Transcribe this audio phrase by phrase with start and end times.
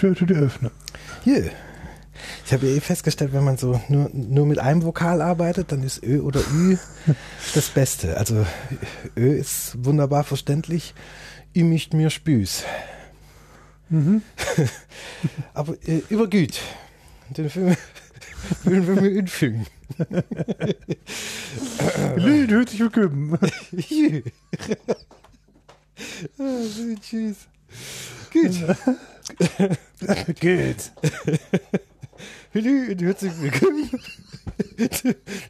[0.00, 0.70] Tüte öffnen.
[1.24, 1.50] Hier.
[2.46, 5.82] Ich habe ja eh festgestellt, wenn man so nur, nur mit einem Vokal arbeitet, dann
[5.82, 6.76] ist Ö oder Ü
[7.54, 8.16] das Beste.
[8.16, 8.46] Also
[9.16, 10.94] Ö ist wunderbar verständlich.
[11.54, 12.64] Ü mischt mir Spüß.
[13.90, 14.22] Mhm.
[15.54, 16.60] Aber äh, über gut.
[17.30, 17.76] Den Film
[18.64, 19.66] würden wir mir infügen.
[22.16, 23.38] Lüd, hört sich willkommen.
[27.00, 27.36] Tschüss.
[28.32, 28.76] Gut.
[30.40, 30.92] Gut.
[32.52, 33.90] Lüd, herzlich willkommen.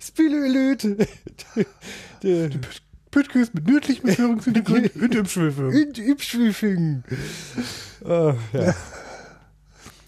[0.00, 1.08] Spülelüd.
[3.10, 5.66] Podcast mit nördlichem Führungshintergrund und Übschwülfing.
[5.66, 7.02] Und Übschwülfing.
[8.04, 8.74] Oh, ja.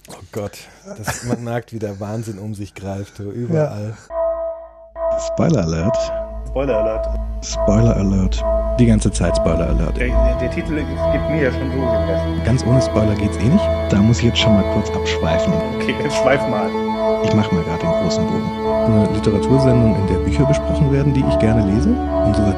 [0.09, 0.59] oh Gott,
[0.97, 3.97] das, man merkt, wie der Wahnsinn um sich greift, so überall.
[5.27, 6.22] Spoiler Alert.
[6.53, 7.09] Spoiler Alert.
[7.43, 8.45] Spoiler Alert.
[8.79, 9.97] Die ganze Zeit Spoiler Alert.
[9.97, 12.45] Der, der, der Titel gibt mir ja schon so Rest.
[12.45, 13.65] Ganz ohne Spoiler geht's eh nicht.
[13.89, 15.51] Da muss ich jetzt schon mal kurz abschweifen.
[15.77, 16.69] Okay, jetzt schweif mal.
[17.25, 18.51] Ich mache mal gerade den großen Bogen.
[18.85, 21.89] Eine Literatursendung, in der Bücher besprochen werden, die ich gerne lese.
[22.27, 22.55] Unsere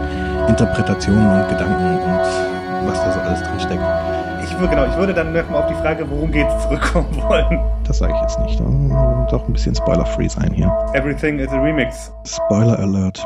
[0.49, 3.83] Interpretationen und Gedanken und was da so alles drin steckt.
[4.43, 7.61] Ich würde, genau, ich würde dann nochmal auf die Frage, worum geht's, zurückkommen wollen.
[7.87, 8.59] Das sage ich jetzt nicht.
[9.31, 10.75] Doch ein bisschen Spoiler-free sein hier.
[10.95, 12.13] Everything is a Remix.
[12.27, 13.25] Spoiler Alert.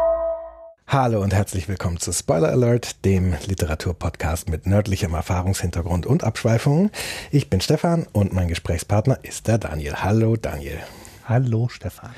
[0.91, 6.91] Hallo und herzlich willkommen zu Spoiler Alert, dem Literaturpodcast mit nördlichem Erfahrungshintergrund und Abschweifungen.
[7.31, 9.97] Ich bin Stefan und mein Gesprächspartner ist der Daniel.
[9.97, 10.79] Hallo Daniel.
[11.27, 12.09] Hallo Stefan.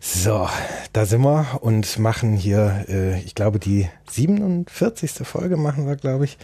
[0.00, 0.48] So,
[0.92, 5.24] da sind wir und machen hier, äh, ich glaube, die 47.
[5.24, 6.36] Folge machen wir, glaube ich.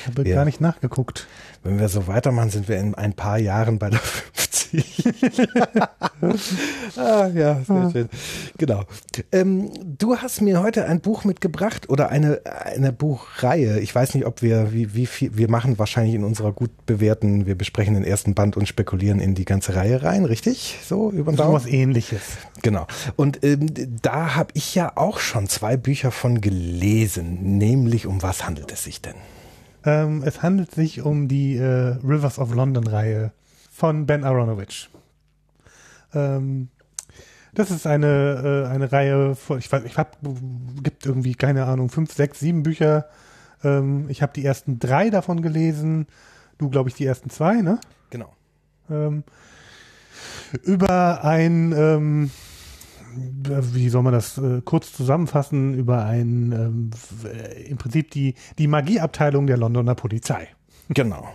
[0.00, 1.26] Ich habe gar nicht nachgeguckt.
[1.66, 3.98] Wenn wir so weitermachen, sind wir in ein paar Jahren bei der
[4.68, 5.06] 50.
[6.96, 7.90] ah, ja, sehr ah.
[7.90, 8.08] schön.
[8.56, 8.84] Genau.
[9.32, 13.80] Ähm, du hast mir heute ein Buch mitgebracht oder eine, eine Buchreihe.
[13.80, 17.46] Ich weiß nicht, ob wir, wie, wie viel, wir machen wahrscheinlich in unserer gut bewährten,
[17.46, 20.78] wir besprechen den ersten Band und spekulieren in die ganze Reihe rein, richtig?
[20.84, 22.22] So über So was ähnliches.
[22.62, 22.86] Genau.
[23.16, 23.66] Und ähm,
[24.02, 28.84] da habe ich ja auch schon zwei Bücher von gelesen, nämlich um was handelt es
[28.84, 29.16] sich denn?
[29.86, 33.32] Ähm, es handelt sich um die äh, Rivers of London Reihe
[33.70, 34.90] von Ben Aronovich.
[36.12, 36.68] Ähm,
[37.54, 40.18] das ist eine, äh, eine Reihe, von, ich weiß, ich hab,
[40.82, 43.06] gibt irgendwie, keine Ahnung, fünf, sechs, sieben Bücher.
[43.62, 46.06] Ähm, ich habe die ersten drei davon gelesen.
[46.58, 47.78] Du, glaube ich, die ersten zwei, ne?
[48.10, 48.34] Genau.
[48.90, 49.22] Ähm,
[50.64, 52.30] über ein, ähm,
[53.16, 56.90] wie soll man das äh, kurz zusammenfassen, über ein, ähm,
[57.66, 60.48] im Prinzip die, die Magieabteilung der Londoner Polizei.
[60.88, 61.28] Genau.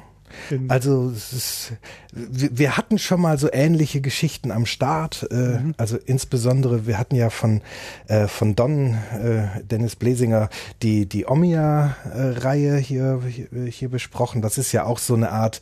[0.68, 1.74] Also es ist,
[2.14, 5.28] wir hatten schon mal so ähnliche Geschichten am Start.
[5.32, 5.76] Äh, mhm.
[5.78, 7.62] Also insbesondere, wir hatten ja von,
[8.08, 10.50] äh, von Don äh, Dennis Blesinger
[10.82, 13.22] die, die Omnia-Reihe hier,
[13.70, 14.42] hier besprochen.
[14.42, 15.62] Das ist ja auch so eine Art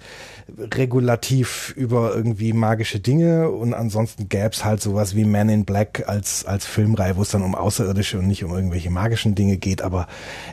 [0.57, 6.03] Regulativ über irgendwie magische Dinge und ansonsten gäbe es halt sowas wie Man in Black
[6.07, 9.81] als, als Filmreihe, wo es dann um Außerirdische und nicht um irgendwelche magischen Dinge geht,
[9.81, 10.07] aber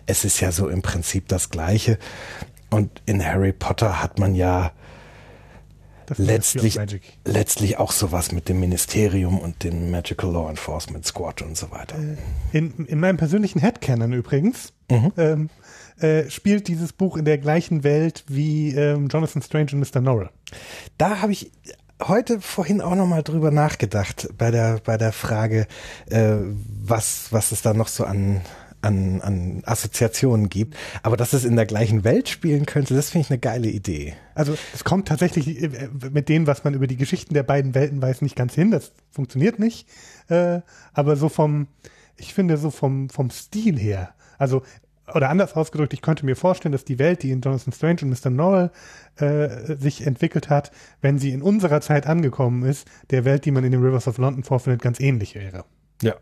[0.06, 1.98] es ist ja so im Prinzip das Gleiche.
[2.70, 4.72] Und in Harry Potter hat man ja
[6.16, 6.78] letztlich,
[7.24, 11.96] letztlich auch sowas mit dem Ministerium und dem Magical Law Enforcement Squad und so weiter.
[11.98, 12.16] Äh,
[12.56, 15.12] in, in meinem persönlichen Headcanon übrigens mhm.
[15.16, 15.50] ähm,
[15.98, 20.00] äh, spielt dieses Buch in der gleichen Welt wie ähm, Jonathan Strange und Mr.
[20.00, 20.30] Norrell.
[20.98, 21.50] Da habe ich
[22.02, 25.66] heute vorhin auch noch mal drüber nachgedacht bei der bei der Frage,
[26.10, 26.36] äh,
[26.84, 28.42] was was es da noch so an
[28.86, 30.76] an, an Assoziationen gibt.
[31.02, 34.14] Aber dass es in der gleichen Welt spielen könnte, das finde ich eine geile Idee.
[34.34, 38.00] Also es kommt tatsächlich äh, mit dem, was man über die Geschichten der beiden Welten
[38.00, 38.70] weiß, nicht ganz hin.
[38.70, 39.88] Das funktioniert nicht.
[40.28, 40.60] Äh,
[40.92, 41.66] aber so vom,
[42.16, 44.62] ich finde so vom, vom Stil her, also
[45.14, 48.10] oder anders ausgedrückt, ich könnte mir vorstellen, dass die Welt, die in Jonathan Strange und
[48.10, 48.30] Mr.
[48.30, 48.70] Norrell
[49.16, 53.62] äh, sich entwickelt hat, wenn sie in unserer Zeit angekommen ist, der Welt, die man
[53.62, 55.64] in den Rivers of London vorfindet, ganz ähnlich wäre.
[56.02, 56.16] Ja.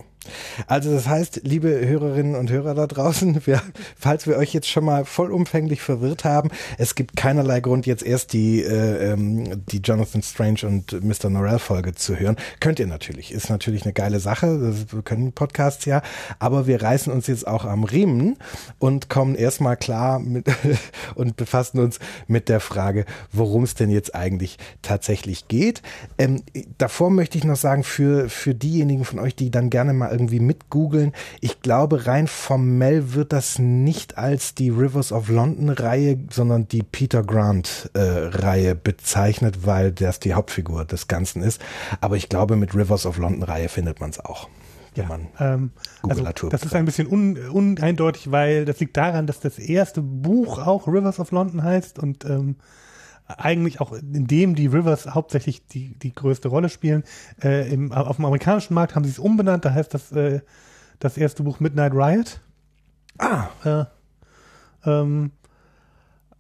[0.67, 3.61] Also das heißt, liebe Hörerinnen und Hörer da draußen, wir,
[3.99, 8.33] falls wir euch jetzt schon mal vollumfänglich verwirrt haben, es gibt keinerlei Grund, jetzt erst
[8.33, 11.31] die, äh, ähm, die Jonathan Strange und Mr.
[11.31, 12.37] Norrell Folge zu hören.
[12.61, 16.03] Könnt ihr natürlich, ist natürlich eine geile Sache, das können Podcasts ja,
[16.39, 18.37] aber wir reißen uns jetzt auch am Riemen
[18.79, 20.47] und kommen erstmal klar mit
[21.15, 25.83] und befassen uns mit der Frage, worum es denn jetzt eigentlich tatsächlich geht.
[26.19, 26.43] Ähm,
[26.79, 30.41] davor möchte ich noch sagen, für, für diejenigen von euch, die dann gerne mal irgendwie
[30.41, 31.13] mitgoogeln.
[31.41, 36.83] Ich glaube, rein formell wird das nicht als die Rivers of London Reihe, sondern die
[36.83, 41.61] Peter Grant äh, Reihe bezeichnet, weil das die Hauptfigur des Ganzen ist.
[42.01, 44.49] Aber ich glaube, mit Rivers of London Reihe findet man es auch.
[44.97, 45.71] Ja, man ähm,
[46.09, 50.59] also das ist ein bisschen un, uneindeutig, weil das liegt daran, dass das erste Buch
[50.59, 52.57] auch Rivers of London heißt und ähm,
[53.27, 57.05] eigentlich auch in dem die Rivers hauptsächlich die, die größte Rolle spielen.
[57.43, 60.41] Äh, im, auf dem amerikanischen Markt haben sie es umbenannt, da heißt das äh,
[60.99, 62.41] das erste Buch Midnight Riot.
[63.19, 63.85] Ah, Äh,
[64.87, 65.33] ähm,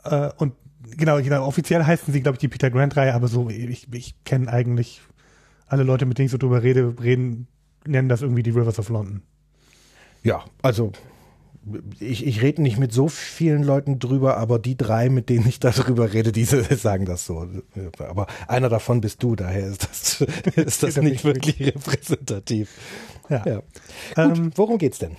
[0.05, 0.55] äh, und
[0.97, 4.53] genau, genau, offiziell heißen sie, glaube ich, die Peter Grant-Reihe, aber so, ich, ich kenne
[4.53, 5.01] eigentlich
[5.67, 7.47] alle Leute, mit denen ich so drüber rede, reden,
[7.87, 9.23] nennen das irgendwie die Rivers of London.
[10.23, 10.93] ja, also
[11.99, 15.61] ich, ich rede nicht mit so vielen Leuten drüber, aber die drei, mit denen ich
[15.61, 17.49] darüber rede, diese sagen das so.
[17.99, 20.21] Aber einer davon bist du, daher ist das,
[20.57, 22.71] ist das nicht ich wirklich repräsentativ.
[23.29, 23.43] Ja.
[23.47, 23.57] Ja.
[23.57, 25.17] Gut, Ähm, worum geht's denn?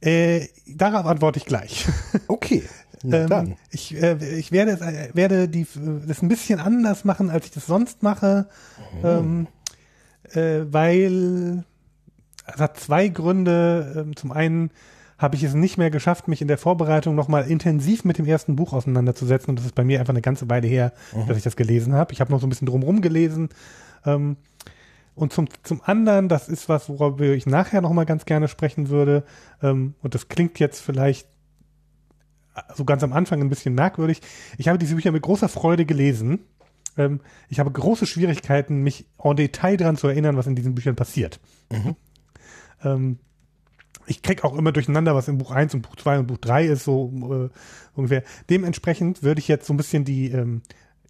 [0.00, 1.86] Äh, darauf antworte ich gleich.
[2.26, 2.64] Okay,
[3.04, 3.56] na Ähm, dann.
[3.70, 5.66] ich äh, ich werde, es, äh, werde die,
[6.06, 8.48] das ein bisschen anders machen, als ich das sonst mache,
[9.04, 9.46] ähm,
[10.32, 11.64] äh, weil
[12.46, 13.94] es hat zwei Gründe.
[13.96, 14.70] Ähm, zum einen
[15.22, 18.56] habe ich es nicht mehr geschafft, mich in der Vorbereitung nochmal intensiv mit dem ersten
[18.56, 19.50] Buch auseinanderzusetzen.
[19.50, 20.92] Und das ist bei mir einfach eine ganze Weile her,
[21.28, 22.12] dass ich das gelesen habe.
[22.12, 23.48] Ich habe noch so ein bisschen drumherum gelesen.
[24.04, 24.36] Ähm,
[25.14, 29.24] und zum, zum anderen, das ist was, worüber ich nachher nochmal ganz gerne sprechen würde.
[29.62, 31.28] Ähm, und das klingt jetzt vielleicht
[32.74, 34.20] so ganz am Anfang ein bisschen merkwürdig.
[34.58, 36.40] Ich habe diese Bücher mit großer Freude gelesen.
[36.96, 40.96] Ähm, ich habe große Schwierigkeiten, mich en Detail daran zu erinnern, was in diesen Büchern
[40.96, 41.40] passiert.
[42.84, 43.18] Ähm,
[44.06, 46.66] ich krieg auch immer durcheinander, was in Buch 1 und Buch 2 und Buch 3
[46.66, 47.48] ist, so äh,
[47.94, 48.22] ungefähr.
[48.50, 50.62] Dementsprechend würde ich jetzt so ein bisschen die ähm,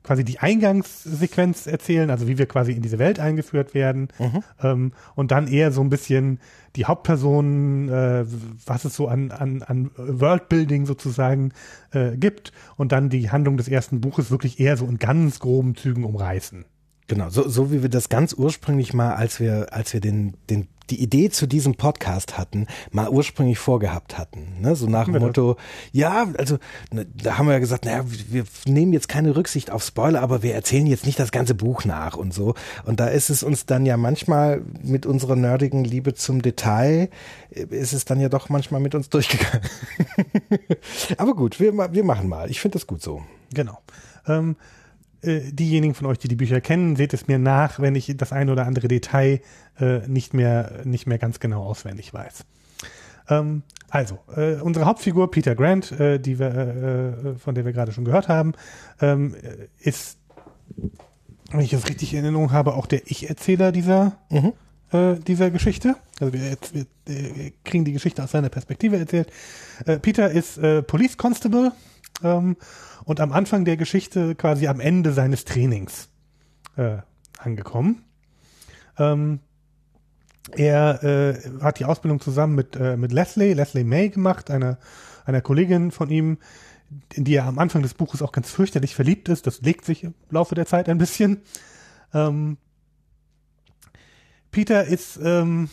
[0.02, 4.08] quasi die Eingangssequenz erzählen, also wie wir quasi in diese Welt eingeführt werden
[4.62, 6.40] ähm, und dann eher so ein bisschen
[6.76, 8.24] die Hauptpersonen, äh,
[8.66, 11.52] was es so an, an, an Worldbuilding sozusagen
[11.92, 15.76] äh, gibt und dann die Handlung des ersten Buches wirklich eher so in ganz groben
[15.76, 16.64] Zügen umreißen.
[17.08, 20.68] Genau, so, so wie wir das ganz ursprünglich mal, als wir, als wir den, den,
[20.90, 24.61] die Idee zu diesem Podcast hatten, mal ursprünglich vorgehabt hatten.
[24.61, 24.76] Ne?
[24.76, 25.23] So nach dem?
[25.23, 25.56] Motto,
[25.93, 26.58] ja, also
[26.90, 30.43] ne, da haben wir ja gesagt, naja, wir nehmen jetzt keine Rücksicht auf Spoiler, aber
[30.43, 32.55] wir erzählen jetzt nicht das ganze Buch nach und so.
[32.84, 37.08] Und da ist es uns dann ja manchmal mit unserer nerdigen Liebe zum Detail,
[37.50, 39.62] äh, ist es dann ja doch manchmal mit uns durchgegangen.
[41.17, 42.50] aber gut, wir, wir machen mal.
[42.50, 43.23] Ich finde das gut so.
[43.55, 43.79] Genau.
[44.26, 44.81] Ähm, äh,
[45.24, 48.52] diejenigen von euch, die die Bücher kennen, seht es mir nach, wenn ich das eine
[48.52, 49.40] oder andere Detail
[49.78, 52.44] äh, nicht mehr nicht mehr ganz genau auswendig weiß.
[53.28, 57.72] Ähm, also äh, unsere Hauptfigur Peter Grant, äh, die wir äh, äh, von der wir
[57.72, 58.52] gerade schon gehört haben,
[59.00, 60.19] ähm, äh, ist,
[61.50, 64.16] wenn ich das richtig in Erinnerung habe, auch der Ich-Erzähler dieser
[64.92, 65.96] äh, dieser Geschichte.
[66.20, 69.30] Also wir, wir äh, kriegen die Geschichte aus seiner Perspektive erzählt.
[69.86, 71.72] Äh, Peter ist äh, Police Constable
[72.22, 72.56] ähm,
[73.04, 76.08] und am Anfang der Geschichte quasi am Ende seines Trainings
[76.76, 76.98] äh,
[77.38, 78.04] angekommen.
[78.98, 79.40] Ähm,
[80.50, 84.78] er äh, hat die Ausbildung zusammen mit, äh, mit Leslie, Leslie May gemacht, einer,
[85.24, 86.38] einer Kollegin von ihm,
[87.14, 89.46] in die er am Anfang des Buches auch ganz fürchterlich verliebt ist.
[89.46, 91.42] Das legt sich im Laufe der Zeit ein bisschen.
[92.12, 92.58] Ähm,
[94.50, 95.70] Peter ist, ähm,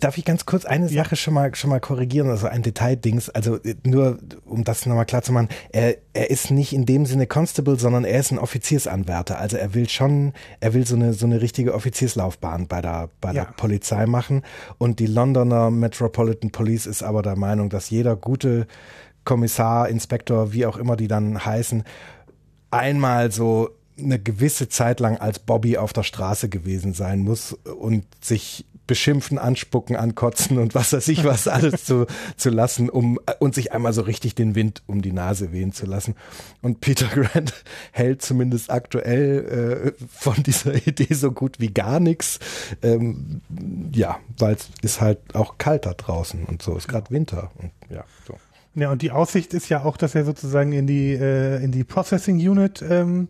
[0.00, 0.88] darf ich ganz kurz eine.
[0.88, 5.06] Sache schon mal schon mal korrigieren, also ein Detaildings, also äh, nur um das nochmal
[5.06, 8.38] klar zu machen, er, er ist nicht in dem Sinne Constable, sondern er ist ein
[8.38, 13.10] Offiziersanwärter, also er will schon, er will so eine so eine richtige Offizierslaufbahn bei der
[13.20, 13.44] bei Ja.
[13.44, 14.42] der Polizei machen
[14.78, 18.66] und die Londoner Metropolitan Police ist aber der Meinung, dass jeder gute
[19.24, 21.82] Kommissar, Inspektor, wie auch immer die dann heißen,
[22.70, 28.04] einmal so eine gewisse Zeit lang als Bobby auf der Straße gewesen sein muss und
[28.20, 33.54] sich beschimpfen, anspucken, ankotzen und was weiß ich was alles zu, zu lassen, um und
[33.54, 36.14] sich einmal so richtig den Wind um die Nase wehen zu lassen.
[36.62, 42.38] Und Peter Grant hält zumindest aktuell äh, von dieser Idee so gut wie gar nichts.
[42.82, 43.40] Ähm,
[43.92, 47.70] ja, weil es ist halt auch kalt da draußen und so ist gerade Winter und
[47.90, 48.36] ja, so.
[48.76, 51.84] Ja, und die Aussicht ist ja auch, dass er sozusagen in die, äh, in die
[51.84, 53.28] Processing Unit ähm,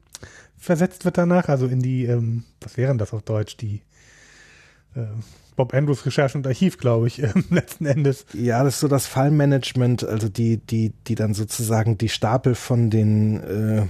[0.56, 3.82] versetzt wird danach, also in die, ähm, was wären das auf Deutsch, die
[4.96, 5.04] äh,
[5.56, 8.26] Bob Andrews Recherche und Archiv, glaube ich, ähm, letzten Endes.
[8.32, 12.90] Ja, das ist so das Fallmanagement, also die, die, die dann sozusagen die Stapel von
[12.90, 13.86] den, äh,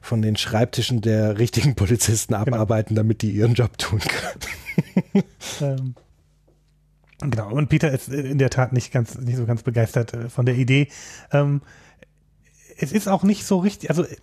[0.00, 5.24] von den Schreibtischen der richtigen Polizisten abarbeiten, damit die ihren Job tun können.
[5.60, 5.94] Ähm,
[7.18, 10.44] genau, und Peter ist in der Tat nicht ganz, nicht so ganz begeistert äh, von
[10.44, 10.88] der Idee.
[11.32, 11.62] Ähm,
[12.78, 14.16] es ist auch nicht so richtig, also äh,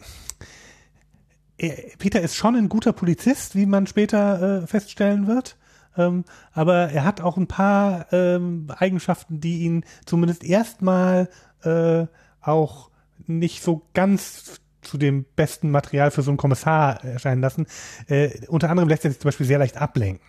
[1.58, 5.58] er, Peter ist schon ein guter Polizist, wie man später äh, feststellen wird.
[5.97, 11.29] Ähm, aber er hat auch ein paar ähm, Eigenschaften, die ihn zumindest erstmal
[11.63, 12.05] äh,
[12.41, 12.89] auch
[13.25, 17.67] nicht so ganz zu dem besten Material für so einen Kommissar erscheinen lassen.
[18.07, 20.27] Äh, unter anderem lässt er sich zum Beispiel sehr leicht ablenken.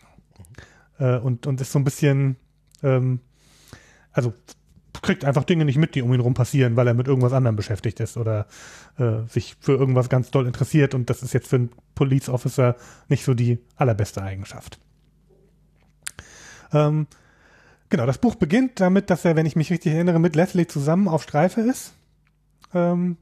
[0.99, 2.37] Äh, und, und ist so ein bisschen,
[2.83, 3.21] ähm,
[4.13, 4.33] also
[5.03, 7.57] kriegt einfach Dinge nicht mit, die um ihn rum passieren, weil er mit irgendwas anderem
[7.57, 8.47] beschäftigt ist oder
[8.99, 12.77] äh, sich für irgendwas ganz doll interessiert und das ist jetzt für einen Police Officer
[13.09, 14.79] nicht so die allerbeste Eigenschaft.
[16.75, 17.07] Ähm,
[17.89, 21.09] genau, das Buch beginnt damit, dass er, wenn ich mich richtig erinnere, mit Leslie zusammen
[21.09, 21.95] auf Streife ist.
[22.75, 23.17] Ähm,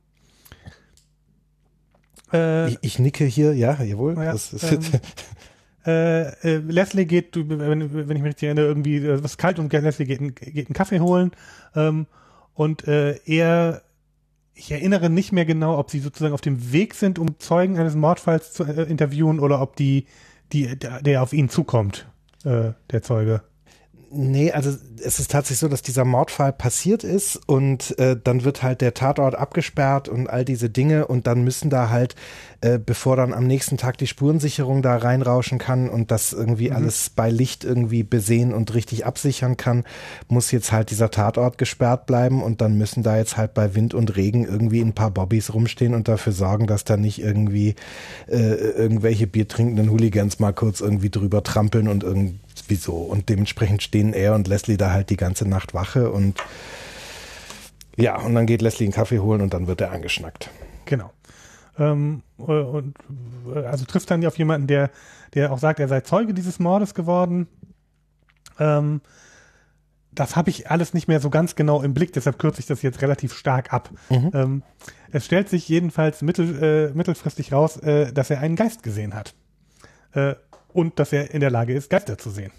[2.32, 4.16] äh, ich, ich, nicke hier, ja, jawohl.
[4.16, 4.80] Ja, das ist, ähm,
[5.86, 9.58] äh, äh, Leslie geht, wenn, wenn ich mich richtig erinnere, irgendwie, äh, es ist kalt
[9.58, 11.32] und Leslie geht, geht einen Kaffee holen
[11.74, 12.06] ähm,
[12.54, 13.82] und äh, er,
[14.54, 17.94] ich erinnere nicht mehr genau, ob sie sozusagen auf dem Weg sind, um Zeugen eines
[17.94, 20.06] Mordfalls zu äh, interviewen oder ob die,
[20.52, 22.06] die, der, der auf ihn zukommt,
[22.44, 23.42] äh, der Zeuge.
[24.14, 28.62] Nee, also es ist tatsächlich so, dass dieser Mordfall passiert ist und äh, dann wird
[28.62, 32.14] halt der Tatort abgesperrt und all diese Dinge und dann müssen da halt,
[32.60, 36.76] äh, bevor dann am nächsten Tag die Spurensicherung da reinrauschen kann und das irgendwie mhm.
[36.76, 39.84] alles bei Licht irgendwie besehen und richtig absichern kann,
[40.28, 43.94] muss jetzt halt dieser Tatort gesperrt bleiben und dann müssen da jetzt halt bei Wind
[43.94, 47.76] und Regen irgendwie ein paar Bobbys rumstehen und dafür sorgen, dass da nicht irgendwie
[48.28, 52.94] äh, irgendwelche biertrinkenden Hooligans mal kurz irgendwie drüber trampeln und irgendwie wieso.
[52.94, 56.40] Und dementsprechend stehen er und Leslie da halt die ganze Nacht Wache und
[57.96, 60.48] ja, und dann geht Leslie einen Kaffee holen und dann wird er angeschnackt.
[60.86, 61.12] Genau.
[61.78, 62.94] Ähm, äh, und
[63.54, 64.90] äh, also trifft dann auf jemanden, der,
[65.34, 67.48] der auch sagt, er sei Zeuge dieses Mordes geworden.
[68.58, 69.00] Ähm,
[70.14, 72.82] das habe ich alles nicht mehr so ganz genau im Blick, deshalb kürze ich das
[72.82, 73.90] jetzt relativ stark ab.
[74.10, 74.30] Mhm.
[74.34, 74.62] Ähm,
[75.10, 79.34] es stellt sich jedenfalls mittel, äh, mittelfristig raus, äh, dass er einen Geist gesehen hat.
[80.12, 80.34] Äh,
[80.74, 82.52] und dass er in der Lage ist, Geister zu sehen.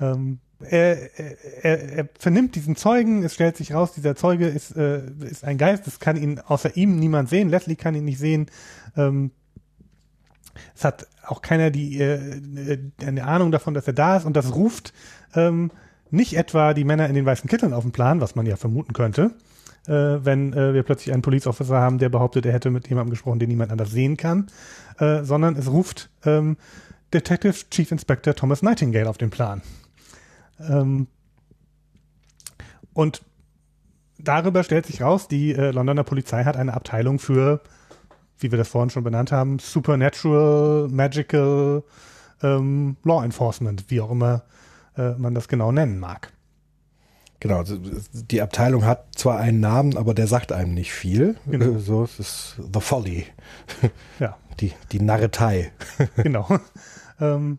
[0.00, 1.18] Ähm, er,
[1.64, 5.58] er, er vernimmt diesen Zeugen, es stellt sich raus, dieser Zeuge ist, äh, ist ein
[5.58, 8.46] Geist, es kann ihn außer ihm niemand sehen, Leslie kann ihn nicht sehen.
[8.96, 9.32] Ähm,
[10.74, 14.54] es hat auch keiner die äh, eine Ahnung davon, dass er da ist und das
[14.54, 14.92] ruft
[15.34, 15.70] ähm,
[16.10, 18.92] nicht etwa die Männer in den weißen Kitteln auf den Plan, was man ja vermuten
[18.92, 19.32] könnte,
[19.86, 23.10] äh, wenn äh, wir plötzlich einen Police Officer haben, der behauptet, er hätte mit jemandem
[23.10, 24.48] gesprochen, den niemand anders sehen kann,
[24.98, 26.56] äh, sondern es ruft ähm,
[27.12, 29.62] Detective Chief Inspector Thomas Nightingale auf den Plan.
[30.60, 31.06] Ähm,
[32.94, 33.22] und
[34.18, 37.60] darüber stellt sich raus, die äh, Londoner Polizei hat eine Abteilung für,
[38.38, 41.82] wie wir das vorhin schon benannt haben, Supernatural, Magical,
[42.42, 44.42] ähm, Law Enforcement, wie auch immer
[44.96, 46.32] äh, man das genau nennen mag.
[47.40, 47.76] Genau, also,
[48.12, 51.34] die Abteilung hat zwar einen Namen, aber der sagt einem nicht viel.
[51.46, 51.76] Genau.
[51.80, 53.26] So, es ist The Folly.
[54.20, 54.36] Ja.
[54.60, 55.72] Die, die Narretei.
[56.16, 56.46] Genau.
[57.22, 57.58] Ähm,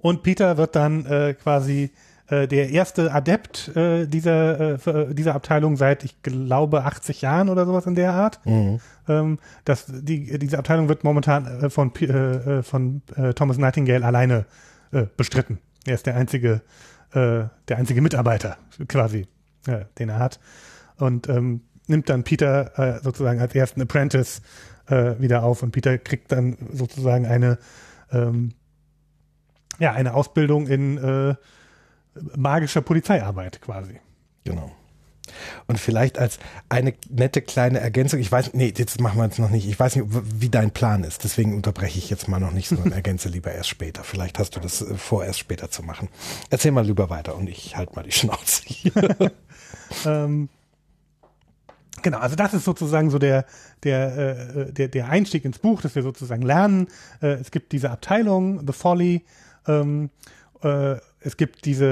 [0.00, 1.90] und Peter wird dann äh, quasi
[2.26, 7.48] äh, der erste Adept äh, dieser, äh, äh dieser Abteilung seit, ich glaube, 80 Jahren
[7.48, 8.40] oder sowas in der Art.
[8.44, 8.80] Mhm.
[9.08, 14.04] Ähm, das, die, diese Abteilung wird momentan äh, von, äh, äh, von äh, Thomas Nightingale
[14.04, 14.46] alleine
[14.92, 15.58] äh, bestritten.
[15.84, 16.62] Er ist der einzige,
[17.12, 18.56] äh, der einzige Mitarbeiter
[18.88, 19.26] quasi,
[19.66, 20.40] äh, den er hat.
[20.96, 24.42] Und ähm, nimmt dann Peter äh, sozusagen als ersten Apprentice
[24.86, 27.58] äh, wieder auf und Peter kriegt dann sozusagen eine
[28.10, 28.52] ähm,
[29.78, 31.34] ja eine Ausbildung in äh,
[32.36, 34.00] magischer Polizeiarbeit quasi.
[34.44, 34.72] Genau.
[35.66, 39.50] Und vielleicht als eine nette kleine Ergänzung, ich weiß, nee, jetzt machen wir es noch
[39.50, 42.68] nicht, ich weiß nicht, wie dein Plan ist, deswegen unterbreche ich jetzt mal noch nicht,
[42.68, 44.04] sondern ergänze lieber erst später.
[44.04, 46.08] Vielleicht hast du das äh, vor, erst später zu machen.
[46.50, 48.92] Erzähl mal lieber weiter und ich halte mal die Schnauze hier.
[50.06, 50.48] ähm,
[52.02, 53.44] Genau, also das ist sozusagen so der,
[53.84, 54.16] der,
[54.56, 56.88] äh, der, der Einstieg ins Buch, dass wir sozusagen lernen.
[57.20, 59.24] Äh, es gibt diese Abteilung, The Folly,
[59.66, 60.10] ähm,
[60.62, 61.86] äh, es gibt diese,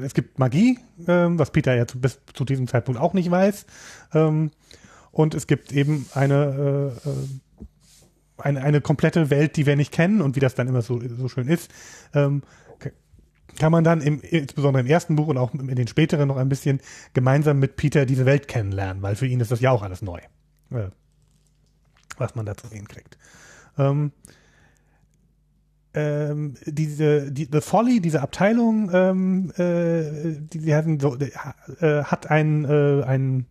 [0.00, 3.30] äh, es gibt Magie, äh, was Peter ja zu, bis zu diesem Zeitpunkt auch nicht
[3.30, 3.66] weiß.
[4.14, 4.50] Ähm,
[5.12, 7.12] und es gibt eben eine, äh, äh
[8.38, 11.28] eine, eine komplette Welt, die wir nicht kennen und wie das dann immer so, so
[11.28, 11.70] schön ist.
[12.12, 12.42] Ähm,
[13.56, 16.48] kann man dann im, insbesondere im ersten Buch und auch in den späteren noch ein
[16.48, 16.80] bisschen
[17.14, 20.18] gemeinsam mit Peter diese Welt kennenlernen, weil für ihn ist das ja auch alles neu,
[20.70, 20.90] äh,
[22.18, 23.18] was man da zu sehen kriegt.
[23.78, 24.12] Ähm,
[25.96, 32.30] ähm, diese die The Folly, diese Abteilung, ähm, äh, die, die hatten so, äh, hat
[32.30, 33.46] ein, äh, ein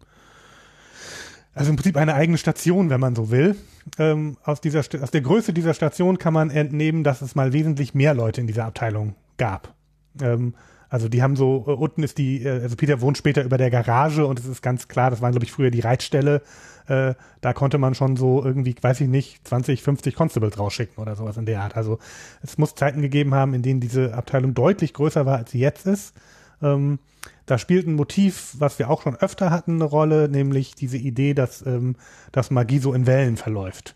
[1.55, 3.55] also im Prinzip eine eigene Station, wenn man so will.
[3.97, 7.95] Ähm, aus dieser aus der Größe dieser Station kann man entnehmen, dass es mal wesentlich
[7.95, 9.73] mehr Leute in dieser Abteilung gab.
[10.21, 10.53] Ähm,
[10.89, 13.69] also die haben so, äh, unten ist die, äh, also Peter wohnt später über der
[13.69, 16.41] Garage und es ist ganz klar, das war glaube ich früher die Reitstelle,
[16.87, 21.15] äh, da konnte man schon so irgendwie, weiß ich nicht, 20, 50 Constables rausschicken oder
[21.15, 21.75] sowas in der Art.
[21.75, 21.99] Also
[22.41, 25.87] es muss Zeiten gegeben haben, in denen diese Abteilung deutlich größer war, als sie jetzt
[25.87, 26.15] ist.
[26.61, 26.99] Ähm,
[27.45, 31.33] da spielt ein Motiv, was wir auch schon öfter hatten, eine Rolle, nämlich diese Idee,
[31.33, 31.95] dass, ähm,
[32.31, 33.95] dass Magie so in Wellen verläuft.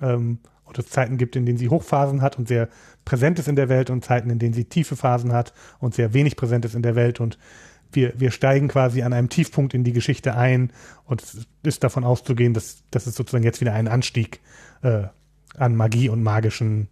[0.00, 2.68] Ähm, und es Zeiten gibt, in denen sie Hochphasen hat und sehr
[3.04, 6.12] präsent ist in der Welt und Zeiten, in denen sie tiefe Phasen hat und sehr
[6.12, 7.38] wenig präsent ist in der Welt und
[7.92, 10.72] wir, wir steigen quasi an einem Tiefpunkt in die Geschichte ein
[11.04, 14.40] und es ist davon auszugehen, dass, dass es sozusagen jetzt wieder einen Anstieg
[14.82, 15.04] äh,
[15.56, 16.88] an Magie und magischen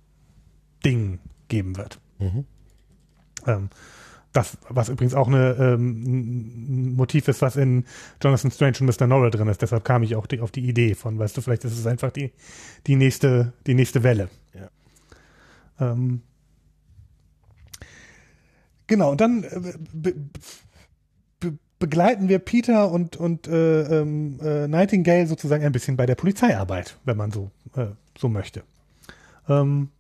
[0.84, 2.00] Dingen geben wird.
[3.46, 3.70] Ähm,
[4.34, 7.84] das, was übrigens auch eine, ähm, ein Motiv ist, was in
[8.22, 9.06] Jonathan Strange und Mr.
[9.06, 9.62] Norrell drin ist.
[9.62, 12.10] Deshalb kam ich auch die, auf die Idee von, weißt du, vielleicht ist es einfach
[12.10, 12.32] die,
[12.86, 14.28] die nächste, die nächste Welle.
[14.52, 15.92] Ja.
[15.92, 16.22] Ähm,
[18.88, 20.14] genau, und dann äh, be,
[21.38, 26.16] be, begleiten wir Peter und, und äh, ähm, äh, Nightingale sozusagen ein bisschen bei der
[26.16, 27.86] Polizeiarbeit, wenn man so, äh,
[28.18, 28.64] so möchte.
[29.48, 29.90] Ähm,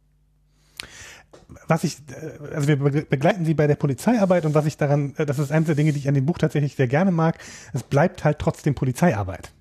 [1.66, 5.14] was ich, äh, also wir be- begleiten sie bei der Polizeiarbeit und was ich daran,
[5.16, 7.38] äh, das ist eines der Dinge, die ich an dem Buch tatsächlich sehr gerne mag,
[7.72, 9.52] es bleibt halt trotzdem Polizeiarbeit.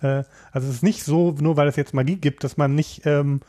[0.00, 3.06] Äh, also es ist nicht so, nur weil es jetzt Magie gibt, dass man nicht,
[3.06, 3.40] ähm,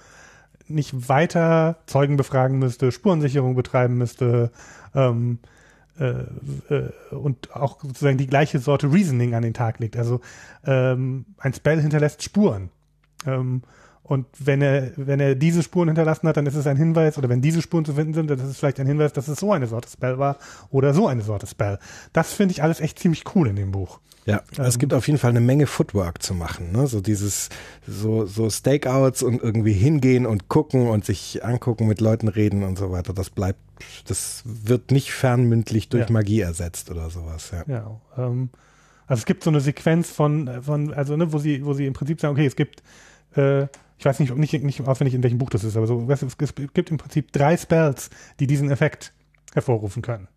[0.67, 4.51] nicht weiter Zeugen befragen müsste, Spurensicherung betreiben müsste
[4.95, 5.39] ähm,
[5.99, 6.23] äh,
[6.73, 9.97] äh, und auch sozusagen die gleiche Sorte Reasoning an den Tag legt.
[9.97, 10.21] Also
[10.65, 12.69] ähm, ein Spell hinterlässt Spuren.
[13.25, 13.63] Ähm,
[14.03, 17.29] und wenn er, wenn er diese Spuren hinterlassen hat, dann ist es ein Hinweis, oder
[17.29, 19.51] wenn diese Spuren zu finden sind, dann ist es vielleicht ein Hinweis, dass es so
[19.53, 20.37] eine Sorte Spell war
[20.71, 21.79] oder so eine Sorte Spell.
[22.11, 23.99] Das finde ich alles echt ziemlich cool in dem Buch.
[24.25, 26.87] Ja, es gibt auf jeden Fall eine Menge Footwork zu machen, ne?
[26.87, 27.49] So dieses,
[27.85, 32.77] so, so Stakeouts und irgendwie hingehen und gucken und sich angucken, mit Leuten reden und
[32.77, 33.13] so weiter.
[33.13, 33.59] Das bleibt,
[34.07, 36.13] das wird nicht fernmündlich durch Ja.
[36.13, 37.63] Magie ersetzt oder sowas, ja.
[37.67, 38.49] Ja, ähm,
[39.07, 41.93] also es gibt so eine Sequenz von, von also ne, wo sie, wo sie im
[41.93, 42.81] Prinzip sagen, okay, es gibt,
[43.35, 43.67] äh,
[44.03, 46.27] ich weiß nicht, nicht, nicht auswendig in welchem Buch das ist, aber so, weißt du,
[46.27, 49.13] es gibt im Prinzip drei Spells, die diesen Effekt
[49.53, 50.27] hervorrufen können.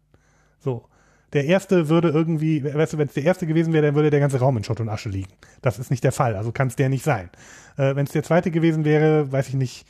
[0.61, 0.85] So.
[1.33, 4.21] Der erste würde irgendwie, weißt du, wenn es der erste gewesen wäre, dann würde der
[4.21, 5.33] ganze Raum in Schutt und Asche liegen.
[5.63, 7.29] Das ist nicht der Fall, also kann es der nicht sein.
[7.77, 9.85] Äh, wenn es der zweite gewesen wäre, weiß ich nicht,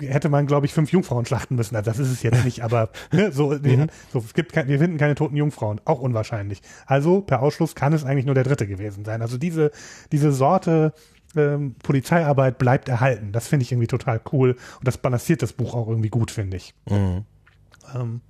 [0.00, 1.76] hätte man, glaube ich, fünf Jungfrauen schlachten müssen.
[1.76, 4.78] Also das ist es jetzt nicht, aber ne, so, nee, so es gibt kein, wir
[4.78, 6.62] finden keine toten Jungfrauen, auch unwahrscheinlich.
[6.86, 9.20] Also per Ausschluss kann es eigentlich nur der dritte gewesen sein.
[9.20, 9.70] Also diese
[10.10, 10.94] diese Sorte
[11.36, 13.32] ähm, Polizeiarbeit bleibt erhalten.
[13.32, 16.56] Das finde ich irgendwie total cool und das balanciert das Buch auch irgendwie gut, finde
[16.56, 16.74] ich.
[17.94, 18.20] Ähm,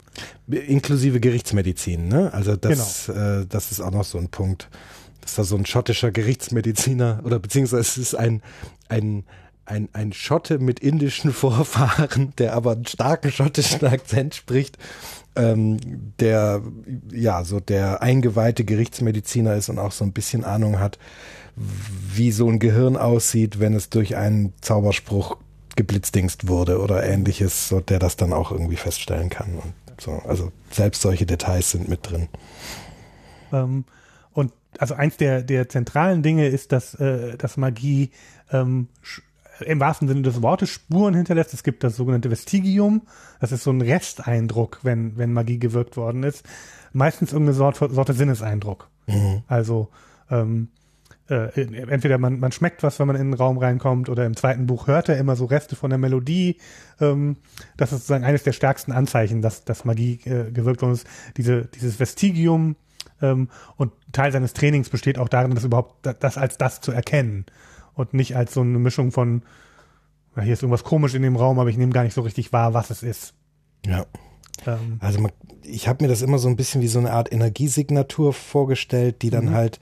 [0.48, 2.32] Inklusive Gerichtsmedizin, ne?
[2.34, 4.68] Also das, äh, das ist auch noch so ein Punkt.
[5.20, 8.42] Das ist da so ein schottischer Gerichtsmediziner oder beziehungsweise es ist ein,
[8.88, 9.24] ein,
[9.64, 14.76] ein, ein Schotte mit indischen Vorfahren, der aber einen starken schottischen Akzent spricht,
[15.36, 16.62] ähm, der
[17.10, 20.98] ja so der eingeweihte Gerichtsmediziner ist und auch so ein bisschen Ahnung hat,
[21.56, 25.36] wie so ein Gehirn aussieht, wenn es durch einen Zauberspruch
[25.76, 29.54] geblitzdingst wurde oder ähnliches, so der das dann auch irgendwie feststellen kann.
[29.54, 32.28] Und so, also selbst solche Details sind mit drin.
[33.52, 33.84] Ähm,
[34.32, 38.10] und also eins der, der zentralen Dinge ist, dass, äh, dass Magie
[38.50, 38.88] ähm,
[39.60, 41.54] im wahrsten Sinne des Wortes Spuren hinterlässt.
[41.54, 43.02] Es gibt das sogenannte Vestigium.
[43.40, 46.44] Das ist so ein Resteindruck, wenn, wenn Magie gewirkt worden ist.
[46.92, 48.88] Meistens irgendeine Sorte, Sorte Sinneseindruck.
[49.46, 49.88] Also
[50.30, 50.68] ähm,
[51.28, 54.66] äh, entweder man, man schmeckt was, wenn man in den Raum reinkommt, oder im zweiten
[54.66, 56.56] Buch hört er immer so Reste von der Melodie.
[57.00, 57.36] Ähm,
[57.76, 61.06] das ist sozusagen eines der stärksten Anzeichen, dass, dass Magie äh, gewirkt worden ist.
[61.36, 62.76] Diese, dieses Vestigium
[63.20, 66.92] ähm, und Teil seines Trainings besteht auch darin, das überhaupt da- das als das zu
[66.92, 67.46] erkennen
[67.94, 69.42] und nicht als so eine Mischung von,
[70.34, 72.52] na, hier ist irgendwas komisch in dem Raum, aber ich nehme gar nicht so richtig
[72.52, 73.34] wahr, was es ist.
[73.86, 74.06] Ja.
[74.66, 75.32] Ähm, Also man,
[75.62, 79.30] ich habe mir das immer so ein bisschen wie so eine Art Energiesignatur vorgestellt, die
[79.30, 79.78] dann halt,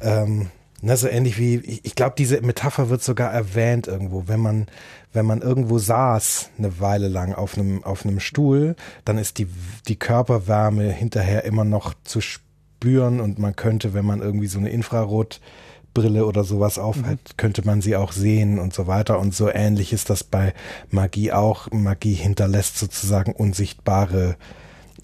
[0.00, 0.48] ähm,
[0.82, 4.28] na, so ähnlich wie, ich, ich glaube, diese Metapher wird sogar erwähnt irgendwo.
[4.28, 4.66] Wenn man,
[5.12, 9.46] wenn man irgendwo saß eine Weile lang auf einem, auf einem Stuhl, dann ist die,
[9.88, 14.70] die Körperwärme hinterher immer noch zu spüren und man könnte, wenn man irgendwie so eine
[14.70, 19.18] Infrarotbrille oder sowas aufhat, könnte man sie auch sehen und so weiter.
[19.18, 20.54] Und so ähnlich ist das bei
[20.90, 21.70] Magie auch.
[21.70, 24.36] Magie hinterlässt sozusagen unsichtbare,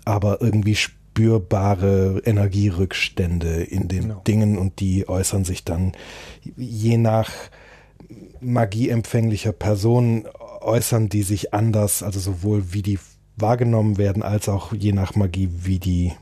[0.06, 4.22] aber irgendwie spürbare Energierückstände in den Genau.
[4.26, 5.92] Dingen und die äußern sich dann
[6.56, 7.30] je nach
[8.40, 10.26] magieempfänglicher Person
[10.60, 12.98] äußern die sich anders, also sowohl wie die
[13.36, 16.12] wahrgenommen werden, als auch je nach Magie, wie die,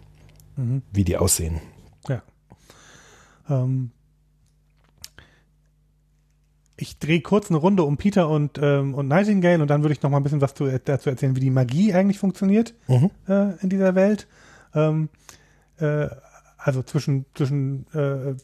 [0.93, 1.61] wie die aussehen.
[2.09, 2.23] Ja.
[3.49, 3.91] Ähm,
[6.77, 10.03] ich drehe kurz eine Runde um Peter und, ähm, und Nightingale und dann würde ich
[10.03, 13.11] noch mal ein bisschen was zu, dazu erzählen, wie die Magie eigentlich funktioniert Mhm.
[13.29, 14.27] äh, in dieser Welt.
[14.75, 15.09] Ähm,
[15.79, 16.09] äh,
[16.59, 18.35] also zwischen, zwischen äh,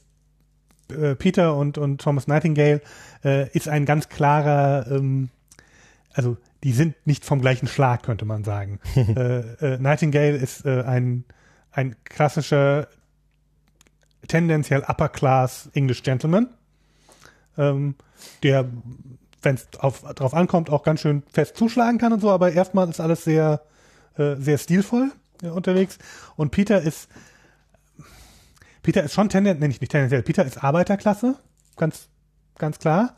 [0.93, 2.83] äh, Peter und, und Thomas Nightingale
[3.25, 5.31] äh, ist ein ganz klarer, ähm,
[6.13, 8.81] also die sind nicht vom gleichen Schlag, könnte man sagen.
[8.95, 11.25] äh, äh, Nightingale ist äh, ein,
[11.73, 12.89] ein klassischer
[14.29, 16.49] tendenziell Upper Class English Gentleman,
[17.57, 17.95] ähm,
[18.43, 18.67] der,
[19.43, 23.01] wenn es drauf ankommt, auch ganz schön fest zuschlagen kann und so, aber erstmal ist
[23.01, 23.63] alles sehr,
[24.19, 25.11] äh, sehr stilvoll
[25.43, 25.99] unterwegs.
[26.37, 27.09] Und Peter ist
[28.83, 31.37] Peter ist schon tendenziell, nicht, nicht tendenziell, Peter ist Arbeiterklasse,
[31.77, 32.09] ganz,
[32.59, 33.15] ganz klar.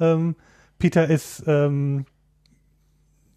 [0.00, 0.34] Ähm,
[0.78, 2.06] Peter ist, ähm,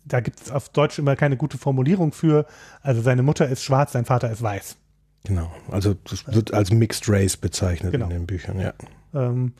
[0.05, 2.45] da gibt es auf Deutsch immer keine gute Formulierung für.
[2.81, 4.77] Also seine Mutter ist schwarz, sein Vater ist weiß.
[5.23, 8.05] Genau, also das wird als Mixed Race bezeichnet Genau.
[8.05, 8.73] in den Büchern, ja.
[9.13, 9.53] Ähm,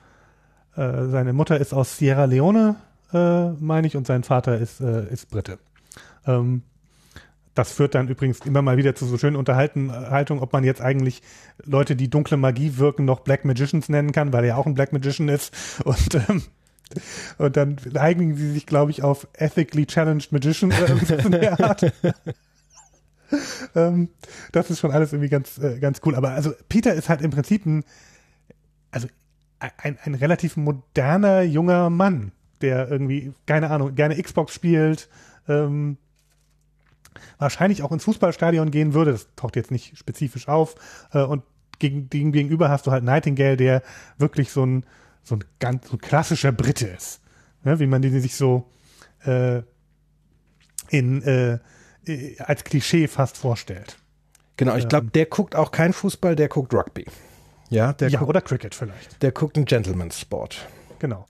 [0.75, 2.77] äh, seine Mutter ist aus Sierra Leone,
[3.13, 5.59] äh, meine ich, und sein Vater ist, äh, ist Brite.
[6.25, 6.63] Ähm,
[7.57, 11.23] das führt dann übrigens immer mal wieder zu so schönen Unterhaltungen, ob man jetzt eigentlich
[11.65, 14.93] Leute, die dunkle Magie wirken, noch Black Magicians nennen kann, weil er auch ein Black
[14.93, 15.53] Magician ist.
[15.83, 16.43] Und, ähm,
[17.37, 21.93] und dann einigen sie sich, glaube ich, auf Ethically Challenged Magician oder in der Art.
[23.75, 24.09] ähm,
[24.51, 26.15] das ist schon alles irgendwie ganz, äh, ganz cool.
[26.15, 27.83] Aber also Peter ist halt im Prinzip ein,
[28.91, 29.07] also
[29.59, 35.09] ein, ein relativ moderner junger Mann, der irgendwie, keine Ahnung, gerne Xbox spielt,
[35.47, 35.97] ähm,
[37.37, 39.11] wahrscheinlich auch ins Fußballstadion gehen würde.
[39.11, 40.75] Das taucht jetzt nicht spezifisch auf.
[41.11, 41.43] Äh, und
[41.79, 43.83] gegen, gegen, gegenüber hast du halt Nightingale, der
[44.17, 44.85] wirklich so ein,
[45.23, 47.21] so ein ganz so ein klassischer Brite ist.
[47.63, 47.79] Ne?
[47.79, 48.69] Wie man den sich so
[49.25, 49.61] äh,
[50.89, 51.59] in, äh,
[52.05, 53.97] äh, als Klischee fast vorstellt.
[54.55, 57.05] Genau, ich glaube, der guckt auch kein Fußball, der guckt Rugby.
[57.69, 59.21] Ja, der, ja, guckt, oder Cricket vielleicht.
[59.21, 60.67] der guckt einen Gentleman's Sport.
[60.99, 61.27] Genau.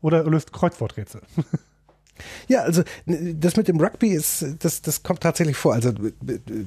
[0.00, 1.20] Oder löst Kreuzworträtsel.
[2.48, 5.74] Ja, also das mit dem Rugby ist, das, das kommt tatsächlich vor.
[5.74, 5.92] Also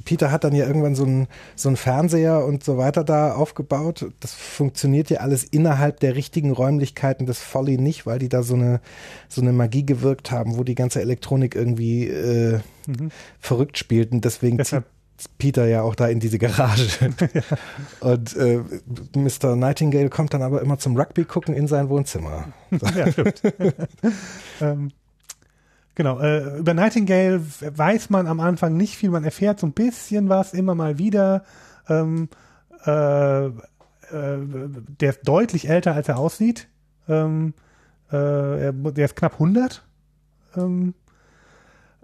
[0.05, 4.05] Peter hat dann ja irgendwann so einen so einen Fernseher und so weiter da aufgebaut.
[4.19, 8.55] Das funktioniert ja alles innerhalb der richtigen Räumlichkeiten des Folly nicht, weil die da so
[8.55, 8.79] eine
[9.29, 12.59] so eine Magie gewirkt haben, wo die ganze Elektronik irgendwie äh,
[13.39, 14.11] verrückt spielt.
[14.11, 14.83] Und deswegen Deshalb-
[15.17, 16.87] zieht Peter ja auch da in diese Garage.
[18.01, 18.59] Und äh,
[19.15, 19.55] Mr.
[19.55, 22.45] Nightingale kommt dann aber immer zum Rugby gucken in sein Wohnzimmer.
[22.95, 23.41] ja, stimmt.
[24.61, 24.91] ähm,
[25.95, 30.29] genau, äh, über Nightingale weiß man am Anfang nicht viel, man erfährt so ein bisschen
[30.29, 31.43] was, immer mal wieder.
[31.89, 32.29] Ähm,
[32.85, 33.51] äh, äh,
[34.11, 36.67] der ist deutlich älter, als er aussieht.
[37.07, 37.53] Ähm,
[38.11, 39.83] äh, er, der ist knapp 100.
[40.55, 40.93] Ähm,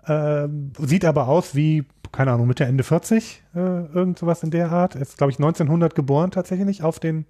[0.08, 4.72] ähm, sieht aber aus wie, keine Ahnung, Mitte, Ende 40, äh, irgend sowas in der
[4.72, 4.96] Art.
[4.96, 7.26] Er ist, glaube ich, 1900 geboren tatsächlich, auf den,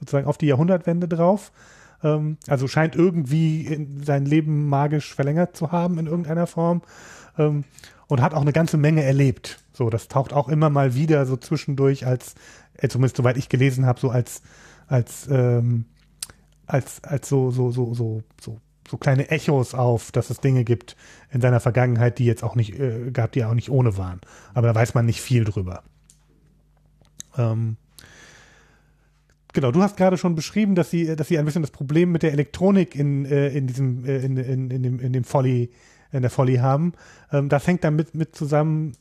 [0.00, 1.52] sozusagen auf die Jahrhundertwende drauf.
[2.02, 6.82] Ähm, also scheint irgendwie in sein Leben magisch verlängert zu haben in irgendeiner Form.
[7.38, 7.64] Ähm,
[8.12, 9.58] und hat auch eine ganze Menge erlebt.
[9.72, 12.34] So, das taucht auch immer mal wieder so zwischendurch als,
[12.74, 14.42] äh, zumindest soweit ich gelesen habe, so als,
[14.86, 15.86] als, ähm,
[16.66, 20.94] als, als so, so, so, so, so, so kleine Echos auf, dass es Dinge gibt
[21.30, 24.20] in seiner Vergangenheit, die jetzt auch nicht, äh, gab, die auch nicht ohne waren.
[24.52, 25.82] Aber da weiß man nicht viel drüber.
[27.38, 27.78] Ähm,
[29.52, 32.22] Genau, du hast gerade schon beschrieben, dass sie, dass sie ein bisschen das Problem mit
[32.22, 35.70] der Elektronik in, äh, in diesem, äh, in, in, in dem, in dem Folly,
[36.10, 36.94] in der Folly haben.
[37.30, 38.92] Ähm, das hängt damit mit zusammen,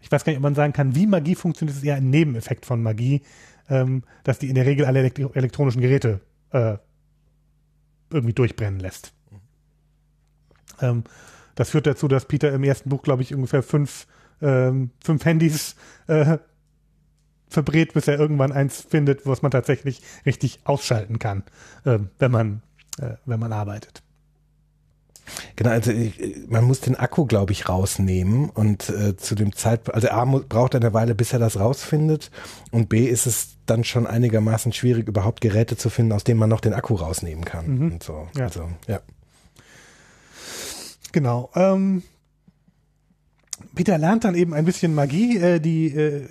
[0.00, 2.66] ich weiß gar nicht, ob man sagen kann, wie Magie funktioniert, ist eher ein Nebeneffekt
[2.66, 3.22] von Magie,
[3.70, 6.76] ähm, dass die in der Regel alle elektro elektronischen Geräte äh,
[8.10, 9.14] irgendwie durchbrennen lässt.
[10.82, 11.04] Ähm,
[11.54, 14.06] das führt dazu, dass Peter im ersten Buch, glaube ich, ungefähr fünf,
[14.38, 15.74] fünf Handys
[17.48, 21.42] verbrät, bis er irgendwann eins findet, was man tatsächlich richtig ausschalten kann,
[21.84, 22.62] ähm, wenn man
[23.00, 24.02] äh, wenn man arbeitet.
[25.56, 29.94] Genau, also ich, man muss den Akku, glaube ich, rausnehmen und äh, zu dem Zeitpunkt,
[29.96, 32.30] also A braucht er eine Weile, bis er das rausfindet
[32.70, 36.48] und B ist es dann schon einigermaßen schwierig, überhaupt Geräte zu finden, aus denen man
[36.48, 37.92] noch den Akku rausnehmen kann Mhm.
[37.92, 38.28] und so.
[38.36, 38.44] Ja.
[38.44, 39.00] Also, ja.
[41.12, 41.50] Genau.
[41.54, 42.02] Ähm,
[43.76, 45.36] Peter lernt dann eben ein bisschen Magie.
[45.36, 46.26] Äh, die, äh,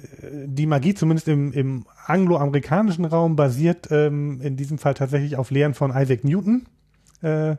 [0.48, 5.76] die Magie, zumindest im, im angloamerikanischen Raum, basiert ähm, in diesem Fall tatsächlich auf Lehren
[5.76, 6.66] von Isaac Newton,
[7.22, 7.56] äh,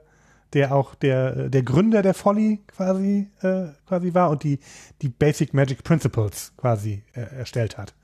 [0.52, 4.58] der auch der, der Gründer der Folly quasi, äh, quasi war und die,
[5.02, 7.94] die Basic Magic Principles quasi äh, erstellt hat.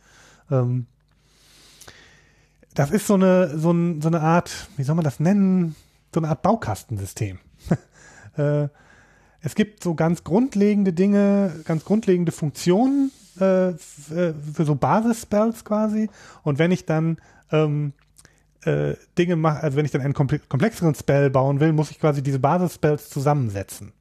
[0.51, 0.87] Ähm,
[2.75, 5.75] das ist so eine, so, ein, so eine Art, wie soll man das nennen?
[6.15, 7.41] So eine Art Baukastensystem.
[8.37, 8.69] äh,
[9.43, 16.09] es gibt so ganz grundlegende Dinge, ganz grundlegende Funktionen äh, äh, für so Basis-Spells quasi.
[16.43, 17.19] Und wenn ich dann
[17.51, 17.93] ähm,
[18.65, 21.99] äh, Dinge mache, also wenn ich dann einen komple komplexeren Spell bauen will, muss ich
[21.99, 23.93] quasi diese Basis-Spells zusammensetzen.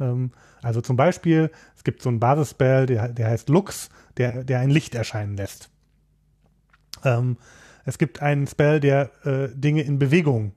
[0.00, 0.32] Ähm,
[0.62, 4.70] also zum Beispiel, es gibt so einen Basis-Spell, der, der heißt Lux, der, der ein
[4.70, 5.70] Licht erscheinen lässt.
[7.04, 7.36] Ähm,
[7.84, 10.52] es gibt einen Spell, der äh, Dinge in Bewegung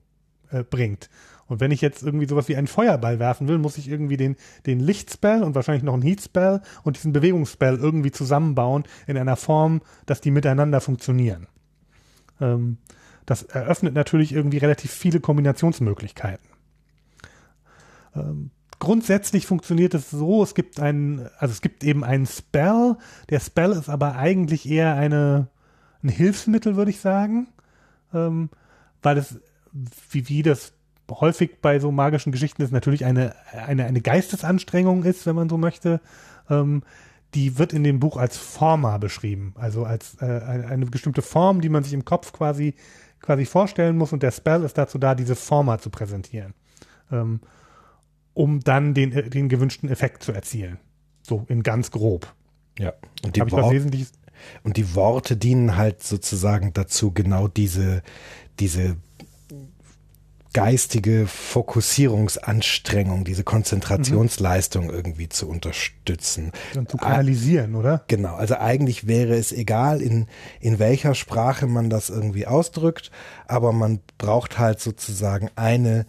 [0.50, 1.08] äh, bringt.
[1.48, 4.36] Und wenn ich jetzt irgendwie sowas wie einen Feuerball werfen will, muss ich irgendwie den,
[4.66, 9.80] den Lichtspell und wahrscheinlich noch einen Heatspell und diesen Bewegungsspell irgendwie zusammenbauen in einer Form,
[10.06, 11.46] dass die miteinander funktionieren.
[12.40, 12.76] Ähm,
[13.24, 16.48] das eröffnet natürlich irgendwie relativ viele Kombinationsmöglichkeiten.
[18.14, 22.96] Ähm, grundsätzlich funktioniert es so, es gibt einen, also es gibt eben einen Spell,
[23.30, 25.48] der Spell ist aber eigentlich eher eine,
[26.02, 27.48] ein Hilfsmittel, würde ich sagen,
[28.12, 28.50] ähm,
[29.02, 29.40] weil es,
[30.10, 30.72] wie, wie das
[31.10, 35.58] häufig bei so magischen Geschichten ist, natürlich eine, eine, eine Geistesanstrengung ist, wenn man so
[35.58, 36.00] möchte.
[36.50, 36.82] Ähm,
[37.34, 41.68] die wird in dem Buch als Forma beschrieben, also als äh, eine, bestimmte Form, die
[41.68, 42.74] man sich im Kopf quasi
[43.20, 46.54] quasi vorstellen muss und der Spell ist dazu da, diese Forma zu präsentieren,
[47.10, 47.40] ähm,
[48.32, 50.78] um dann den, äh, den gewünschten Effekt zu erzielen.
[51.22, 52.32] So in ganz grob.
[52.78, 52.94] Ja.
[53.24, 53.74] Und die, Wor
[54.62, 58.02] und die Worte dienen halt sozusagen dazu, genau diese,
[58.60, 58.96] diese
[60.58, 66.50] geistige Fokussierungsanstrengung, diese Konzentrationsleistung irgendwie zu unterstützen.
[66.74, 68.02] Und zu kanalisieren, oder?
[68.08, 70.26] Genau, also eigentlich wäre es egal, in,
[70.58, 73.12] in welcher Sprache man das irgendwie ausdrückt,
[73.46, 76.06] aber man braucht halt sozusagen eine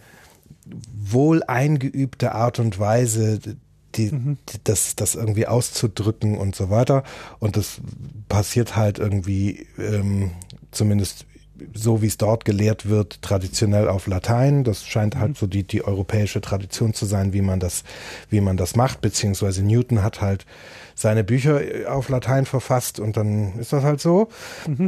[0.96, 7.04] wohl eingeübte Art und Weise, die, die, das, das irgendwie auszudrücken und so weiter.
[7.38, 7.82] Und das
[8.30, 10.32] passiert halt irgendwie, ähm,
[10.72, 11.28] zumindest
[11.74, 14.64] so wie es dort gelehrt wird, traditionell auf Latein.
[14.64, 17.84] Das scheint halt so die, die europäische Tradition zu sein, wie man das,
[18.30, 20.46] wie man das macht, beziehungsweise Newton hat halt
[20.96, 24.28] seine Bücher auf Latein verfasst und dann ist das halt so.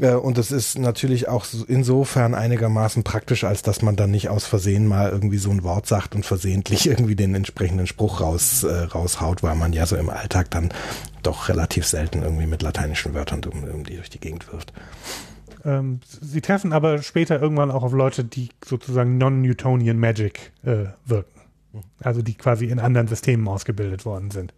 [0.01, 4.27] Äh, und es ist natürlich auch so- insofern einigermaßen praktisch, als dass man dann nicht
[4.27, 8.63] aus Versehen mal irgendwie so ein Wort sagt und versehentlich irgendwie den entsprechenden Spruch raus,
[8.63, 10.73] äh, raushaut, weil man ja so im Alltag dann
[11.23, 14.73] doch relativ selten irgendwie mit lateinischen Wörtern um, um die durch die Gegend wirft.
[15.63, 21.41] Ähm, sie treffen aber später irgendwann auch auf Leute, die sozusagen non-Newtonian Magic äh, wirken.
[21.99, 24.53] Also die quasi in anderen Systemen ausgebildet worden sind.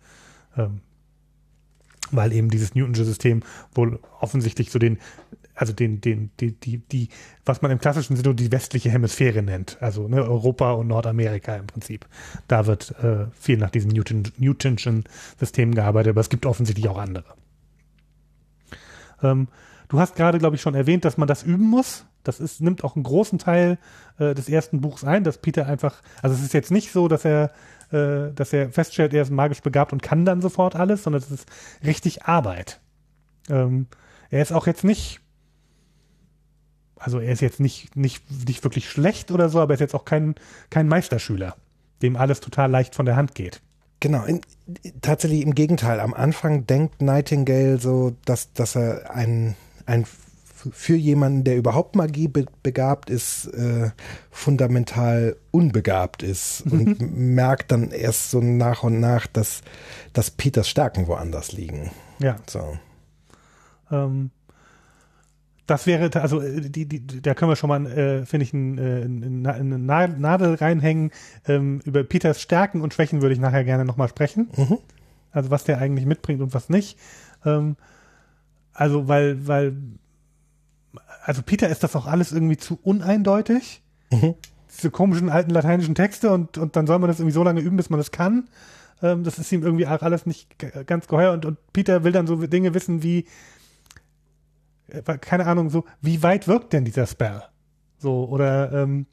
[0.58, 0.82] Ähm,
[2.12, 3.42] weil eben dieses Newtonsche System
[3.74, 5.00] wohl offensichtlich so den,
[5.56, 7.10] also den, den, die, die, die,
[7.46, 11.68] was man im klassischen Sinne die westliche Hemisphäre nennt, also ne, Europa und Nordamerika im
[11.68, 12.08] Prinzip.
[12.48, 15.06] Da wird äh, viel nach diesen Newton, Newtonschen
[15.40, 17.36] Systemen gearbeitet, aber es gibt offensichtlich auch andere.
[19.22, 19.48] Ähm,
[19.94, 22.06] du hast gerade, glaube ich, schon erwähnt, dass man das üben muss.
[22.24, 23.78] Das ist, nimmt auch einen großen Teil
[24.18, 27.26] äh, des ersten Buchs ein, dass Peter einfach, also es ist jetzt nicht so, dass
[27.26, 27.52] er,
[27.92, 31.30] äh, dass er feststellt, er ist magisch begabt und kann dann sofort alles, sondern es
[31.30, 31.48] ist
[31.86, 32.80] richtig Arbeit.
[33.50, 33.86] Ähm,
[34.32, 35.22] er ist auch jetzt nicht,
[36.96, 39.96] also er ist jetzt nicht, nicht, nicht wirklich schlecht oder so, aber er ist jetzt
[39.96, 40.34] auch kein,
[40.72, 41.56] kein Meisterschüler,
[42.02, 43.62] dem alles total leicht von der Hand geht.
[44.00, 44.42] Genau, in,
[45.02, 46.00] tatsächlich im Gegenteil.
[46.00, 50.06] Am Anfang denkt Nightingale so, dass, dass er ein, ein
[50.72, 53.92] für jemanden, der überhaupt Magie be begabt ist, äh,
[54.32, 59.62] fundamental unbegabt ist und merkt dann erst so nach und nach, dass,
[60.14, 61.92] dass Peters Stärken woanders liegen.
[62.20, 62.38] Ja.
[62.50, 62.78] So.
[63.92, 64.32] Ähm,
[65.68, 68.78] das wäre, also äh, die, die, da können wir schon mal, äh, finde ich, ein,
[68.78, 71.12] äh, ein- eine Na- Nadel reinhängen.
[71.48, 74.50] Ähm, über Peters Stärken und Schwächen würde ich nachher gerne nochmal sprechen.
[74.56, 74.78] Mhm.
[75.32, 76.98] Also was der eigentlich mitbringt und was nicht.
[77.46, 77.76] Ähm,
[78.74, 79.76] also weil, weil,
[81.24, 83.82] also Peter ist das auch alles irgendwie zu uneindeutig.
[84.12, 84.36] Mhm.
[84.76, 87.78] Diese komischen alten lateinischen Texte und, und dann soll man das irgendwie so lange üben,
[87.78, 88.50] bis man das kann.
[89.02, 92.12] Ähm, das ist ihm irgendwie auch alles nicht g- ganz geheuer und, und Peter will
[92.12, 93.26] dann so Dinge wissen wie,
[94.88, 97.44] äh, keine Ahnung, so, wie weit wirkt denn dieser Spell?
[98.00, 99.06] So, oder ähm,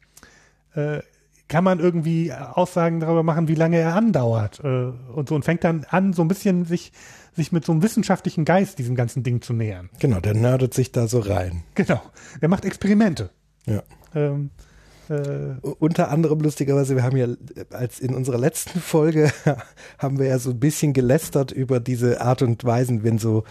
[0.74, 1.00] äh,
[1.48, 4.60] kann man irgendwie Aussagen darüber machen, wie lange er andauert?
[4.64, 6.92] Äh, und so und fängt dann an, so ein bisschen sich,
[7.34, 9.90] sich mit so einem wissenschaftlichen Geist diesem ganzen Ding zu nähern.
[9.98, 11.62] Genau, der nerdet sich da so rein.
[11.74, 12.02] Genau.
[12.40, 13.30] Er macht Experimente.
[13.66, 13.82] Ja.
[14.14, 14.50] Ähm,
[15.10, 17.26] äh, Unter anderem lustigerweise, wir haben ja
[17.70, 19.30] als in unserer letzten Folge
[19.98, 23.44] haben wir ja so ein bisschen gelästert über diese Art und Weisen, wenn so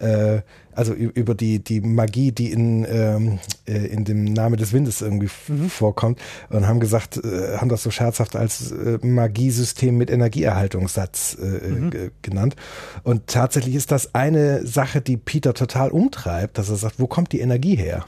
[0.00, 0.40] äh,
[0.72, 5.26] also über die die Magie, die in ähm, äh, in dem Name des Windes irgendwie
[5.26, 6.18] f- vorkommt
[6.50, 12.10] und haben gesagt, äh, haben das so scherzhaft als äh, Magiesystem mit Energieerhaltungssatz äh, g-
[12.22, 12.56] genannt.
[13.04, 17.30] Und tatsächlich ist das eine Sache, die Peter total umtreibt, dass er sagt, wo kommt
[17.32, 18.04] die Energie her?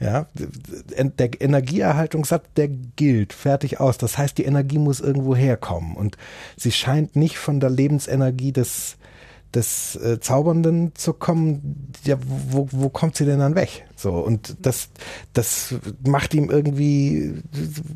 [0.00, 3.98] Ja, der Energieerhaltungssatz, der gilt, fertig aus.
[3.98, 5.96] Das heißt, die Energie muss irgendwo herkommen.
[5.96, 6.16] Und
[6.56, 8.97] sie scheint nicht von der Lebensenergie des,
[9.54, 11.90] des äh, Zaubernden zu kommen.
[12.04, 12.16] Ja,
[12.50, 13.86] wo, wo kommt sie denn dann weg?
[13.96, 14.90] So, und das,
[15.32, 15.74] das
[16.06, 17.42] macht ihm irgendwie,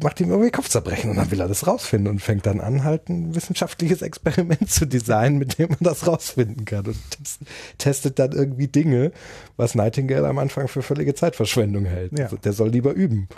[0.03, 1.11] macht ihm irgendwie Kopfzerbrechen.
[1.11, 4.87] Und dann will er das rausfinden und fängt dann an, halt ein wissenschaftliches Experiment zu
[4.87, 6.87] designen, mit dem man das rausfinden kann.
[6.87, 7.39] Und das
[7.79, 9.13] testet dann irgendwie Dinge,
[9.57, 12.19] was Nightingale am Anfang für völlige Zeitverschwendung hält.
[12.19, 12.25] Ja.
[12.25, 13.29] Also der soll lieber üben.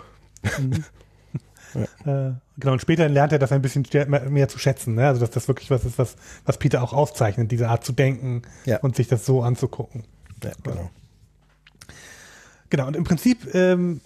[1.75, 4.95] Äh, genau, und später lernt er das ein bisschen mehr, zu schätzen.
[4.95, 5.07] Ne?
[5.07, 8.43] Also, dass das wirklich was ist, was, was Peter auch auszeichnet, diese Art zu denken
[8.65, 8.79] Ja.
[8.79, 10.03] und sich das so anzugucken.
[10.43, 10.89] Ja, genau.
[12.69, 14.01] Genau, und im Prinzip ähm,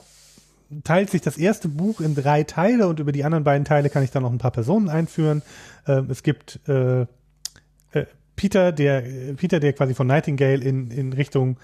[0.84, 4.04] teilt sich das erste Buch in drei Teile und über die anderen beiden Teile kann
[4.04, 5.42] ich dann noch ein paar Personen einführen.
[5.88, 8.06] Ähm, es gibt äh, äh,
[8.36, 9.02] Peter, der
[9.36, 11.58] Peter, der quasi von Nightingale in, in Richtung,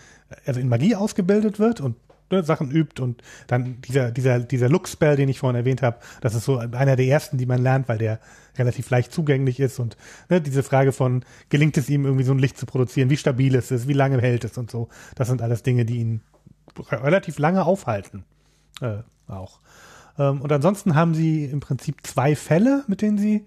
[0.46, 1.96] also in Magie ausgebildet wird und
[2.32, 6.36] ne, Sachen übt und dann dieser, dieser, dieser Look-Spell, den ich vorhin erwähnt habe, das
[6.36, 8.20] ist so einer der ersten, die man lernt, weil der
[8.58, 9.98] relativ leicht zugänglich ist und
[10.30, 13.56] ne, diese Frage von, gelingt es ihm irgendwie so ein Licht zu produzieren, wie stabil
[13.56, 16.22] ist es, wie lange hält es und so, das sind alles Dinge, die ihn
[16.92, 18.26] relativ lange aufhalten.
[18.82, 19.60] Äh, auch.
[20.18, 23.46] Ähm, und ansonsten haben sie im Prinzip zwei Fälle, mit denen sie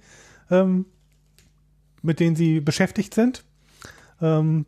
[0.50, 0.86] ähm,
[2.02, 3.44] mit denen sie beschäftigt sind.
[4.20, 4.66] Ähm,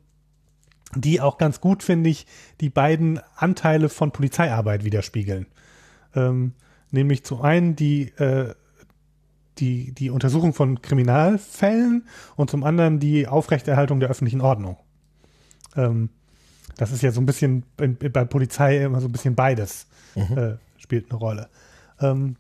[0.95, 2.27] die auch ganz gut, finde ich,
[2.61, 5.47] die beiden Anteile von Polizeiarbeit widerspiegeln.
[6.15, 6.53] Ähm,
[6.91, 8.55] nämlich zum einen die, äh,
[9.59, 14.77] die, die Untersuchung von Kriminalfällen und zum anderen die Aufrechterhaltung der öffentlichen Ordnung.
[15.77, 16.11] Ähm,
[16.77, 20.39] das ist ja so ein bisschen in, bei Polizei immer so ein bisschen beides mhm.
[20.39, 21.49] äh, spielt eine Rolle.
[22.01, 22.37] Ähm,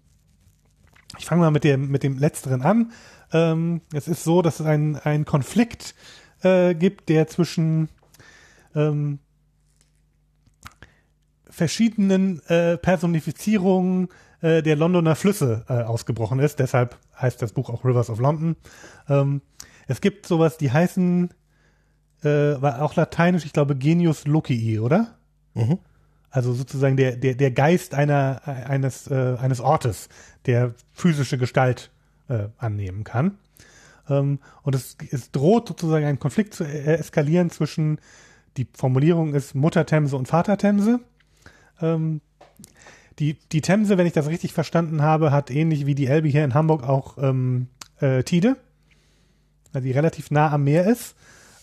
[1.19, 2.93] ich fange mal mit dem, mit dem Letzteren an.
[3.33, 5.95] Ähm, es ist so, dass es einen, einen Konflikt
[6.43, 7.89] äh, gibt, der zwischen
[8.75, 9.19] ähm,
[11.49, 14.09] verschiedenen äh, Personifizierungen
[14.41, 16.59] äh, der Londoner Flüsse äh, ausgebrochen ist.
[16.59, 18.57] Deshalb heißt das Buch auch Rivers of London.
[19.09, 19.43] Ähm,
[19.87, 21.31] es gibt sowas, die heißen,
[22.23, 25.17] äh, war auch lateinisch, ich glaube, Genius Locii, oder?
[25.55, 25.79] Mhm.
[26.31, 30.09] Also sozusagen der, der, der Geist einer, eines, äh, eines Ortes,
[30.47, 31.91] der physische Gestalt
[32.29, 33.39] äh, annehmen kann.
[34.09, 37.99] Ähm, und es, es droht sozusagen ein Konflikt zu eskalieren zwischen,
[38.57, 41.01] die Formulierung ist Mutter Themse und Vater Themse.
[41.81, 42.21] Ähm,
[43.19, 46.45] die, die Themse, wenn ich das richtig verstanden habe, hat ähnlich wie die Elbe hier
[46.45, 47.69] in Hamburg auch ähm,
[48.01, 48.57] äh, Tide,
[49.75, 51.15] die relativ nah am Meer ist.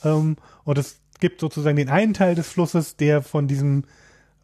[0.04, 3.86] Ähm, und es gibt sozusagen den einen Teil des Flusses, der von diesem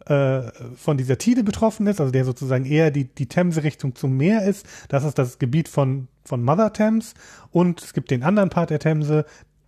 [0.06, 4.44] äh, von dieser Tide betroffen ist, also der sozusagen eher die, die Themse-Richtung zum Meer
[4.44, 4.66] ist.
[4.90, 7.14] Das ist das Gebiet von, von Mother Thames.
[7.52, 9.26] Und es gibt den anderen Part der Themse,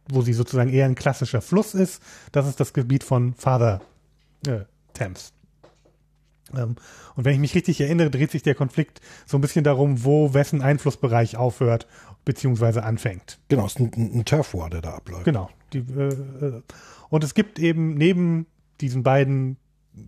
[0.09, 2.01] wo sie sozusagen eher ein klassischer Fluss ist.
[2.31, 3.81] Das ist das Gebiet von Father
[4.47, 4.61] äh,
[4.93, 5.33] Thames.
[6.53, 6.75] Ähm,
[7.15, 10.33] und wenn ich mich richtig erinnere, dreht sich der Konflikt so ein bisschen darum, wo
[10.33, 11.87] wessen Einflussbereich aufhört
[12.23, 13.39] beziehungsweise anfängt.
[13.47, 15.25] Genau, es ist ein, ein Turf War, der da abläuft.
[15.25, 15.49] Genau.
[15.73, 16.61] Die, äh, äh,
[17.09, 18.47] und es gibt eben neben
[18.81, 19.57] diesen beiden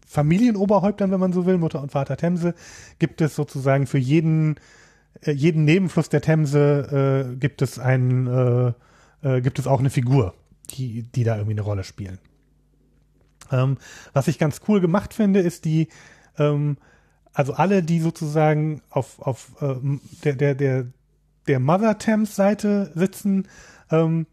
[0.05, 2.53] Familienoberhäuptern, wenn man so will, Mutter und Vater Themse,
[2.99, 4.55] gibt es sozusagen für jeden,
[5.21, 8.73] äh, jeden Nebenfluss der Themse äh, gibt es einen, äh,
[9.21, 10.33] äh, gibt es auch eine Figur,
[10.71, 12.19] die, die da irgendwie eine Rolle spielen.
[13.51, 13.77] Ähm,
[14.13, 15.87] was ich ganz cool gemacht finde, ist die,
[16.37, 16.77] ähm,
[17.33, 19.75] also alle, die sozusagen auf, auf äh,
[20.23, 20.85] der, der, der,
[21.47, 23.47] der Mother Thames Seite sitzen,
[23.91, 24.27] ähm,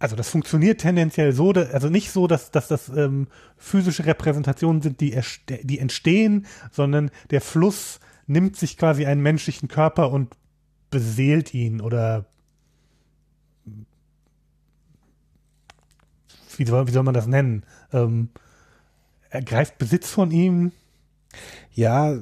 [0.00, 3.28] also das funktioniert tendenziell so, also nicht so, dass, dass das ähm,
[3.58, 5.14] physische Repräsentationen sind, die,
[5.62, 10.34] die entstehen, sondern der Fluss nimmt sich quasi einen menschlichen Körper und
[10.90, 12.29] beseelt ihn oder
[16.60, 17.64] wie soll, wie soll man das nennen?
[17.92, 18.28] Ähm,
[19.30, 20.72] ergreift Besitz von ihm.
[21.72, 22.18] Ja,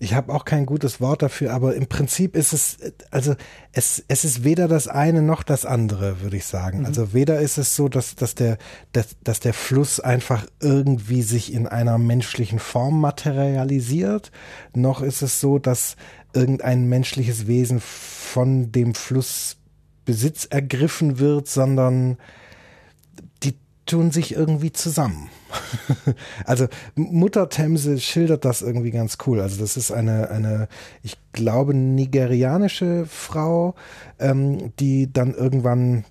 [0.00, 2.78] ich habe auch kein gutes Wort dafür, aber im Prinzip ist es,
[3.10, 3.34] also
[3.72, 6.80] es, es ist weder das eine noch das andere, würde ich sagen.
[6.80, 6.86] Mhm.
[6.86, 8.58] Also weder ist es so, dass, dass, der,
[8.92, 14.30] dass, dass der Fluss einfach irgendwie sich in einer menschlichen Form materialisiert,
[14.72, 15.96] noch ist es so, dass
[16.32, 19.56] irgendein menschliches Wesen von dem Fluss
[20.08, 22.16] Besitz ergriffen wird, sondern
[23.42, 23.52] die
[23.84, 25.28] tun sich irgendwie zusammen.
[26.46, 29.38] also Mutter Themse schildert das irgendwie ganz cool.
[29.38, 30.68] Also das ist eine, eine
[31.02, 33.74] ich glaube, nigerianische Frau,
[34.18, 36.06] ähm, die dann irgendwann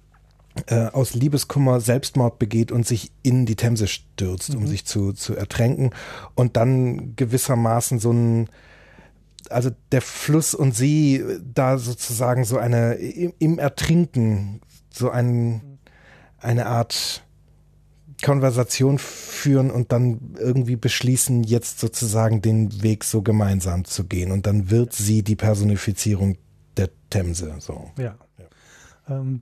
[0.67, 4.59] äh, aus Liebeskummer Selbstmord begeht und sich in die Themse stürzt, mhm.
[4.59, 5.89] um sich zu, zu ertränken
[6.35, 8.47] und dann gewissermaßen so ein
[9.51, 15.79] also der Fluss und sie da sozusagen so eine im, Ertrinken so ein
[16.39, 17.23] eine Art
[18.23, 24.31] Konversation führen und dann irgendwie beschließen, jetzt sozusagen den Weg so gemeinsam zu gehen.
[24.31, 26.37] Und dann wird sie die Personifizierung
[26.77, 27.55] der Themse.
[27.59, 27.91] So.
[27.97, 28.15] Ja.
[28.37, 29.15] ja.
[29.15, 29.41] Ähm,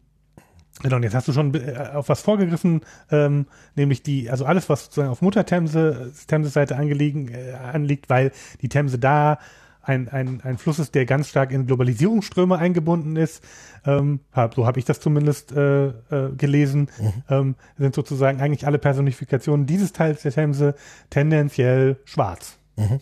[0.82, 4.68] genau, und jetzt hast du schon äh, auf was vorgegriffen, ähm, nämlich die, also alles,
[4.68, 9.40] was sozusagen auf Mutter Themse, Themse Seite angelegen, äh, anliegt, weil die Themse da
[9.86, 13.44] ein, ein, ein Fluss ist, der ganz stark in Globalisierungsströme eingebunden ist.
[13.86, 15.94] Ähm, hab, so habe ich das zumindest äh, äh,
[16.36, 16.90] gelesen.
[17.00, 17.14] Mhm.
[17.30, 20.76] Ähm, sind sozusagen eigentlich alle Personifikationen dieses Teils der Themse
[21.10, 22.58] tendenziell schwarz.
[22.76, 23.00] Mhm.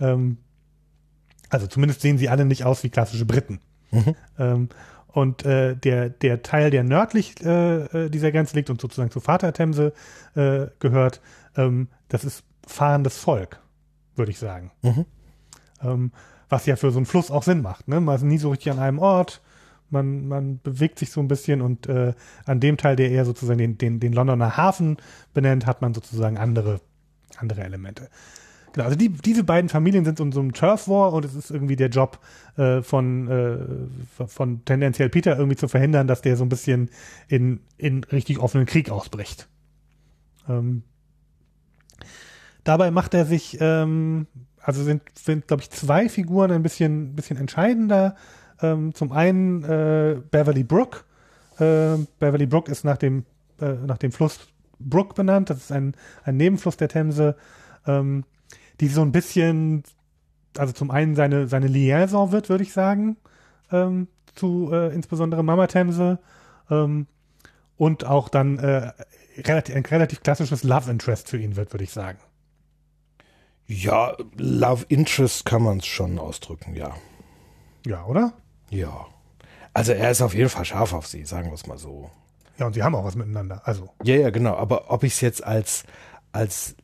[0.00, 0.36] Ähm,
[1.48, 3.60] also zumindest sehen sie alle nicht aus wie klassische Briten.
[3.90, 4.14] Mhm.
[4.38, 4.68] Ähm,
[5.08, 9.22] und äh, der, der Teil, der nördlich äh, äh dieser Grenze liegt und sozusagen zur
[9.22, 9.92] Vaterthemse
[10.34, 11.20] äh, gehört,
[11.56, 13.60] ähm, das ist fahrendes Volk,
[14.14, 14.70] würde ich sagen.
[15.82, 16.12] Ähm,
[16.48, 17.88] was ja für so einen Fluss auch Sinn macht.
[17.88, 18.00] Ne?
[18.00, 19.40] Man ist nie so richtig an einem Ort.
[19.88, 22.12] Man, man bewegt sich so ein bisschen und äh,
[22.44, 24.98] an dem Teil, der eher sozusagen den, den, den Londoner Hafen
[25.32, 26.80] benennt, hat man sozusagen andere,
[27.38, 28.08] andere Elemente.
[28.72, 31.50] Genau, also die, diese beiden Familien sind in so einem Turf War und es ist
[31.50, 32.20] irgendwie der Job
[32.56, 36.90] äh, von, äh, von tendenziell Peter irgendwie zu verhindern, dass der so ein bisschen
[37.26, 39.48] in, in richtig offenen Krieg ausbricht.
[40.48, 40.82] Ähm,
[42.62, 44.28] dabei macht er sich, ähm,
[44.70, 48.14] also sind, sind glaube ich, zwei Figuren ein bisschen, bisschen entscheidender.
[48.62, 51.04] Ähm, zum einen äh, Beverly Brook.
[51.58, 53.24] Äh, Beverly Brook ist nach dem,
[53.60, 54.38] äh, nach dem Fluss
[54.78, 55.50] Brook benannt.
[55.50, 57.34] Das ist ein, ein Nebenfluss der Themse.
[57.84, 58.24] Ähm,
[58.80, 59.82] die so ein bisschen,
[60.56, 63.16] also zum einen seine, seine Liaison wird, würde ich sagen,
[63.72, 64.06] ähm,
[64.36, 66.20] zu äh, insbesondere Mama Themse
[66.70, 67.08] ähm,
[67.76, 68.92] und auch dann äh,
[69.38, 72.18] relativ, ein relativ klassisches Love Interest für ihn wird, würde ich sagen.
[73.70, 76.96] Ja, Love Interest kann man es schon ausdrücken, ja.
[77.86, 78.32] Ja, oder?
[78.70, 79.06] Ja.
[79.72, 82.10] Also er ist auf jeden Fall scharf auf sie, sagen wir es mal so.
[82.58, 83.62] Ja, und sie haben auch was miteinander.
[83.64, 83.88] Also.
[84.02, 84.56] Ja, ja, genau.
[84.56, 85.84] Aber ob ich es jetzt als,
[86.32, 86.74] als,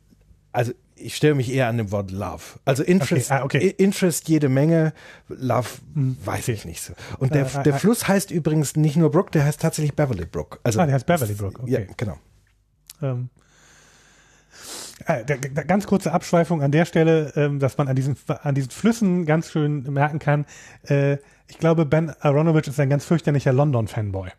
[0.53, 2.41] also ich stelle mich eher an dem Wort Love.
[2.63, 3.75] Also Interest, Okay, ah, okay.
[3.77, 4.93] Interest jede Menge,
[5.27, 6.93] Love Hm, weiß ich nicht so.
[7.19, 7.79] Und der, Äh, äh, der äh.
[7.79, 10.61] Fluss heißt übrigens nicht nur Brook, der heißt tatsächlich Beverly Brook.
[10.63, 11.71] Also, Ah, der heißt Beverly Brook, okay.
[11.71, 12.17] Ja, genau.
[13.01, 13.46] Ähm, äh,
[15.05, 19.51] ganz kurze Abschweifung an der Stelle, ähm, dass man an diesen, an diesen Flüssen ganz
[19.51, 20.45] schön merken kann.
[20.83, 21.17] Äh,
[21.47, 24.29] ich glaube, Ben Aronovich ist ein ganz fürchterlicher London-Fanboy.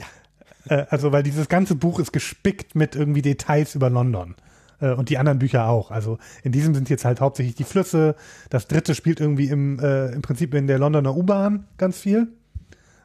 [0.68, 4.34] äh, also, weil dieses ganze Buch ist gespickt mit irgendwie Details über London.
[4.80, 5.90] Äh, und die anderen Bücher auch.
[5.90, 8.16] Also in diesem sind jetzt halt hauptsächlich die Flüsse.
[8.48, 12.28] Das dritte spielt irgendwie im, im Prinzip in der Londoner U-Bahn ganz viel.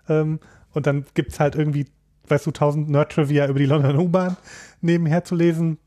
[0.07, 0.39] Ähm,
[0.71, 1.87] und dann gibt's halt irgendwie,
[2.27, 4.37] weißt du, tausend Nerd-Trivia über die Londoner U-Bahn
[4.81, 5.79] nebenher zu lesen.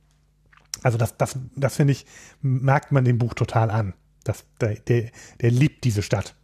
[0.82, 2.06] Also das, das, das finde ich,
[2.42, 3.94] merkt man dem Buch total an.
[4.24, 5.10] Das, der, der,
[5.40, 6.34] der liebt diese Stadt.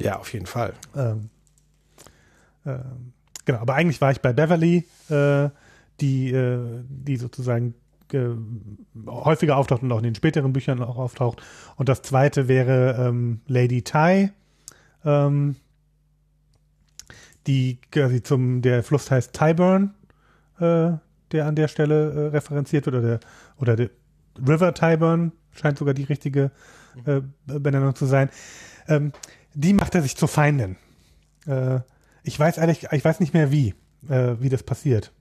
[0.00, 0.74] Ja, auf jeden Fall.
[0.94, 1.30] Ähm,
[2.66, 3.12] ähm,
[3.44, 5.50] genau, aber eigentlich war ich bei Beverly, äh,
[6.00, 7.74] die, äh, die sozusagen
[8.12, 8.28] äh,
[9.06, 11.42] häufiger auftaucht und auch in den späteren Büchern auch auftaucht.
[11.76, 14.30] Und das zweite wäre ähm, Lady Ty,
[15.04, 15.56] ähm,
[17.46, 19.94] die quasi zum, der Fluss heißt Tyburn,
[20.60, 20.92] äh,
[21.32, 23.20] der an der Stelle äh, referenziert wird, oder der,
[23.56, 23.90] oder der
[24.46, 26.50] River Tyburn scheint sogar die richtige
[27.04, 28.30] äh, Benennung zu sein.
[28.86, 29.12] Ähm,
[29.54, 30.76] die macht er sich zur Feindin.
[31.46, 31.80] Äh,
[32.22, 33.74] ich weiß ehrlich, ich weiß nicht mehr wie,
[34.08, 35.12] äh, wie das passiert.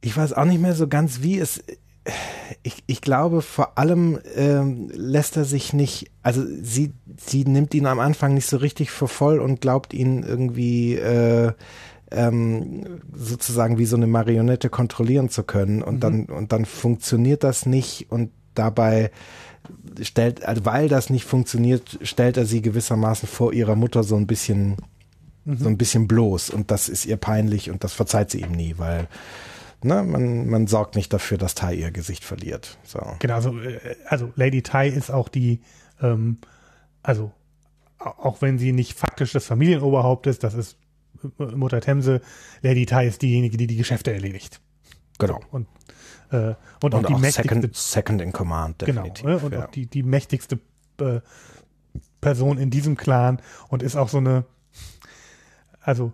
[0.00, 1.62] Ich weiß auch nicht mehr so ganz, wie es.
[2.64, 7.86] Ich, ich glaube, vor allem ähm, lässt er sich nicht, also sie, sie nimmt ihn
[7.86, 11.52] am Anfang nicht so richtig für voll und glaubt ihn irgendwie äh,
[12.14, 15.82] ähm, sozusagen wie so eine Marionette kontrollieren zu können.
[15.82, 18.10] Und dann und dann funktioniert das nicht.
[18.10, 19.10] Und dabei
[20.00, 24.26] stellt, also weil das nicht funktioniert, stellt er sie gewissermaßen vor ihrer Mutter so ein
[24.26, 24.76] bisschen
[25.44, 26.50] so ein bisschen bloß.
[26.50, 29.08] Und das ist ihr peinlich und das verzeiht sie ihm nie, weil
[29.82, 32.78] ne, man, man sorgt nicht dafür, dass Tai ihr Gesicht verliert.
[32.84, 33.00] So.
[33.18, 35.60] Genau, also, äh, also Lady Ty ist auch die,
[36.00, 36.38] ähm,
[37.02, 37.32] also
[37.98, 40.76] au- auch wenn sie nicht faktisch das Familienoberhaupt ist, das ist
[41.38, 42.20] Mutter Themse,
[42.62, 44.60] Lady Ty ist diejenige, die die Geschäfte erledigt.
[45.18, 45.40] Genau.
[45.50, 45.66] Und,
[46.30, 49.24] äh, und, auch Und die auch mächtigste second, second in Command, Genau, definitiv.
[49.24, 49.38] ne?
[49.38, 49.64] und ja.
[49.64, 50.58] auch die, die mächtigste
[51.00, 51.20] äh,
[52.20, 54.44] Person in diesem Clan und ist auch so eine,
[55.80, 56.12] also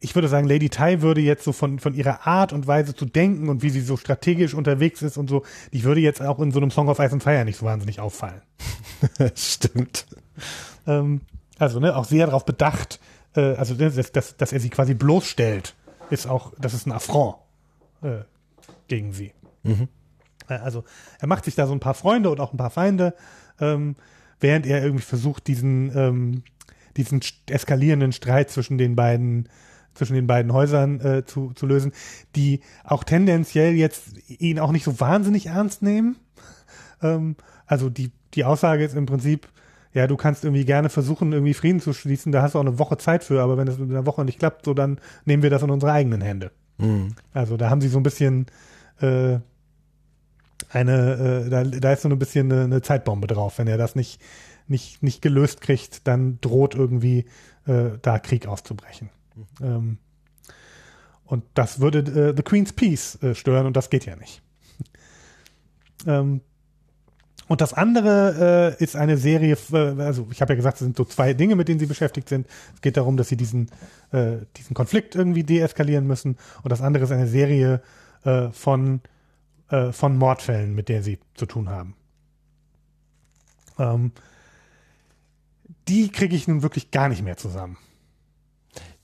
[0.00, 3.04] ich würde sagen, Lady Ty würde jetzt so von, von ihrer Art und Weise zu
[3.04, 6.52] denken und wie sie so strategisch unterwegs ist und so, die würde jetzt auch in
[6.52, 8.40] so einem Song of Ice and Fire nicht so wahnsinnig auffallen.
[9.34, 10.06] Stimmt.
[10.86, 11.20] Ähm,
[11.58, 12.98] also, ne, auch sehr darauf bedacht,
[13.34, 15.74] äh, also, ne, dass, dass, dass er sie quasi bloßstellt,
[16.10, 17.36] ist auch, das ist ein Affront
[18.02, 18.22] äh,
[18.88, 19.32] gegen sie.
[20.48, 20.84] Äh, Also,
[21.18, 23.14] er macht sich da so ein paar Freunde und auch ein paar Feinde,
[23.60, 23.96] ähm,
[24.40, 26.42] während er irgendwie versucht, diesen, ähm,
[26.96, 29.48] diesen eskalierenden Streit zwischen den beiden
[29.94, 31.92] zwischen den beiden Häusern äh, zu, zu lösen,
[32.36, 36.16] die auch tendenziell jetzt ihn auch nicht so wahnsinnig ernst nehmen.
[37.02, 39.48] Ähm, also die, die Aussage ist im Prinzip,
[39.92, 42.78] ja, du kannst irgendwie gerne versuchen, irgendwie Frieden zu schließen, da hast du auch eine
[42.78, 45.50] Woche Zeit für, aber wenn es in einer Woche nicht klappt, so dann nehmen wir
[45.50, 46.52] das in unsere eigenen Hände.
[47.32, 48.46] Also da haben sie so ein bisschen
[49.00, 49.38] äh,
[50.68, 53.58] eine, äh, da, da ist so ein bisschen eine, eine Zeitbombe drauf.
[53.58, 54.20] Wenn er das nicht,
[54.68, 57.26] nicht, nicht gelöst kriegt, dann droht irgendwie
[57.66, 59.10] äh, da Krieg auszubrechen.
[59.60, 59.98] Ähm,
[61.24, 64.42] und das würde äh, The Queen's Peace äh, stören und das geht ja nicht.
[66.06, 66.42] ähm,
[67.50, 70.96] und das andere äh, ist eine Serie, äh, also ich habe ja gesagt, es sind
[70.96, 72.46] so zwei Dinge, mit denen sie beschäftigt sind.
[72.76, 73.68] Es geht darum, dass sie diesen,
[74.12, 76.38] äh, diesen Konflikt irgendwie deeskalieren müssen.
[76.62, 77.82] Und das andere ist eine Serie
[78.22, 79.00] äh, von,
[79.68, 81.96] äh, von Mordfällen, mit der sie zu tun haben.
[83.80, 84.12] Ähm,
[85.88, 87.78] die kriege ich nun wirklich gar nicht mehr zusammen.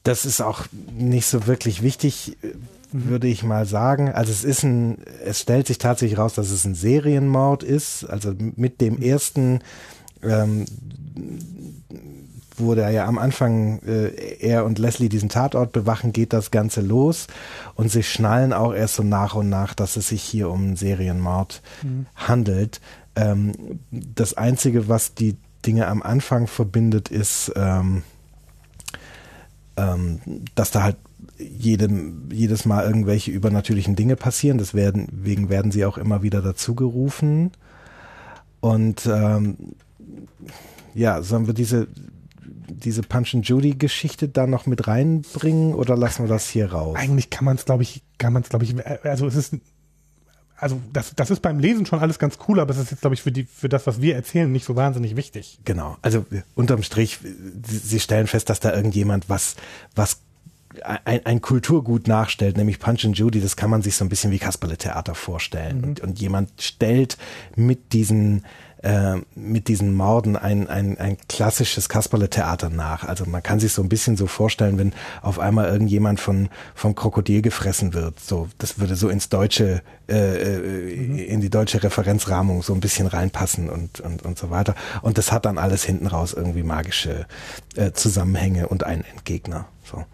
[0.06, 2.36] Das ist auch nicht so wirklich wichtig,
[2.92, 4.12] würde ich mal sagen.
[4.12, 8.04] Also es ist ein, es stellt sich tatsächlich raus, dass es ein Serienmord ist.
[8.04, 9.60] Also mit dem ersten
[10.22, 10.64] ähm,
[12.56, 16.82] wurde er ja am Anfang äh, er und Leslie diesen Tatort bewachen, geht das Ganze
[16.82, 17.26] los
[17.74, 20.76] und sie schnallen auch erst so nach und nach, dass es sich hier um einen
[20.76, 22.06] Serienmord mhm.
[22.14, 22.80] handelt.
[23.16, 25.36] Ähm, das Einzige, was die
[25.66, 28.04] Dinge am Anfang verbindet, ist, ähm,
[29.76, 30.20] ähm,
[30.54, 30.96] dass da halt
[31.38, 34.58] jedem, jedes Mal irgendwelche übernatürlichen Dinge passieren.
[34.58, 37.52] Deswegen werden sie auch immer wieder dazu gerufen.
[38.60, 39.56] Und ähm,
[40.94, 41.88] ja, sollen wir diese,
[42.68, 46.96] diese Punch and Judy Geschichte da noch mit reinbringen oder lassen wir das hier raus?
[46.98, 48.74] Eigentlich kann man es, glaube ich, kann man es, glaube ich,
[49.04, 49.56] also es ist,
[50.58, 53.14] also das, das ist beim Lesen schon alles ganz cool, aber es ist jetzt, glaube
[53.14, 55.58] ich, für die, für das, was wir erzählen, nicht so wahnsinnig wichtig.
[55.64, 55.96] Genau.
[56.02, 57.18] Also unterm Strich,
[57.66, 59.56] sie stellen fest, dass da irgendjemand was,
[59.94, 60.20] was
[60.82, 64.30] ein, ein Kulturgut nachstellt, nämlich Punch and Judy, das kann man sich so ein bisschen
[64.30, 65.78] wie Kasperle-Theater vorstellen.
[65.78, 65.84] Mhm.
[65.84, 67.16] Und, und jemand stellt
[67.54, 68.44] mit diesen
[68.86, 73.02] äh, mit diesen Morden ein, ein, ein klassisches Kasperle-Theater nach.
[73.02, 76.94] Also man kann sich so ein bisschen so vorstellen, wenn auf einmal irgendjemand von vom
[76.94, 78.20] Krokodil gefressen wird.
[78.20, 83.08] So, das würde so ins deutsche, äh, äh, in die deutsche Referenzrahmung so ein bisschen
[83.08, 84.76] reinpassen und, und, und so weiter.
[85.02, 87.26] Und das hat dann alles hinten raus irgendwie magische
[87.74, 89.66] äh, Zusammenhänge und einen Endgegner.
[89.82, 90.04] So.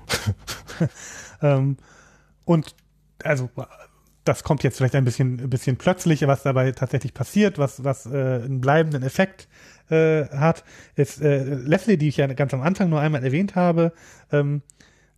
[1.42, 1.76] ähm,
[2.46, 2.74] und
[3.22, 3.50] also
[4.24, 8.06] das kommt jetzt vielleicht ein bisschen, ein bisschen plötzlich, was dabei tatsächlich passiert, was, was
[8.06, 9.48] äh, einen bleibenden Effekt
[9.90, 10.64] äh, hat,
[10.94, 13.92] ist äh, Leslie, die ich ja ganz am Anfang nur einmal erwähnt habe.
[14.30, 14.62] Ähm,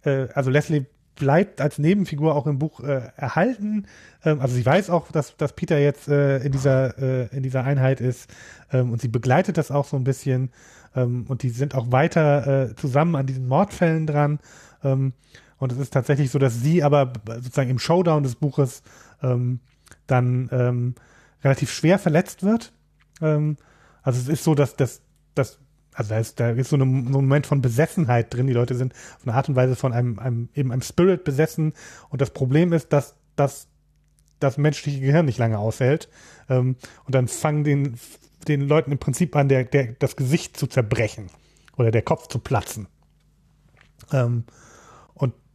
[0.04, 0.86] äh, also Leslie
[1.16, 3.86] bleibt als Nebenfigur auch im Buch äh, erhalten.
[4.24, 7.64] Ähm, also sie weiß auch, dass, dass Peter jetzt äh, in dieser äh, in dieser
[7.64, 8.28] Einheit ist
[8.72, 10.50] ähm, und sie begleitet das auch so ein bisschen
[10.96, 14.40] ähm, und die sind auch weiter äh, zusammen an diesen Mordfällen dran.
[14.82, 15.12] Ähm,
[15.64, 18.82] und es ist tatsächlich so, dass sie aber sozusagen im Showdown des Buches
[19.22, 19.60] ähm,
[20.06, 20.94] dann ähm,
[21.42, 22.74] relativ schwer verletzt wird.
[23.22, 23.56] Ähm,
[24.02, 25.00] also es ist so, dass das,
[25.34, 25.58] das
[25.94, 28.46] also da ist, da ist so ein Moment von Besessenheit drin.
[28.46, 31.72] Die Leute sind auf eine Art und Weise von einem, einem eben einem Spirit besessen.
[32.10, 33.68] Und das Problem ist, dass, dass
[34.40, 36.10] das menschliche Gehirn nicht lange aushält.
[36.50, 37.96] Ähm, und dann fangen den,
[38.48, 41.30] den Leuten im Prinzip an, der, der, das Gesicht zu zerbrechen
[41.78, 42.86] oder der Kopf zu platzen.
[44.12, 44.44] Ähm,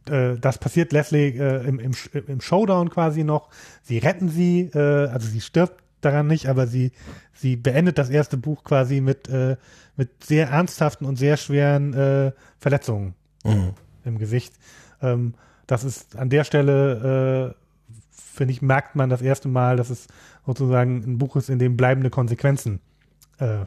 [0.08, 1.92] äh, das passiert Leslie äh, im, im,
[2.26, 3.48] im Showdown quasi noch.
[3.82, 6.92] Sie retten sie, äh, also sie stirbt daran nicht, aber sie,
[7.34, 9.56] sie beendet das erste Buch quasi mit, äh,
[9.96, 13.74] mit sehr ernsthaften und sehr schweren äh, Verletzungen mhm.
[14.04, 14.54] im Gesicht.
[15.02, 15.34] Ähm,
[15.66, 20.06] das ist an der Stelle, äh, finde ich, merkt man das erste Mal, dass es
[20.46, 22.80] sozusagen ein Buch ist, in dem bleibende Konsequenzen
[23.38, 23.66] äh,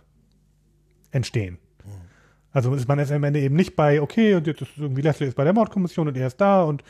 [1.12, 1.60] entstehen.
[2.54, 5.28] Also ist man jetzt am Ende eben nicht bei, okay, und jetzt ist irgendwie Leslie
[5.28, 6.84] ist bei der Mordkommission und er ist da und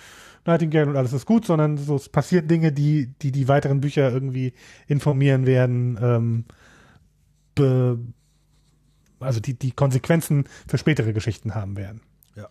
[0.45, 4.11] Nightingale und alles ist gut, sondern so es passiert Dinge, die die die weiteren Bücher
[4.11, 4.53] irgendwie
[4.87, 6.45] informieren werden, ähm,
[7.55, 7.97] be,
[9.21, 12.01] also die die Konsequenzen für spätere Geschichten haben werden.
[12.35, 12.49] Ja.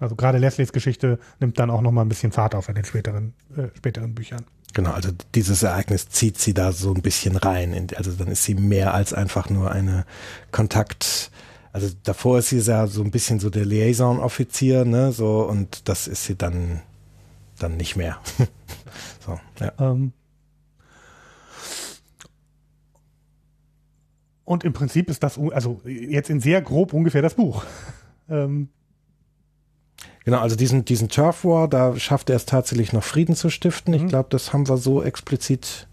[0.00, 2.84] Also gerade Leslies Geschichte nimmt dann auch noch mal ein bisschen Fahrt auf in den
[2.84, 4.44] späteren äh, späteren Büchern.
[4.74, 7.88] Genau, also dieses Ereignis zieht sie da so ein bisschen rein.
[7.94, 10.06] also dann ist sie mehr als einfach nur eine
[10.50, 11.30] Kontakt
[11.72, 16.06] also davor ist sie ja so ein bisschen so der Liaison-Offizier, ne, so, und das
[16.06, 16.82] ist sie dann,
[17.58, 18.18] dann nicht mehr.
[19.26, 19.72] so, ja.
[19.78, 20.12] Ähm.
[24.44, 27.64] Und im Prinzip ist das, also jetzt in sehr grob ungefähr das Buch.
[28.28, 28.68] Ähm.
[30.24, 33.92] Genau, also diesen, diesen Turf War, da schafft er es tatsächlich noch Frieden zu stiften.
[33.92, 34.08] Ich mhm.
[34.08, 35.88] glaube, das haben wir so explizit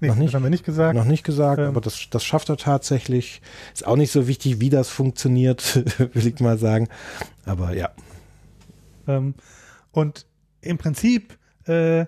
[0.00, 0.96] Nee, noch nicht, das haben wir nicht gesagt.
[0.96, 3.42] Noch nicht gesagt, ähm, aber das, das schafft er tatsächlich.
[3.72, 5.84] Ist auch nicht so wichtig, wie das funktioniert,
[6.14, 6.88] will ich mal sagen.
[7.44, 7.90] Aber ja.
[9.08, 9.34] Ähm,
[9.90, 10.26] und
[10.60, 12.06] im Prinzip äh,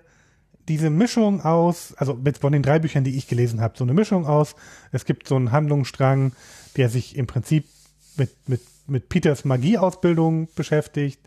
[0.67, 3.93] diese Mischung aus, also mit von den drei Büchern, die ich gelesen habe, so eine
[3.93, 4.55] Mischung aus,
[4.91, 6.33] es gibt so einen Handlungsstrang,
[6.77, 7.65] der sich im Prinzip
[8.15, 11.19] mit, mit, mit Peters Magieausbildung beschäftigt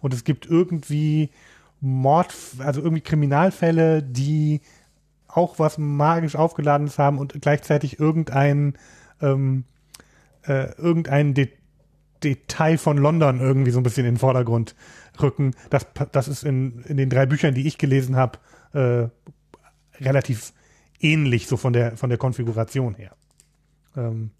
[0.00, 1.30] und es gibt irgendwie
[1.80, 4.60] Mord, also irgendwie Kriminalfälle, die
[5.34, 8.74] auch was magisch aufgeladenes haben und gleichzeitig irgendein
[9.20, 9.64] ähm,
[10.42, 11.48] äh, irgendein De
[12.22, 14.76] Detail von London irgendwie so ein bisschen in den Vordergrund
[15.20, 15.56] rücken.
[15.70, 18.38] Das, das ist in, in den drei Büchern, die ich gelesen habe,
[18.74, 19.08] äh,
[20.00, 20.52] relativ
[21.00, 23.16] ähnlich so von der von der Konfiguration her.
[23.96, 24.30] Ähm,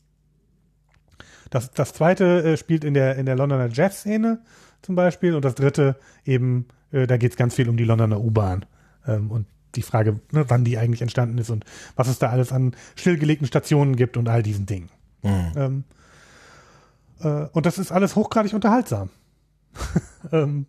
[1.51, 4.41] das, das zweite äh, spielt in der in der Londoner Jazz-Szene
[4.81, 8.21] zum Beispiel und das dritte eben, äh, da geht es ganz viel um die Londoner
[8.21, 8.65] U-Bahn
[9.07, 11.65] ähm, und die Frage, ne, wann die eigentlich entstanden ist und
[11.97, 14.91] was es da alles an stillgelegten Stationen gibt und all diesen Dingen.
[15.23, 15.53] Mhm.
[15.57, 15.85] Ähm,
[17.21, 19.11] äh, und das ist alles hochgradig unterhaltsam.
[20.33, 20.67] ähm,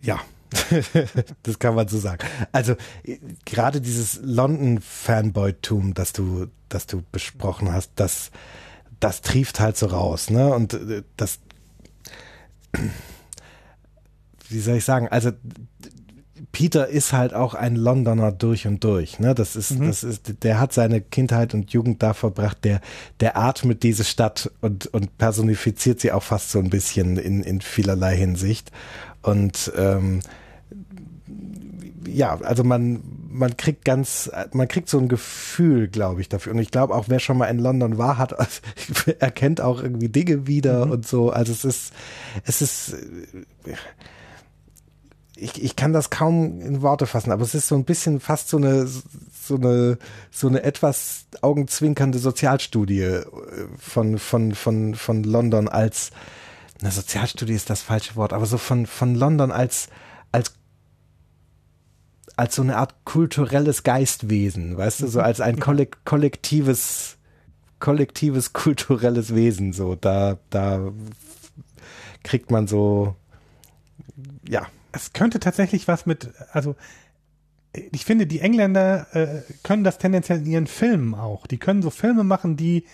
[0.00, 0.20] Ja,
[1.42, 2.26] das kann man so sagen.
[2.52, 2.74] Also
[3.04, 8.30] äh, gerade dieses London-Fanboy-Tum, das du, das du besprochen hast, das,
[9.00, 10.54] das trieft halt so raus, ne?
[10.54, 11.40] Und äh, das,
[14.48, 15.08] wie soll ich sagen?
[15.08, 15.32] Also
[16.52, 19.18] Peter ist halt auch ein Londoner durch und durch.
[19.18, 19.34] Ne?
[19.34, 22.64] Das ist, das ist, der hat seine Kindheit und Jugend da verbracht.
[22.64, 22.80] Der,
[23.20, 27.60] der atmet diese Stadt und, und personifiziert sie auch fast so ein bisschen in, in
[27.60, 28.70] vielerlei Hinsicht.
[29.22, 30.20] Und ähm,
[32.06, 36.52] ja, also man, man kriegt ganz, man kriegt so ein Gefühl, glaube ich, dafür.
[36.52, 38.34] Und ich glaube auch, wer schon mal in London war, hat,
[39.18, 41.30] erkennt auch irgendwie Dinge wieder und so.
[41.30, 41.92] Also es ist,
[42.44, 42.94] es ist,
[43.64, 43.74] äh,
[45.36, 48.48] ich, ich kann das kaum in Worte fassen, aber es ist so ein bisschen fast
[48.48, 49.98] so eine, so eine,
[50.30, 53.24] so eine etwas augenzwinkernde Sozialstudie äh,
[53.78, 56.10] von, von, von, von London als,
[56.80, 59.88] eine Sozialstudie ist das falsche Wort, aber so von, von London als,
[60.32, 60.54] als
[62.38, 67.16] als so eine Art kulturelles Geistwesen, weißt du, so als ein kollek kollektives,
[67.80, 70.92] kollektives kulturelles Wesen, so da, da
[72.24, 73.16] kriegt man so,
[74.46, 74.66] ja,
[74.96, 76.74] es könnte tatsächlich was mit, also
[77.92, 81.46] ich finde, die Engländer äh, können das tendenziell in ihren Filmen auch.
[81.46, 82.84] Die können so Filme machen, die,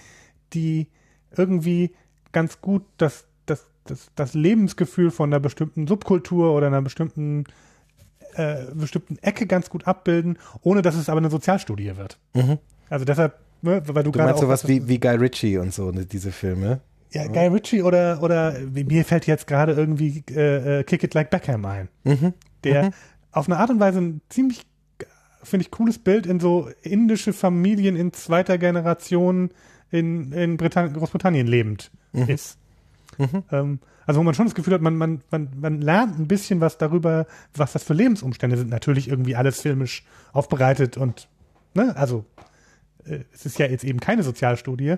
[0.53, 0.89] die
[1.37, 1.93] irgendwie
[2.33, 7.45] ganz gut das, das, das, das Lebensgefühl von einer bestimmten Subkultur oder einer bestimmten
[8.35, 12.19] äh, bestimmten Ecke ganz gut abbilden, ohne dass es aber eine Sozialstudie wird.
[12.35, 12.59] Mhm.
[12.89, 15.59] Also deshalb, ne, weil du, du gerade meinst auch sowas was- wie, wie Guy Ritchie
[15.59, 16.81] und so, ne, diese Filme.
[17.13, 21.31] Ja, Guy Ritchie oder oder mir fällt jetzt gerade irgendwie äh, äh, Kick It Like
[21.31, 22.33] Beckham ein, Mhm.
[22.65, 22.91] der
[23.33, 24.63] auf eine Art und Weise ein ziemlich
[25.43, 29.51] finde ich cooles Bild in so indische Familien in zweiter Generation
[29.91, 31.91] in in Britann Großbritannien lebend
[32.29, 32.59] ist.
[33.51, 36.61] Ähm, also wo man schon das Gefühl hat, man, man, man, man lernt ein bisschen
[36.61, 38.71] was darüber, was das für Lebensumstände sind.
[38.71, 41.29] Natürlich irgendwie alles filmisch aufbereitet und,
[41.75, 42.25] ne, also
[43.05, 44.97] äh, es ist ja jetzt eben keine Sozialstudie,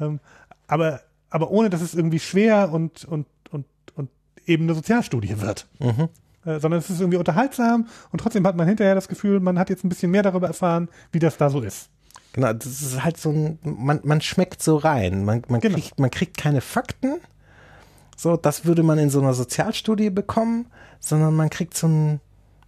[0.00, 0.20] ähm,
[0.68, 1.00] aber,
[1.34, 3.66] aber ohne, dass es irgendwie schwer und, und, und,
[3.96, 4.08] und
[4.46, 5.66] eben eine Sozialstudie wird.
[5.80, 9.68] Äh, sondern es ist irgendwie unterhaltsam und trotzdem hat man hinterher das Gefühl, man hat
[9.68, 11.88] jetzt ein bisschen mehr darüber erfahren, wie das da so ist.
[12.34, 15.24] Genau, das ist halt so ein, man, man schmeckt so rein.
[15.24, 15.74] Man, man, Genau.
[15.74, 17.14] kriegt, man kriegt keine Fakten.
[18.16, 20.66] So, das würde man in so einer Sozialstudie bekommen,
[21.00, 22.20] sondern man kriegt so ein,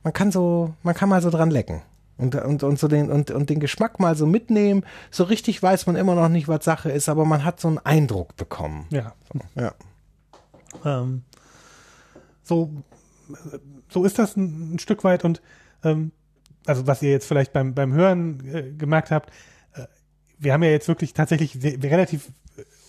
[0.02, 1.82] man kann so, man kann mal so dran lecken.
[2.18, 4.84] Und, und, und so den, und, und den Geschmack mal so mitnehmen.
[5.10, 7.78] So richtig weiß man immer noch nicht, was Sache ist, aber man hat so einen
[7.78, 8.86] Eindruck bekommen.
[8.90, 9.12] Ja.
[9.54, 9.74] Ja.
[10.84, 11.22] Ähm,
[12.42, 12.70] so,
[13.90, 15.42] so ist das ein, ein Stück weit und
[15.84, 16.12] ähm,
[16.64, 19.30] also was ihr jetzt vielleicht beim, beim Hören äh, gemerkt habt,
[19.74, 19.86] äh,
[20.38, 22.30] wir haben ja jetzt wirklich tatsächlich sehr, relativ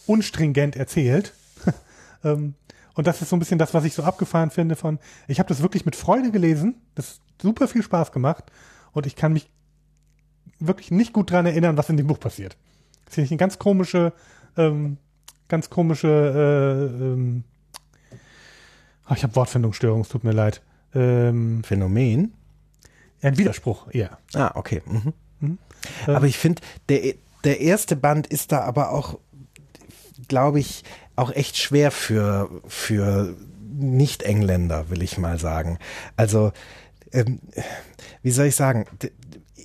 [0.06, 1.34] unstringent erzählt.
[2.24, 2.56] ähm,
[2.94, 5.50] und das ist so ein bisschen das, was ich so abgefahren finde von, ich habe
[5.50, 8.46] das wirklich mit Freude gelesen, das hat super viel Spaß gemacht
[8.98, 9.50] und ich kann mich
[10.60, 12.58] wirklich nicht gut dran erinnern, was in dem Buch passiert.
[13.06, 14.14] Das finde ich eine ganz komische,
[14.58, 14.98] ähm,
[15.48, 17.44] ganz komische äh, ähm,
[19.16, 20.62] ich habe Wortfindungsstörung, es tut mir leid.
[20.94, 22.34] Ähm, Phänomen.
[23.22, 24.18] ein Widerspruch, ja.
[24.34, 24.82] Ah, okay.
[24.86, 25.14] Mhm.
[25.40, 25.58] Mhm.
[26.08, 29.20] Aber ich finde, der, der erste Band ist da aber auch,
[30.28, 30.84] glaube ich,
[31.16, 35.80] auch echt schwer für, für Nicht-Engländer, will ich mal sagen.
[36.16, 36.52] Also,
[37.12, 37.40] ähm,
[38.22, 38.86] wie soll ich sagen?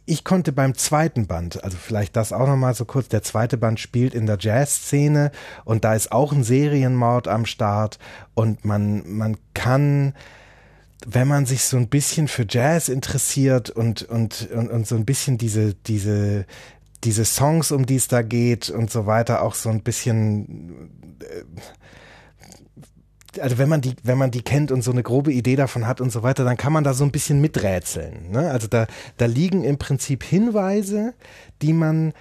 [0.05, 3.79] Ich konnte beim zweiten Band, also vielleicht das auch nochmal so kurz, der zweite Band
[3.79, 5.31] spielt in der Jazzszene
[5.65, 7.99] und da ist auch ein Serienmord am Start
[8.35, 10.15] und man, man kann
[11.07, 15.05] wenn man sich so ein bisschen für Jazz interessiert und, und, und, und so ein
[15.05, 16.47] bisschen diese, diese,
[17.05, 20.91] diese Songs, um die es da geht und so weiter, auch so ein bisschen,
[21.21, 21.43] äh,
[23.41, 26.01] also wenn man die, wenn man die kennt und so eine grobe Idee davon hat
[26.01, 28.31] und so weiter, dann kann man da so ein bisschen miträtseln.
[28.31, 28.51] Ne?
[28.51, 31.15] Also da, da liegen im Prinzip Hinweise,
[31.63, 32.13] die man,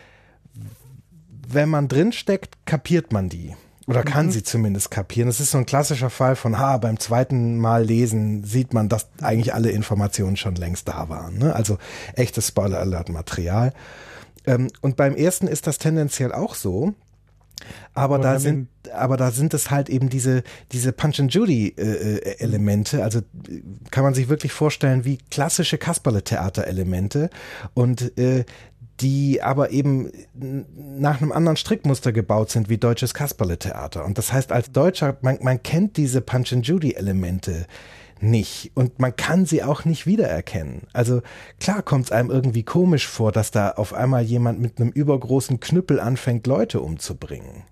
[1.47, 3.55] wenn man drinsteckt, kapiert man die.
[3.87, 5.27] Oder kann sie zumindest kapieren.
[5.27, 9.07] Es ist so ein klassischer Fall von, ha, beim zweiten Mal lesen sieht man, dass
[9.21, 11.37] eigentlich alle Informationen schon längst da waren.
[11.39, 11.53] Ne?
[11.53, 11.77] Also
[12.15, 13.73] echtes Spoiler-Alert-Material.
[14.45, 16.93] Ähm, und beim ersten ist das tendenziell auch so.
[17.93, 21.81] Aber, da sind, aber da sind es halt eben diese, diese Punch and Judy äh,
[21.81, 23.03] äh, Elemente.
[23.03, 27.29] Also äh, kann man sich wirklich vorstellen wie klassische Kasperle-Theater-Elemente
[27.73, 28.45] und äh,
[29.01, 34.05] die aber eben nach einem anderen Strickmuster gebaut sind wie deutsches Kasperle-Theater.
[34.05, 37.65] Und das heißt, als Deutscher, man, man kennt diese Punch and Judy-Elemente
[38.21, 40.83] nicht und man kann sie auch nicht wiedererkennen.
[40.93, 41.21] Also
[41.59, 45.59] klar kommt es einem irgendwie komisch vor, dass da auf einmal jemand mit einem übergroßen
[45.59, 47.63] Knüppel anfängt, Leute umzubringen.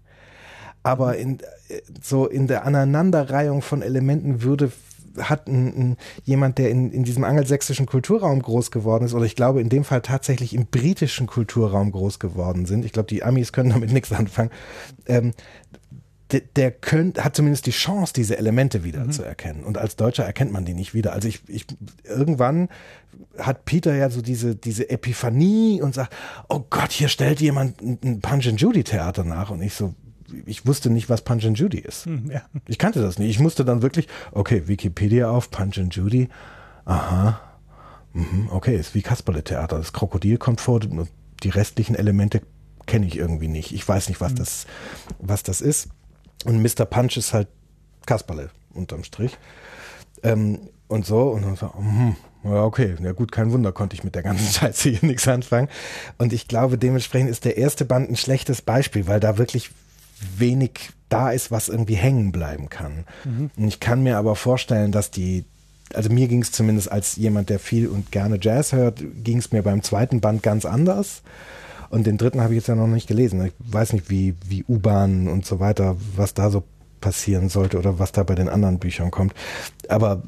[0.84, 4.72] aber in, äh, so in der Aneinanderreihung von Elementen würde
[5.18, 9.36] hat ein, ein, jemand, der in, in diesem angelsächsischen Kulturraum groß geworden ist, oder ich
[9.36, 13.52] glaube in dem Fall tatsächlich im britischen Kulturraum groß geworden sind, ich glaube, die Amis
[13.52, 14.52] können damit nichts anfangen,
[15.08, 15.34] ähm,
[16.32, 19.12] der, der könnt, hat zumindest die Chance, diese Elemente wieder mhm.
[19.12, 19.64] zu erkennen.
[19.64, 21.14] Und als Deutscher erkennt man die nicht wieder.
[21.14, 21.66] Also ich, ich
[22.04, 22.70] irgendwann
[23.40, 26.16] hat Peter ja so diese, diese Epiphanie und sagt,
[26.48, 29.50] oh Gott, hier stellt jemand ein, Punch and Judy Theater nach.
[29.50, 29.96] Und ich so,
[30.46, 32.06] ich wusste nicht, was Punch and Judy ist.
[32.06, 32.42] Hm, ja.
[32.68, 33.30] Ich kannte das nicht.
[33.30, 36.30] Ich musste dann wirklich, okay, Wikipedia auf, Punch and Judy,
[36.86, 37.42] aha,
[38.14, 39.78] mhm, okay, ist wie Kasperle-Theater.
[39.78, 42.42] Das Krokodil kommt vor, die restlichen Elemente
[42.86, 43.72] kenne ich irgendwie nicht.
[43.72, 44.38] Ich weiß nicht, was, mhm.
[44.38, 44.66] das,
[45.20, 45.90] was das ist.
[46.46, 46.86] Und Mr.
[46.86, 47.48] Punch ist halt
[48.06, 49.38] Kasperle, unterm Strich.
[50.24, 54.04] Ähm, und so, und dann so, hm, ja, okay, ja gut, kein Wunder, konnte ich
[54.04, 55.70] mit der ganzen Scheiße hier nichts anfangen.
[56.18, 59.72] Und ich glaube, dementsprechend ist der erste Band ein schlechtes Beispiel, weil da wirklich
[60.38, 63.06] wenig da ist, was irgendwie hängen bleiben kann.
[63.26, 63.52] Mhm.
[63.56, 65.46] Und ich kann mir aber vorstellen, dass die,
[65.94, 69.52] also mir ging es zumindest als jemand, der viel und gerne Jazz hört, ging es
[69.52, 71.22] mir beim zweiten Band ganz anders.
[71.90, 73.46] Und den dritten habe ich jetzt ja noch nicht gelesen.
[73.46, 76.64] Ich weiß nicht, wie, wie U-Bahn und so weiter, was da so
[77.02, 79.34] passieren sollte oder was da bei den anderen Büchern kommt.
[79.88, 80.24] Aber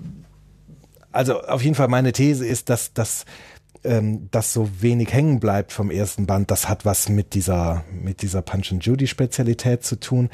[1.11, 3.25] also auf jeden Fall meine These ist, dass, dass
[3.83, 8.21] ähm, dass so wenig hängen bleibt vom ersten Band, das hat was mit dieser, mit
[8.21, 10.29] dieser Punch and Judy Spezialität zu tun.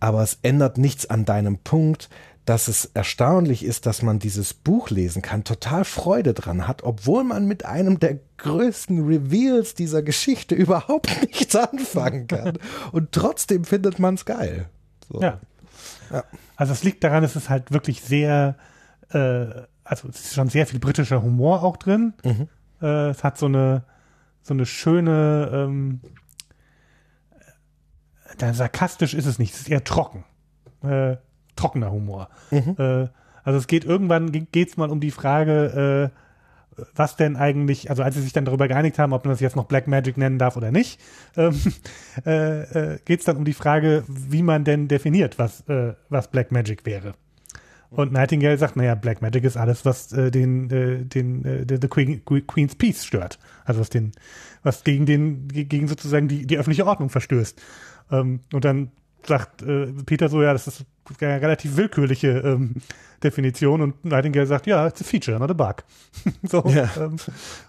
[0.00, 2.08] Aber es ändert nichts an deinem Punkt,
[2.44, 7.24] dass es erstaunlich ist, dass man dieses Buch lesen kann, total Freude dran hat, obwohl
[7.24, 12.58] man mit einem der größten Reveals dieser Geschichte überhaupt nichts anfangen kann.
[12.92, 14.68] Und trotzdem findet man es geil.
[15.08, 15.22] So.
[15.22, 15.40] Ja.
[16.10, 16.24] ja.
[16.56, 18.56] Also es liegt daran, es ist halt wirklich sehr,
[19.10, 19.46] äh,
[19.82, 22.12] also es ist schon sehr viel britischer Humor auch drin.
[22.24, 22.48] Mhm.
[22.82, 23.84] Äh, es hat so eine,
[24.42, 26.00] so eine schöne, ähm,
[28.38, 30.24] äh, sarkastisch ist es nicht, es ist eher trocken.
[30.82, 31.16] Äh,
[31.56, 32.28] trockener Humor.
[32.50, 32.76] Mhm.
[32.78, 33.08] Äh,
[33.44, 36.18] also es geht irgendwann, geht es mal um die Frage, äh,
[36.94, 39.56] was denn eigentlich, also als sie sich dann darüber geeinigt haben, ob man das jetzt
[39.56, 41.00] noch Black Magic nennen darf oder nicht,
[41.36, 41.58] ähm,
[42.26, 46.28] äh, äh, geht es dann um die Frage, wie man denn definiert, was, äh, was
[46.28, 47.14] Black Magic wäre.
[47.90, 51.86] Und Nightingale sagt, naja, Black Magic ist alles, was äh, den, äh, den äh, the
[51.86, 53.38] Queen, Queen's Peace stört.
[53.64, 54.12] Also was den,
[54.64, 57.62] was gegen den, gegen sozusagen die, die öffentliche Ordnung verstößt.
[58.10, 58.90] Ähm, und dann
[59.26, 60.84] sagt äh, Peter so, ja, das ist
[61.20, 62.74] eine relativ willkürliche ähm,
[63.22, 65.84] Definition und Nightingale sagt, ja, it's a feature, not a bug.
[66.42, 66.88] so, ja.
[66.98, 67.16] ähm,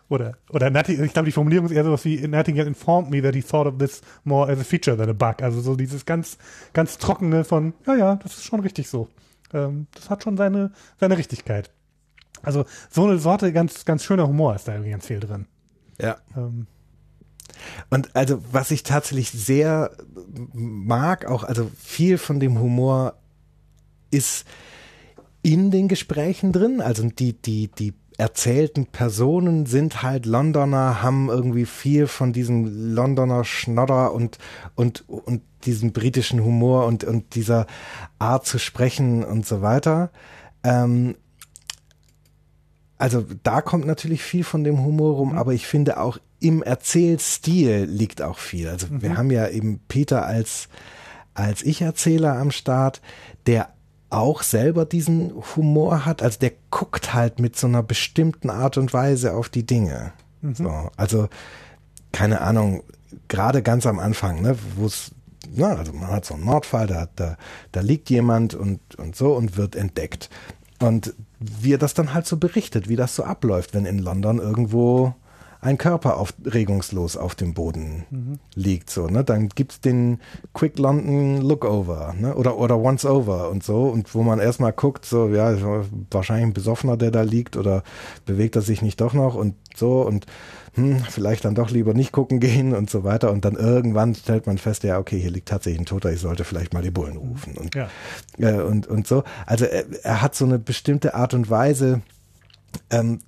[0.10, 3.42] oder, oder ich glaube, die Formulierung ist eher sowas wie, Nightingale informed me that he
[3.42, 5.42] thought of this more as a feature than a bug.
[5.42, 6.38] Also so dieses ganz,
[6.74, 9.08] ganz trockene von, ja, ja, das ist schon richtig so.
[9.54, 11.72] Ähm, das hat schon seine, seine Richtigkeit.
[12.44, 15.48] Also so eine Sorte ganz, ganz schöner Humor ist da irgendwie ganz viel drin.
[16.00, 16.18] Ja.
[16.36, 16.68] Ähm.
[17.90, 19.92] Und also, was ich tatsächlich sehr
[20.54, 23.16] mag, auch, also viel von dem Humor
[24.12, 24.46] ist
[25.42, 26.82] in den Gesprächen drin.
[26.82, 33.44] Also die, die, die erzählten Personen sind halt Londoner, haben irgendwie viel von diesem Londoner
[33.44, 34.38] Schnodder und,
[34.76, 37.68] und, und diesem britischen Humor und, und dieser
[38.20, 40.12] Art zu sprechen und so weiter.
[40.64, 41.16] Ähm,
[42.98, 45.38] also da kommt natürlich viel von dem Humor rum, mhm.
[45.38, 48.70] aber ich finde auch im Erzählstil liegt auch viel.
[48.70, 49.02] Also mhm.
[49.02, 50.70] wir haben ja eben Peter als,
[51.34, 53.02] als Ich-Erzähler am Start,
[53.48, 53.70] der
[54.12, 56.22] auch selber diesen Humor hat.
[56.22, 60.14] Also der guckt halt mit so einer bestimmten Art und Weise auf die Dinge.
[60.42, 60.54] Mhm.
[60.54, 61.30] So, also
[62.12, 62.84] keine Ahnung,
[63.28, 65.12] gerade ganz am Anfang, ne, wo es
[65.52, 67.38] na, also man hat so einen Mordfall, da, da,
[67.72, 70.30] da liegt jemand und, und so und wird entdeckt.
[70.80, 74.40] Und wie er das dann halt so berichtet, wie das so abläuft, wenn in London
[74.40, 75.16] irgendwo
[75.62, 78.40] ein Körper auf, regungslos auf dem Boden mhm.
[78.56, 79.24] liegt, so, ne?
[79.24, 80.20] Dann gibt's den
[80.54, 82.36] Quick London Lookover, ne?
[82.36, 85.56] Oder, oder Once Over und so, und wo man erstmal guckt, so, ja,
[86.12, 87.84] wahrscheinlich ein Besoffener, der da liegt, oder
[88.26, 90.26] bewegt er sich nicht doch noch und so, und
[90.76, 93.32] hm, vielleicht dann doch lieber nicht gucken gehen und so weiter.
[93.32, 96.44] Und dann irgendwann stellt man fest, ja, okay, hier liegt tatsächlich ein Toter, ich sollte
[96.44, 97.90] vielleicht mal die Bullen rufen und, ja.
[98.38, 99.24] äh, und, und so.
[99.46, 102.02] Also er, er, hat so eine bestimmte Art und Weise,
[102.90, 103.22] ähm,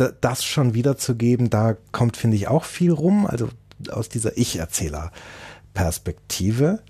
[0.00, 3.48] das schon wiederzugeben, da kommt, finde ich, auch viel rum, also
[3.90, 6.80] aus dieser Ich-Erzähler-Perspektive.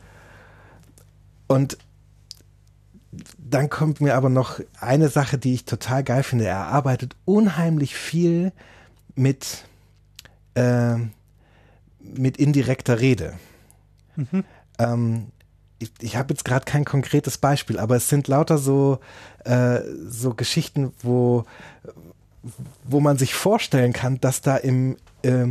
[1.46, 1.76] Und
[3.38, 6.46] dann kommt mir aber noch eine Sache, die ich total geil finde.
[6.46, 8.52] Er arbeitet unheimlich viel
[9.14, 9.64] mit,
[10.54, 10.96] äh,
[12.00, 13.34] mit indirekter Rede.
[14.16, 14.44] Mhm.
[14.78, 15.26] Ähm,
[15.78, 18.98] ich, ich habe jetzt gerade kein konkretes Beispiel, aber es sind lauter so,
[19.44, 21.44] äh, so Geschichten, wo,
[22.84, 25.46] wo man sich vorstellen kann, dass da im, äh,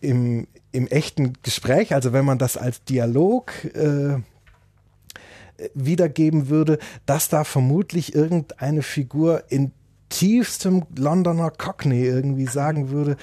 [0.00, 4.18] im, im echten Gespräch, also wenn man das als Dialog äh,
[5.74, 9.72] wiedergeben würde, dass da vermutlich irgendeine Figur in
[10.08, 13.16] tiefstem Londoner Cockney irgendwie sagen würde,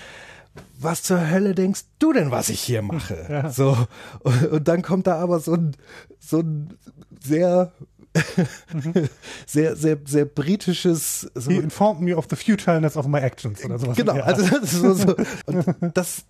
[0.79, 3.25] was zur Hölle denkst du denn, was ich hier mache?
[3.29, 3.49] Ja.
[3.49, 3.77] So.
[4.21, 5.75] Und, und, dann kommt da aber so ein,
[6.19, 6.73] so ein
[7.21, 7.71] sehr
[9.45, 11.29] sehr, sehr, sehr britisches.
[11.35, 13.97] So He informed me of the futileness of my actions oder sowas.
[13.97, 15.15] Genau, also das ist so, so
[15.79, 16.25] und das,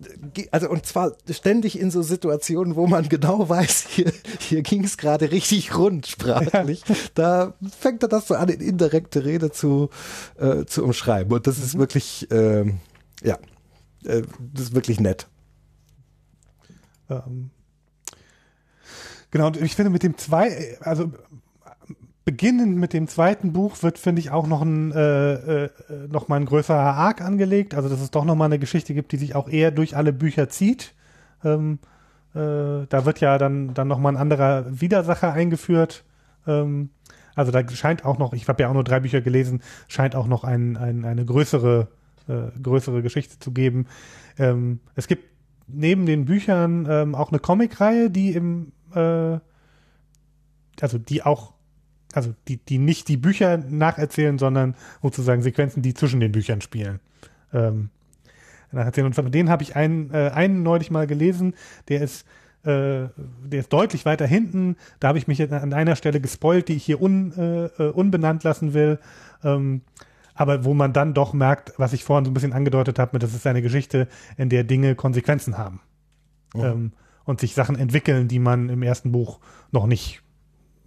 [0.50, 4.98] also und zwar ständig in so Situationen, wo man genau weiß, hier, hier ging es
[4.98, 6.82] gerade richtig rund sprachlich.
[6.86, 6.94] Ja.
[7.14, 9.88] Da fängt er das so an, in indirekte Rede zu,
[10.38, 11.32] äh, zu umschreiben.
[11.32, 11.78] Und das ist mhm.
[11.78, 12.66] wirklich, äh,
[13.22, 13.38] ja,
[14.04, 14.22] äh,
[14.52, 15.28] das ist wirklich nett.
[17.08, 17.50] Ähm.
[19.30, 21.12] Genau, und ich finde mit dem zwei, also
[22.24, 25.70] beginnend mit dem zweiten Buch wird, finde ich, auch noch ein äh, äh,
[26.08, 27.74] noch mal ein größerer Arc angelegt.
[27.74, 30.12] Also dass es doch noch mal eine Geschichte gibt, die sich auch eher durch alle
[30.12, 30.94] Bücher zieht.
[31.44, 31.78] Ähm,
[32.34, 36.04] äh, da wird ja dann dann noch mal ein anderer Widersacher eingeführt.
[36.46, 36.90] Ähm,
[37.34, 40.26] also da scheint auch noch, ich habe ja auch nur drei Bücher gelesen, scheint auch
[40.26, 41.88] noch ein, ein, eine größere
[42.28, 43.86] äh, größere Geschichte zu geben.
[44.38, 45.24] Ähm, es gibt
[45.66, 49.38] neben den Büchern ähm, auch eine Comicreihe, die im äh,
[50.80, 51.54] also die auch
[52.14, 57.00] also die, die nicht die Bücher nacherzählen, sondern sozusagen Sequenzen, die zwischen den Büchern spielen.
[57.52, 57.90] Ähm,
[58.72, 59.06] nacherzählen.
[59.06, 61.54] Und von denen habe ich einen, äh, einen neulich mal gelesen,
[61.88, 62.26] der ist,
[62.62, 63.08] äh,
[63.44, 64.76] der ist deutlich weiter hinten.
[64.98, 68.44] Da habe ich mich an einer Stelle gespoilt, die ich hier un, äh, äh, unbenannt
[68.44, 68.98] lassen will.
[69.42, 69.82] Ähm,
[70.34, 73.34] aber wo man dann doch merkt, was ich vorhin so ein bisschen angedeutet habe, das
[73.34, 75.80] ist eine Geschichte, in der Dinge Konsequenzen haben.
[76.54, 76.64] Oh.
[76.64, 76.92] Ähm,
[77.24, 79.38] und sich Sachen entwickeln, die man im ersten Buch
[79.70, 80.22] noch nicht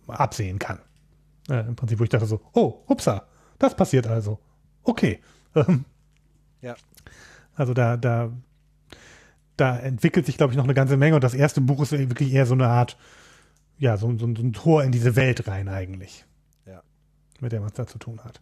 [0.08, 0.80] absehen kann.
[1.50, 3.28] Äh, Im Prinzip, wo ich dachte so, oh, hupsa,
[3.60, 4.40] das passiert also.
[4.84, 5.20] Okay.
[5.56, 5.86] Ähm,
[6.62, 6.76] ja.
[7.56, 8.32] Also da, da,
[9.58, 12.34] da entwickelt sich, glaube ich, noch eine ganze Menge und das erste Buch ist wirklich
[12.34, 12.98] eher so eine Art,
[13.78, 16.26] ja, so, so, so ein Tor in diese Welt rein eigentlich.
[16.66, 16.82] Ja.
[17.40, 18.42] Mit der man es da zu tun hat.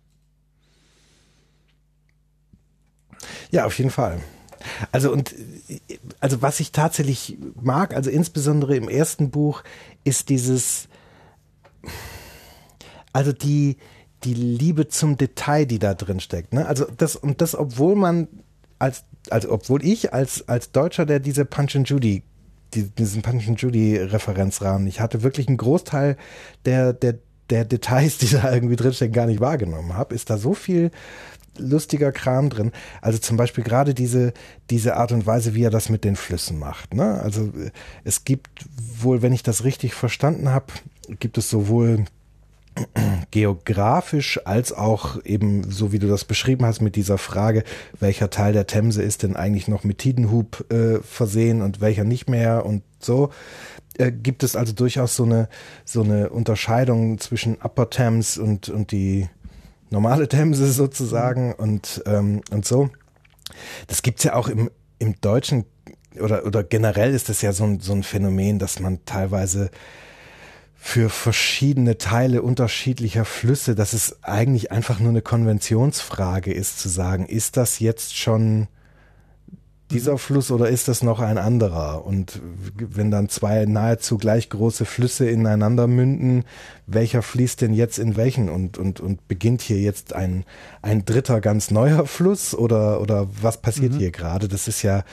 [3.51, 4.21] Ja, auf jeden Fall.
[4.91, 5.35] Also und
[6.19, 9.63] also was ich tatsächlich mag, also insbesondere im ersten Buch,
[10.03, 10.87] ist dieses
[13.13, 13.77] also die,
[14.23, 16.53] die Liebe zum Detail, die da drin steckt.
[16.53, 16.65] Ne?
[16.65, 18.27] Also das, und das, obwohl man
[18.79, 22.23] als, also obwohl ich als, als Deutscher, der diese Punch and Judy,
[22.73, 26.17] die, diesen Punch and Judy Referenzrahmen, ich hatte wirklich einen Großteil
[26.65, 30.53] der, der, der Details, die da irgendwie drinstecken, gar nicht wahrgenommen habe, ist da so
[30.53, 30.91] viel
[31.57, 32.71] lustiger Kram drin.
[33.01, 34.33] Also zum Beispiel gerade diese,
[34.69, 36.93] diese Art und Weise, wie er das mit den Flüssen macht.
[36.93, 37.19] Ne?
[37.21, 37.51] Also
[38.03, 38.65] es gibt
[38.99, 40.67] wohl, wenn ich das richtig verstanden habe,
[41.19, 42.05] gibt es sowohl
[43.31, 47.63] geografisch als auch eben, so wie du das beschrieben hast, mit dieser Frage,
[47.99, 52.29] welcher Teil der Themse ist denn eigentlich noch mit Tidenhub äh, versehen und welcher nicht
[52.29, 53.29] mehr und so,
[53.97, 55.49] äh, gibt es also durchaus so eine,
[55.85, 59.27] so eine Unterscheidung zwischen Upper Thames und, und die
[59.89, 62.89] normale Themse sozusagen und, ähm, und so.
[63.87, 64.69] Das gibt's ja auch im,
[64.99, 65.65] im Deutschen
[66.19, 69.71] oder, oder generell ist das ja so ein, so ein Phänomen, dass man teilweise
[70.83, 77.27] für verschiedene Teile unterschiedlicher Flüsse, dass es eigentlich einfach nur eine Konventionsfrage ist zu sagen,
[77.27, 78.67] ist das jetzt schon
[79.91, 82.03] dieser Fluss oder ist das noch ein anderer?
[82.03, 82.41] Und
[82.75, 86.45] wenn dann zwei nahezu gleich große Flüsse ineinander münden,
[86.87, 88.49] welcher fließt denn jetzt in welchen?
[88.49, 90.45] Und, und, und beginnt hier jetzt ein,
[90.81, 93.99] ein dritter ganz neuer Fluss oder, oder was passiert mhm.
[93.99, 94.47] hier gerade?
[94.47, 95.03] Das ist ja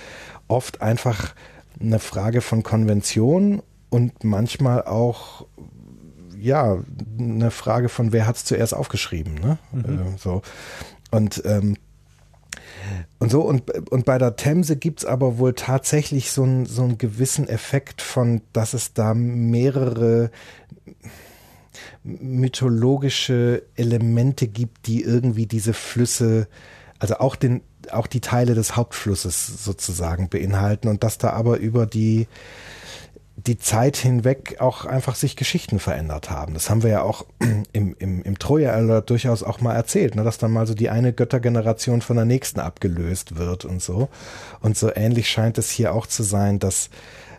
[0.48, 1.34] oft einfach
[1.78, 5.46] eine Frage von Konvention und manchmal auch
[6.38, 6.78] ja
[7.18, 9.58] eine Frage von wer hat es zuerst aufgeschrieben ne?
[9.72, 10.14] Mhm.
[10.14, 10.42] äh, so.
[11.10, 11.76] Und ähm,
[13.18, 16.98] und so und und bei der Themse gibt's aber wohl tatsächlich so einen so einen
[16.98, 20.30] gewissen Effekt von dass es da mehrere
[22.04, 26.46] mythologische Elemente gibt die irgendwie diese Flüsse
[27.00, 27.62] also auch den
[27.92, 30.88] auch die Teile des Hauptflusses sozusagen beinhalten.
[30.88, 32.26] Und dass da aber über die
[33.46, 36.54] die Zeit hinweg auch einfach sich Geschichten verändert haben.
[36.54, 37.24] Das haben wir ja auch
[37.72, 40.90] im, im, im Troja Alert durchaus auch mal erzählt, ne, dass dann mal so die
[40.90, 44.08] eine Göttergeneration von der nächsten abgelöst wird und so.
[44.60, 46.90] Und so ähnlich scheint es hier auch zu sein, dass,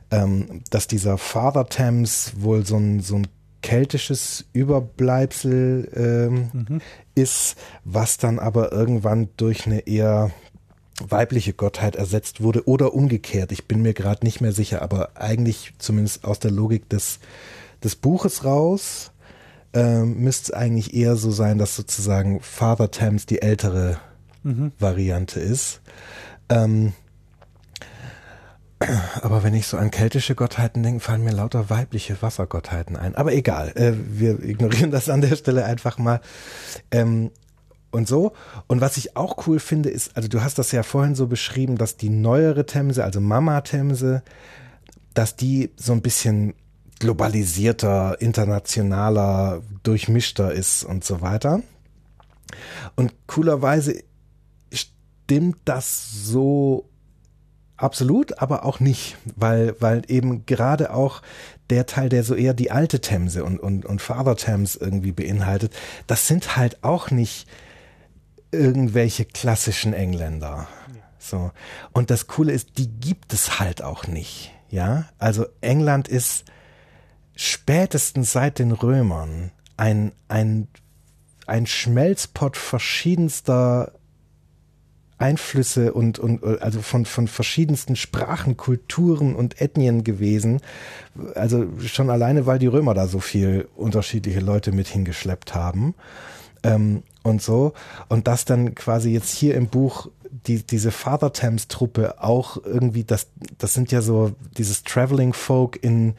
[0.10, 3.28] ähm, dass dieser Father Thames wohl so ein, so ein
[3.62, 6.82] keltisches Überbleibsel ähm, mhm.
[7.14, 10.32] ist, was dann aber irgendwann durch eine eher
[11.08, 13.52] weibliche Gottheit ersetzt wurde oder umgekehrt.
[13.52, 17.20] Ich bin mir gerade nicht mehr sicher, aber eigentlich zumindest aus der Logik des,
[17.84, 19.12] des Buches raus
[19.74, 24.00] ähm, müsste es eigentlich eher so sein, dass sozusagen Father Thames die ältere
[24.44, 24.72] mhm.
[24.80, 25.82] Variante ist.
[26.50, 26.94] Ähm,
[29.22, 33.16] Aber wenn ich so an keltische Gottheiten denke, fallen mir lauter weibliche Wassergottheiten ein.
[33.16, 36.22] Aber egal, äh, wir ignorieren das an der Stelle einfach mal.
[36.92, 37.32] Ähm,
[37.92, 38.34] und so.
[38.68, 41.78] Und was ich auch cool finde, ist, also du hast das ja vorhin so beschrieben,
[41.78, 44.24] dass die neuere Themse, also Mama Themse,
[45.14, 46.54] dass die so ein bisschen
[47.00, 51.62] globalisierter, internationaler, durchmischter ist und so weiter.
[52.96, 54.04] Und coolerweise
[54.72, 56.90] stimmt das so
[57.78, 61.22] absolut, aber auch nicht, weil, weil eben gerade auch
[61.70, 65.74] der Teil, der so eher die alte Themse und, und, und Father Thames irgendwie beinhaltet,
[66.08, 67.48] das sind halt auch nicht
[68.52, 70.68] irgendwelche klassischen Engländer.
[71.18, 71.52] So.
[71.92, 74.52] Und das Coole ist, die gibt es halt auch nicht.
[74.70, 76.46] Ja, also England ist
[77.36, 80.68] spätestens seit den Römern ein, ein,
[81.48, 83.94] ein Schmelzpott verschiedenster
[85.18, 90.62] Einflüsse und, und also von, von verschiedensten Sprachen, Kulturen und Ethnien gewesen.
[91.36, 95.94] Also schon alleine, weil die Römer da so viel unterschiedliche Leute mit hingeschleppt haben.
[96.64, 97.74] Ähm, und so.
[98.08, 100.10] Und das dann quasi jetzt hier im Buch
[100.48, 105.82] die, diese Father Thames Truppe auch irgendwie, das, das sind ja so dieses Traveling Folk
[105.82, 106.16] in,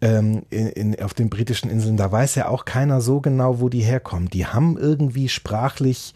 [0.00, 3.68] ähm, in, in, auf den britischen Inseln, da weiß ja auch keiner so genau, wo
[3.68, 4.28] die herkommen.
[4.30, 6.14] Die haben irgendwie sprachlich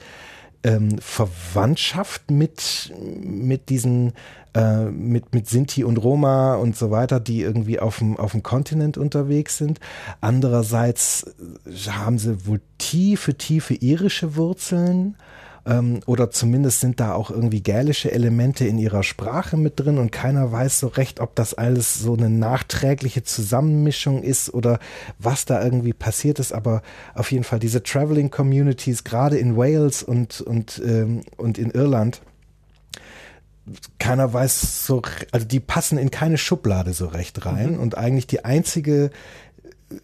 [0.64, 2.92] ähm, Verwandtschaft mit,
[3.22, 4.12] mit diesen,
[4.54, 8.42] äh, mit, mit Sinti und Roma und so weiter, die irgendwie auf dem, auf dem
[8.42, 9.80] Kontinent unterwegs sind.
[10.20, 11.34] Andererseits
[11.88, 15.16] haben sie wohl tiefe, tiefe irische Wurzeln
[15.64, 20.10] ähm, oder zumindest sind da auch irgendwie gälische Elemente in ihrer Sprache mit drin und
[20.10, 24.78] keiner weiß so recht, ob das alles so eine nachträgliche Zusammenmischung ist oder
[25.18, 26.52] was da irgendwie passiert ist.
[26.52, 26.82] Aber
[27.14, 32.22] auf jeden Fall diese Traveling Communities, gerade in Wales und, und, ähm, und in Irland,
[34.00, 37.80] keiner weiß so, also die passen in keine Schublade so recht rein mhm.
[37.80, 39.10] und eigentlich die einzige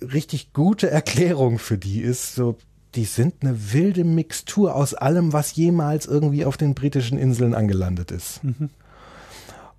[0.00, 2.56] richtig gute Erklärung für die ist so,
[2.94, 8.10] die sind eine wilde Mixtur aus allem, was jemals irgendwie auf den britischen Inseln angelandet
[8.10, 8.42] ist.
[8.42, 8.70] Mhm.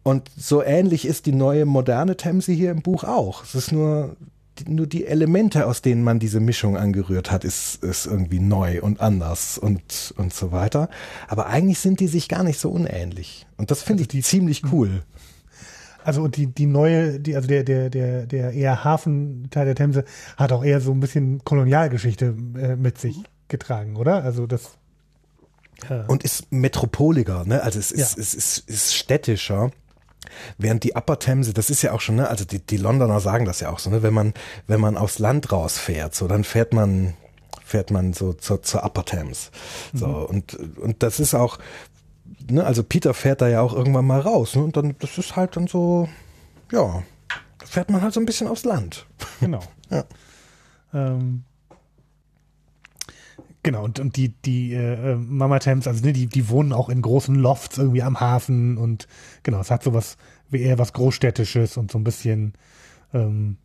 [0.04, 3.44] Und so ähnlich ist die neue moderne Themse hier im Buch auch.
[3.44, 4.16] Es ist nur,
[4.68, 9.02] nur die Elemente, aus denen man diese Mischung angerührt hat, ist, ist irgendwie neu und
[9.02, 10.90] anders und, und so weiter.
[11.28, 13.46] Aber eigentlich sind die sich gar nicht so unähnlich.
[13.58, 15.04] Und das finde also ich ziemlich cool.
[16.10, 20.06] Also die, die neue, die, also der, der, der, der eher Hafenteil der Themse
[20.38, 23.16] hat auch eher so ein bisschen Kolonialgeschichte äh, mit sich
[23.48, 24.24] getragen, oder?
[24.24, 24.72] Also das.
[25.88, 27.62] Äh und ist metropoliger, ne?
[27.62, 28.24] Also es ist, ja.
[28.24, 29.70] es ist, ist städtischer.
[30.58, 33.46] Während die Upper Themse, das ist ja auch schon, ne, also die, die Londoner sagen
[33.46, 34.34] das ja auch so, ne, wenn man,
[34.66, 37.14] wenn man aufs Land rausfährt, so, dann fährt man,
[37.64, 39.52] fährt man so zur, zur Upper Thames.
[39.94, 40.26] So, mhm.
[40.26, 41.60] und, und das ist auch,
[42.50, 45.36] ne, also Peter fährt da ja auch irgendwann mal raus, ne, und dann, das ist
[45.36, 46.10] halt dann so,
[46.72, 47.04] ja,
[47.64, 49.06] fährt man halt so ein bisschen aufs Land.
[49.40, 49.62] Genau.
[49.90, 50.04] ja.
[50.94, 51.44] Ähm,
[53.64, 57.02] genau, und, und die, die äh, Mama Thames, also ne, die, die wohnen auch in
[57.02, 59.08] großen Lofts irgendwie am Hafen und
[59.44, 60.18] genau, es hat sowas
[60.50, 62.54] wie eher was Großstädtisches und so ein bisschen
[63.14, 63.58] ähm,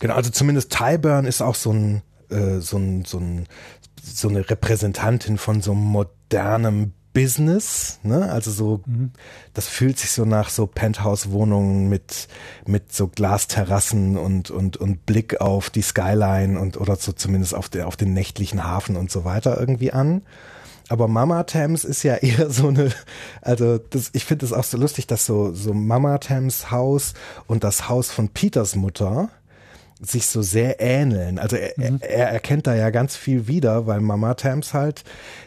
[0.00, 3.46] Genau, also zumindest Tyburn ist auch so ein, äh, so ein, so ein,
[4.04, 8.30] so eine Repräsentantin von so modernem Business, ne?
[8.30, 9.12] Also so, mhm.
[9.54, 12.26] das fühlt sich so nach so Penthouse-Wohnungen mit
[12.66, 17.68] mit so Glasterrassen und und und Blick auf die Skyline und oder so zumindest auf
[17.68, 20.22] der auf den nächtlichen Hafen und so weiter irgendwie an.
[20.88, 22.90] Aber Mama Thames ist ja eher so eine,
[23.40, 27.14] also das, ich finde es auch so lustig, dass so so Mama Thames Haus
[27.46, 29.30] und das Haus von Peters Mutter
[30.00, 31.38] sich so sehr ähneln.
[31.38, 31.98] Also er, mhm.
[32.00, 35.04] er erkennt da ja ganz viel wieder, weil Mama Tams halt,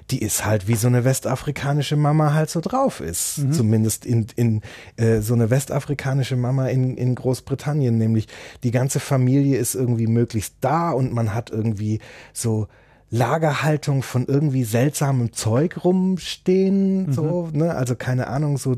[0.10, 3.40] die ist halt wie so eine westafrikanische Mama halt so drauf ist.
[3.40, 3.52] Mhm.
[3.52, 4.62] Zumindest in, in
[4.96, 8.28] äh, so eine westafrikanische Mama in, in Großbritannien, nämlich
[8.64, 12.00] die ganze Familie ist irgendwie möglichst da und man hat irgendwie
[12.34, 12.68] so
[13.10, 17.14] Lagerhaltung von irgendwie seltsamem Zeug rumstehen, mhm.
[17.14, 17.74] so, ne?
[17.74, 18.76] Also keine Ahnung, so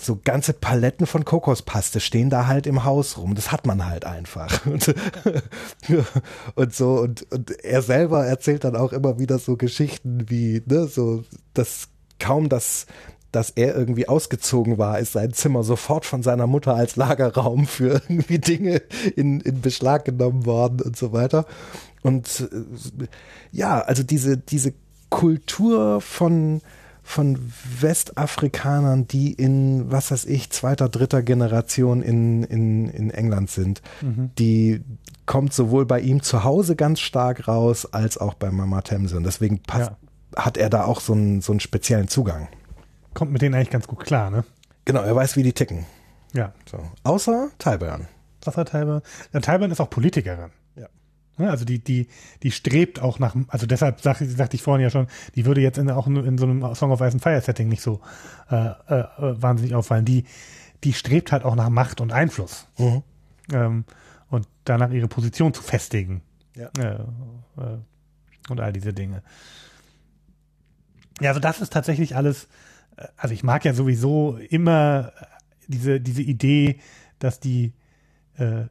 [0.00, 3.34] so ganze Paletten von Kokospaste stehen da halt im Haus rum.
[3.34, 4.64] Das hat man halt einfach.
[4.74, 4.94] Und,
[6.54, 10.86] und so, und, und er selber erzählt dann auch immer wieder so Geschichten wie, ne,
[10.86, 11.88] so, dass
[12.18, 12.86] kaum das
[13.34, 18.00] dass er irgendwie ausgezogen war, ist sein Zimmer sofort von seiner Mutter als Lagerraum für
[18.08, 18.82] irgendwie Dinge
[19.16, 21.44] in, in Beschlag genommen worden und so weiter.
[22.02, 23.06] Und äh,
[23.50, 24.74] ja, also diese, diese
[25.10, 26.60] Kultur von,
[27.04, 27.38] von
[27.80, 33.82] Westafrikanern, die in, was weiß ich, zweiter, dritter Generation in, in, in England sind.
[34.00, 34.30] Mhm.
[34.38, 34.82] Die
[35.26, 39.18] kommt sowohl bei ihm zu Hause ganz stark raus, als auch bei Mama Themse.
[39.18, 39.92] Und deswegen passt,
[40.34, 40.42] ja.
[40.42, 42.48] hat er da auch so einen, so einen speziellen Zugang.
[43.12, 44.44] Kommt mit denen eigentlich ganz gut klar, ne?
[44.86, 45.86] Genau, er weiß, wie die ticken.
[46.32, 46.52] Ja.
[46.68, 46.78] So.
[47.04, 48.08] Außer Tyburn.
[48.44, 49.02] Wasser Tyburn.
[49.32, 50.50] Ja, Tyburn ist auch Politikerin.
[51.36, 52.06] Ne, Also die, die,
[52.42, 55.78] die strebt auch nach, also deshalb sag, sagte ich vorhin ja schon, die würde jetzt
[55.78, 58.00] in, auch in, in so einem Song of Ice and Fire Setting nicht so
[58.50, 60.04] äh, äh, wahnsinnig auffallen.
[60.04, 60.24] Die,
[60.84, 63.02] die strebt halt auch nach Macht und Einfluss Mhm.
[63.52, 63.84] ähm,
[64.30, 66.22] und danach ihre Position zu festigen.
[66.54, 66.70] Ja.
[66.78, 66.94] Äh,
[67.60, 67.78] äh,
[68.48, 69.22] und all diese Dinge.
[71.20, 72.48] Ja, also das ist tatsächlich alles,
[72.96, 75.12] äh, also ich mag ja sowieso immer
[75.66, 76.78] diese, diese Idee,
[77.18, 77.72] dass die,
[78.36, 78.64] äh,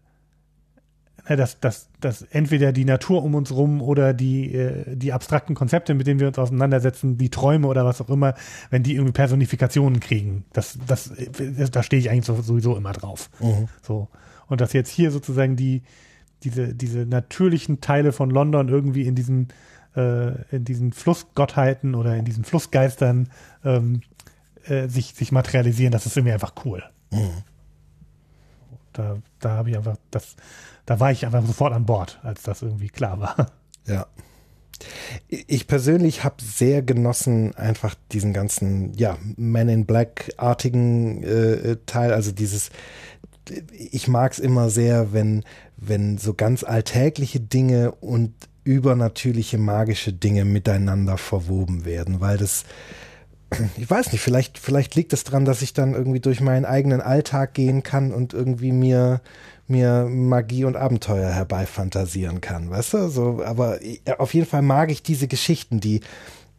[1.26, 5.94] dass, dass, dass entweder die Natur um uns rum oder die, äh, die abstrakten Konzepte,
[5.94, 8.34] mit denen wir uns auseinandersetzen, die Träume oder was auch immer,
[8.70, 12.92] wenn die irgendwie Personifikationen kriegen, das, das, äh, da stehe ich eigentlich so- sowieso immer
[12.92, 13.30] drauf.
[13.40, 13.68] Mhm.
[13.82, 14.10] So.
[14.48, 15.84] Und dass jetzt hier sozusagen die,
[16.44, 19.48] diese, diese natürlichen Teile von London irgendwie in diesen,
[19.96, 23.30] äh, in diesen Flussgottheiten oder in diesen Flussgeistern
[23.64, 24.02] ähm,
[24.66, 26.84] äh, sich, sich materialisieren, das ist irgendwie einfach cool.
[27.12, 27.44] Mhm.
[28.92, 30.36] Da, da habe ich einfach, das,
[30.86, 33.52] da war ich einfach sofort an Bord, als das irgendwie klar war.
[33.88, 34.08] Ja.
[35.30, 42.32] Ich persönlich habe sehr genossen, einfach diesen ganzen, ja, Men in Black-artigen äh, Teil, also
[42.32, 42.70] dieses,
[43.72, 45.44] ich mag es immer sehr, wenn,
[45.78, 52.64] wenn so ganz alltägliche Dinge und übernatürliche magische Dinge miteinander verwoben werden, weil das,
[53.78, 57.02] ich weiß nicht, vielleicht, vielleicht liegt es daran, dass ich dann irgendwie durch meinen eigenen
[57.02, 59.22] Alltag gehen kann und irgendwie mir,
[59.68, 63.08] mir Magie und Abenteuer herbeifantasieren kann, weißt du?
[63.10, 66.02] So, aber ich- auf jeden Fall mag ich diese Geschichten, die,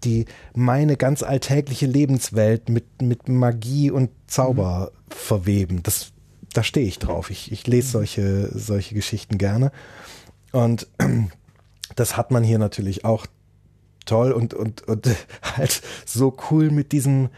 [0.04, 5.82] die meine ganz alltägliche Lebenswelt mit, mit Magie und Zauber verweben.
[5.82, 6.12] Das,
[6.52, 7.30] da stehe ich drauf.
[7.30, 9.72] Ich, ich lese solche, solche Geschichten gerne.
[10.52, 10.86] Und
[11.96, 13.26] das hat man hier natürlich auch
[14.04, 15.08] toll und, und, und
[15.56, 17.30] halt so cool mit diesem,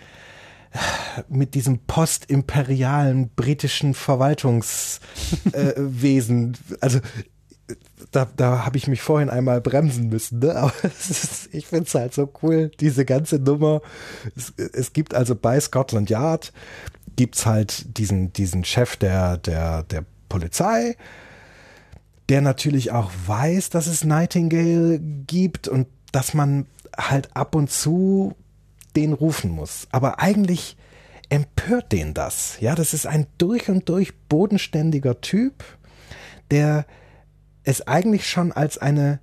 [1.28, 6.52] mit diesem postimperialen britischen Verwaltungswesen.
[6.52, 7.00] Äh, also
[8.10, 10.54] da, da habe ich mich vorhin einmal bremsen müssen, ne?
[10.54, 13.80] aber es ist, ich finde es halt so cool, diese ganze Nummer.
[14.36, 16.52] Es, es gibt also bei Scotland Yard
[17.16, 20.96] gibt's halt diesen, diesen Chef der, der, der Polizei,
[22.28, 25.86] der natürlich auch weiß, dass es Nightingale gibt und
[26.16, 26.64] dass man
[26.96, 28.34] halt ab und zu
[28.96, 29.86] den rufen muss.
[29.90, 30.78] Aber eigentlich
[31.28, 32.56] empört den das.
[32.58, 35.62] Ja, das ist ein durch und durch bodenständiger Typ,
[36.50, 36.86] der
[37.64, 39.20] es eigentlich schon als eine,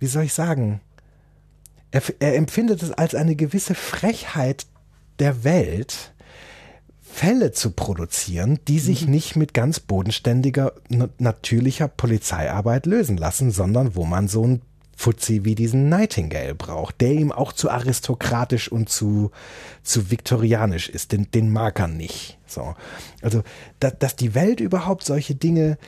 [0.00, 0.80] wie soll ich sagen,
[1.92, 4.66] er, er empfindet es als eine gewisse Frechheit
[5.20, 6.12] der Welt,
[7.00, 13.94] Fälle zu produzieren, die sich nicht mit ganz bodenständiger, na- natürlicher Polizeiarbeit lösen lassen, sondern
[13.94, 14.62] wo man so ein
[14.96, 19.30] Fuzzi wie diesen Nightingale braucht, der ihm auch zu aristokratisch und zu,
[19.82, 21.12] zu viktorianisch ist.
[21.12, 22.38] Den, den mag er nicht.
[22.46, 22.74] So.
[23.22, 23.42] Also,
[23.80, 25.78] da, dass die Welt überhaupt solche Dinge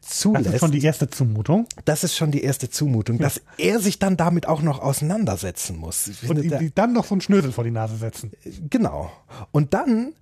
[0.00, 1.66] Das zulässt, ist schon die erste Zumutung.
[1.84, 6.10] das ist schon die erste Zumutung, dass er sich dann damit auch noch auseinandersetzen muss.
[6.28, 8.30] Und da- die dann noch so einen Schnösel vor die Nase setzen.
[8.70, 9.10] Genau.
[9.50, 10.14] Und dann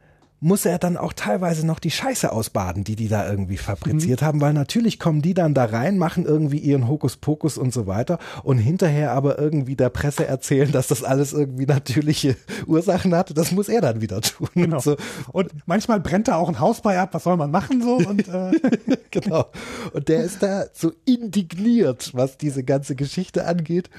[0.43, 4.41] muss er dann auch teilweise noch die Scheiße ausbaden, die die da irgendwie fabriziert haben,
[4.41, 8.59] weil natürlich kommen die dann da rein, machen irgendwie ihren Hokuspokus und so weiter und
[8.59, 12.37] hinterher aber irgendwie der Presse erzählen, dass das alles irgendwie natürliche
[12.67, 13.35] Ursachen hatte.
[13.35, 14.49] Das muss er dann wieder tun.
[14.55, 14.81] Genau.
[14.81, 14.97] So,
[15.31, 17.97] Und manchmal brennt da auch ein Haus bei ab, was soll man machen so?
[17.99, 18.51] Und äh,
[19.13, 19.47] genau.
[19.93, 23.91] Und der ist da so indigniert, was diese ganze Geschichte angeht.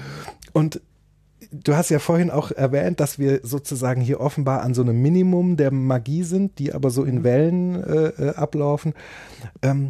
[0.52, 0.82] Und
[1.62, 5.56] du hast ja vorhin auch erwähnt, dass wir sozusagen hier offenbar an so einem Minimum
[5.56, 8.94] der Magie sind, die aber so in Wellen äh, äh, ablaufen.
[9.62, 9.88] Ähm,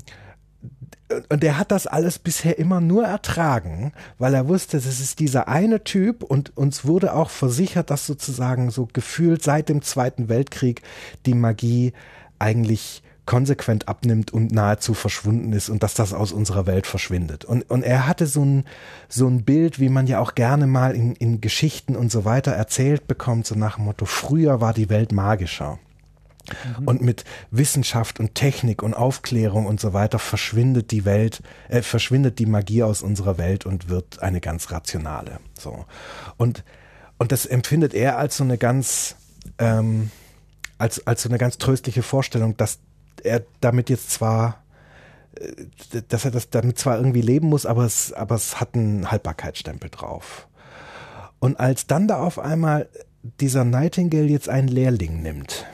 [1.29, 5.49] und der hat das alles bisher immer nur ertragen, weil er wusste, das ist dieser
[5.49, 10.83] eine Typ und uns wurde auch versichert, dass sozusagen so gefühlt seit dem Zweiten Weltkrieg
[11.27, 11.93] die Magie
[12.39, 17.45] eigentlich konsequent abnimmt und nahezu verschwunden ist und dass das aus unserer Welt verschwindet.
[17.45, 18.65] Und, und er hatte so ein,
[19.09, 22.53] so ein Bild, wie man ja auch gerne mal in, in Geschichten und so weiter
[22.53, 25.79] erzählt bekommt, so nach dem Motto, früher war die Welt magischer.
[26.85, 32.39] Und mit Wissenschaft und Technik und Aufklärung und so weiter verschwindet die Welt, äh, verschwindet
[32.39, 35.41] die Magie aus unserer Welt und wird eine ganz rationale.
[35.59, 35.87] So.
[36.37, 36.63] Und,
[37.17, 39.17] und das empfindet er als so eine ganz,
[39.59, 40.11] ähm,
[40.77, 42.79] als, als so eine ganz tröstliche Vorstellung, dass
[43.23, 44.63] er damit jetzt zwar,
[45.39, 49.11] äh, dass er das damit zwar irgendwie leben muss, aber es, aber es hat einen
[49.11, 50.49] Haltbarkeitsstempel drauf.
[51.39, 52.89] Und als dann da auf einmal
[53.41, 55.67] dieser Nightingale jetzt einen Lehrling nimmt,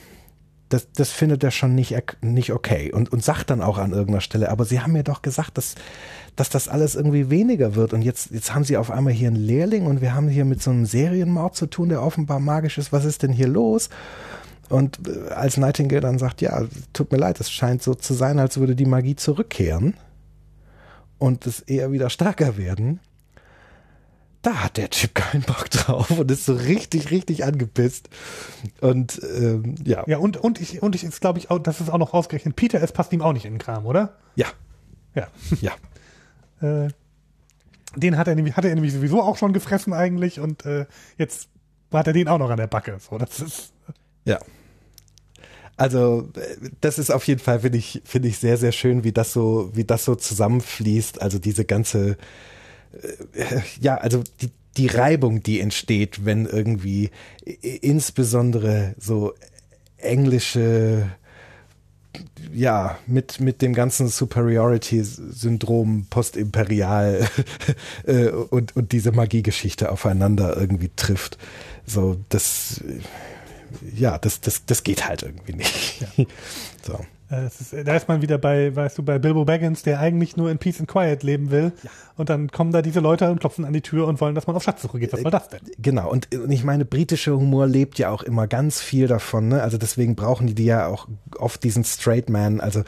[0.71, 4.21] das, das findet er schon nicht, nicht okay und, und sagt dann auch an irgendeiner
[4.21, 5.75] Stelle, aber sie haben mir doch gesagt, dass,
[6.37, 9.37] dass das alles irgendwie weniger wird und jetzt, jetzt haben sie auf einmal hier einen
[9.37, 12.93] Lehrling und wir haben hier mit so einem Serienmord zu tun, der offenbar magisch ist.
[12.93, 13.91] Was ist denn hier los?
[14.71, 18.39] Und äh, als Nightingale dann sagt, ja, tut mir leid, es scheint so zu sein,
[18.39, 19.95] als würde die Magie zurückkehren
[21.19, 23.01] und es eher wieder stärker werden,
[24.43, 28.09] da hat der Typ keinen Bock drauf und ist so richtig, richtig angepisst.
[28.81, 30.03] Und ähm, ja.
[30.07, 32.57] Ja, und, und ich, und ich ist, glaube ich, auch, das ist auch noch ausgerechnet.
[32.57, 34.17] Peter, es passt ihm auch nicht in den Kram, oder?
[34.35, 34.47] Ja.
[35.15, 35.29] Ja.
[35.61, 35.73] Ja.
[36.63, 36.91] Äh,
[37.97, 40.85] den hat er nämlich, hat er nämlich sowieso auch schon gefressen eigentlich und äh,
[41.17, 41.49] jetzt
[41.91, 42.99] hat er den auch noch an der Backe.
[43.01, 43.73] So, das ist.
[44.27, 44.39] Ja.
[45.81, 46.29] Also
[46.83, 49.71] das ist auf jeden Fall finde ich finde ich sehr sehr schön, wie das so
[49.73, 51.23] wie das so zusammenfließt.
[51.23, 52.19] Also diese ganze
[53.33, 57.09] äh, ja also die die Reibung, die entsteht, wenn irgendwie
[57.81, 59.33] insbesondere so
[59.97, 61.07] englische
[62.53, 67.27] ja, mit, mit dem ganzen Superiority-Syndrom postimperial
[68.07, 71.39] äh, und, und diese Magiegeschichte aufeinander irgendwie trifft.
[71.87, 72.83] So, das,
[73.95, 76.01] ja, das, das, das geht halt irgendwie nicht.
[76.17, 76.25] Ja.
[76.83, 76.99] So.
[77.31, 80.51] Äh, ist, da ist man wieder bei, weißt du, bei Bilbo Baggins, der eigentlich nur
[80.51, 81.73] in Peace and Quiet leben will.
[81.83, 81.91] Ja.
[82.17, 84.57] Und dann kommen da diese Leute und klopfen an die Tür und wollen, dass man
[84.57, 85.13] auf Schatzsuche geht.
[85.13, 85.61] Was soll das denn?
[85.79, 86.11] Genau.
[86.11, 89.49] Und, und ich meine, britischer Humor lebt ja auch immer ganz viel davon.
[89.49, 89.63] Ne?
[89.63, 91.07] Also deswegen brauchen die, die ja auch
[91.39, 92.61] oft diesen Straight Man.
[92.61, 92.83] Also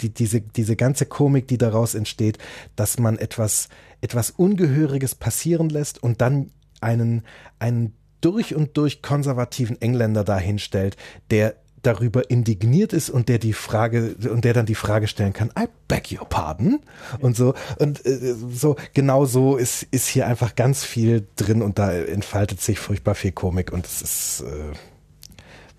[0.00, 2.38] die, diese, diese ganze Komik, die daraus entsteht,
[2.74, 3.68] dass man etwas,
[4.00, 6.50] etwas Ungehöriges passieren lässt und dann
[6.80, 7.22] einen,
[7.60, 7.94] einen
[8.26, 10.96] durch und durch konservativen Engländer dahinstellt,
[11.30, 15.52] der darüber indigniert ist und der die Frage und der dann die Frage stellen kann,
[15.56, 16.80] I beg your pardon
[17.20, 21.78] und so und äh, so genau so ist ist hier einfach ganz viel drin und
[21.78, 24.72] da entfaltet sich furchtbar viel Komik und es ist äh,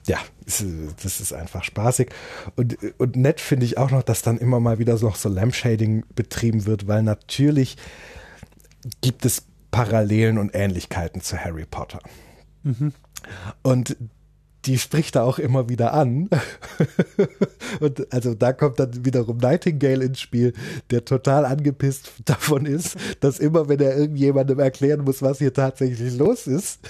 [0.08, 2.12] ja, das ist einfach spaßig.
[2.56, 6.06] Und, und nett finde ich auch noch, dass dann immer mal wieder so, so Lampshading
[6.16, 7.76] betrieben wird, weil natürlich
[9.02, 12.00] gibt es Parallelen und Ähnlichkeiten zu Harry Potter.
[12.64, 12.94] Mhm.
[13.64, 13.98] Und
[14.68, 16.30] die spricht da auch immer wieder an.
[17.80, 20.54] und also da kommt dann wiederum Nightingale ins Spiel,
[20.92, 26.18] der total angepisst davon ist, dass immer, wenn er irgendjemandem erklären muss, was hier tatsächlich
[26.18, 26.82] los ist,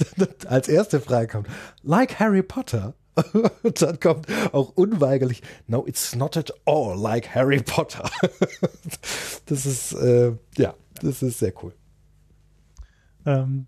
[0.48, 1.48] als erste Frage kommt,
[1.82, 2.94] like Harry Potter.
[3.62, 8.08] Und dann kommt auch unweigerlich, no, it's not at all like Harry Potter.
[9.46, 11.74] das ist, äh, ja, das ist sehr cool.
[13.26, 13.66] Ähm,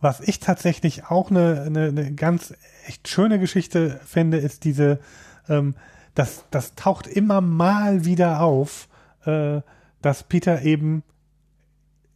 [0.00, 2.54] was ich tatsächlich auch eine, eine, eine ganz
[2.86, 5.00] echt schöne Geschichte finde, ist diese,
[5.48, 5.74] ähm,
[6.14, 8.88] das, das taucht immer mal wieder auf,
[9.24, 9.60] äh,
[10.00, 11.02] dass Peter eben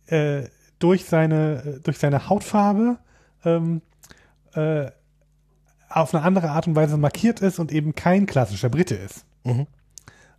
[0.06, 0.44] äh,
[0.78, 2.98] durch seine durch seine Hautfarbe
[3.44, 3.82] ähm,
[4.54, 4.90] äh,
[5.88, 9.24] auf eine andere Art und Weise markiert ist und eben kein klassischer Brite ist.
[9.44, 9.66] Mhm.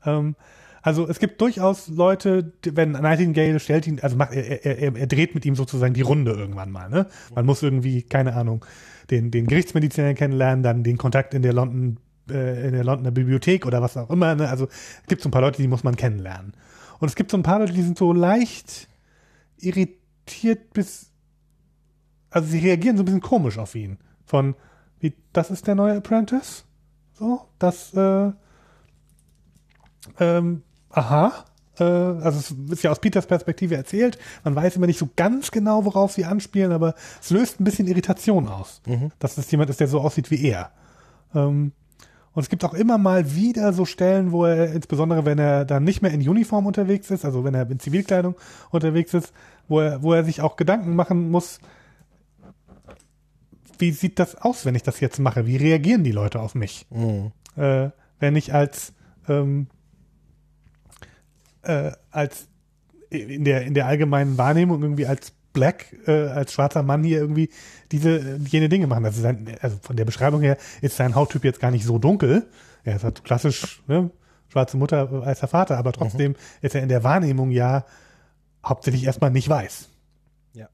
[0.06, 0.36] Ähm,
[0.84, 5.34] also es gibt durchaus Leute, wenn Nightingale stellt ihn, also macht, er, er, er dreht
[5.34, 6.90] mit ihm sozusagen die Runde irgendwann mal.
[6.90, 7.08] Ne?
[7.34, 8.66] Man muss irgendwie, keine Ahnung,
[9.10, 12.00] den, den Gerichtsmediziner kennenlernen, dann den Kontakt in der London,
[12.30, 14.36] äh, in der Londoner Bibliothek oder was auch immer.
[14.36, 14.50] Ne?
[14.50, 16.52] Also es gibt so ein paar Leute, die muss man kennenlernen.
[17.00, 18.90] Und es gibt so ein paar Leute, die sind so leicht
[19.62, 21.12] irritiert bis,
[22.30, 24.00] also sie reagieren so ein bisschen komisch auf ihn.
[24.26, 24.54] Von,
[25.00, 26.66] wie, das ist der neue Apprentice?
[27.14, 28.32] So, das, äh,
[30.20, 31.46] ähm, aha,
[31.80, 35.52] äh, also es ist ja aus Peters Perspektive erzählt, man weiß immer nicht so ganz
[35.52, 39.12] genau, worauf sie anspielen, aber es löst ein bisschen Irritation aus, mhm.
[39.20, 40.72] dass es jemand ist, der so aussieht wie er.
[41.34, 41.74] Ähm,
[42.34, 45.84] und es gibt auch immer mal wieder so Stellen, wo er, insbesondere wenn er dann
[45.84, 48.36] nicht mehr in Uniform unterwegs ist, also wenn er in Zivilkleidung
[48.72, 49.34] unterwegs ist,
[49.68, 51.60] wo er, wo er sich auch Gedanken machen muss,
[53.78, 55.46] wie sieht das aus, wenn ich das jetzt mache?
[55.46, 56.88] Wie reagieren die Leute auf mich?
[56.90, 57.32] Mhm.
[57.56, 57.90] Äh,
[58.20, 58.94] wenn ich als
[59.28, 59.68] ähm,
[61.64, 62.48] äh, als
[63.10, 67.50] in der in der allgemeinen Wahrnehmung irgendwie als Black, äh, als schwarzer Mann hier irgendwie
[67.92, 69.06] diese jene Dinge machen.
[69.06, 72.48] Also, sein, also von der Beschreibung her ist sein Hauttyp jetzt gar nicht so dunkel.
[72.84, 74.10] Er ist halt klassisch ne,
[74.50, 76.38] schwarze Mutter, weißer Vater, aber trotzdem mhm.
[76.62, 77.86] ist er in der Wahrnehmung ja
[78.66, 79.90] hauptsächlich erstmal nicht weiß.
[80.54, 80.70] Ja.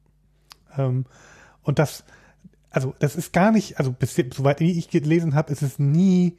[0.77, 1.05] Ähm,
[1.61, 2.05] und das,
[2.69, 6.37] also das ist gar nicht, also bis, soweit ich gelesen habe, ist es nie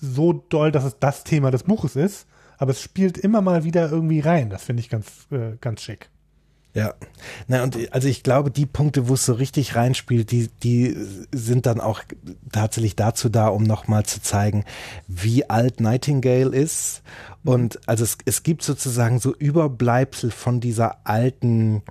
[0.00, 2.26] so doll, dass es das Thema des Buches ist,
[2.58, 4.50] aber es spielt immer mal wieder irgendwie rein.
[4.50, 6.10] Das finde ich ganz, äh, ganz schick.
[6.74, 6.92] Ja,
[7.46, 10.96] na und also ich glaube, die Punkte, wo es so richtig reinspielt, die die
[11.30, 12.02] sind dann auch
[12.50, 14.64] tatsächlich dazu da, um nochmal zu zeigen,
[15.06, 17.02] wie alt Nightingale ist.
[17.44, 21.82] Und also es, es gibt sozusagen so Überbleibsel von dieser alten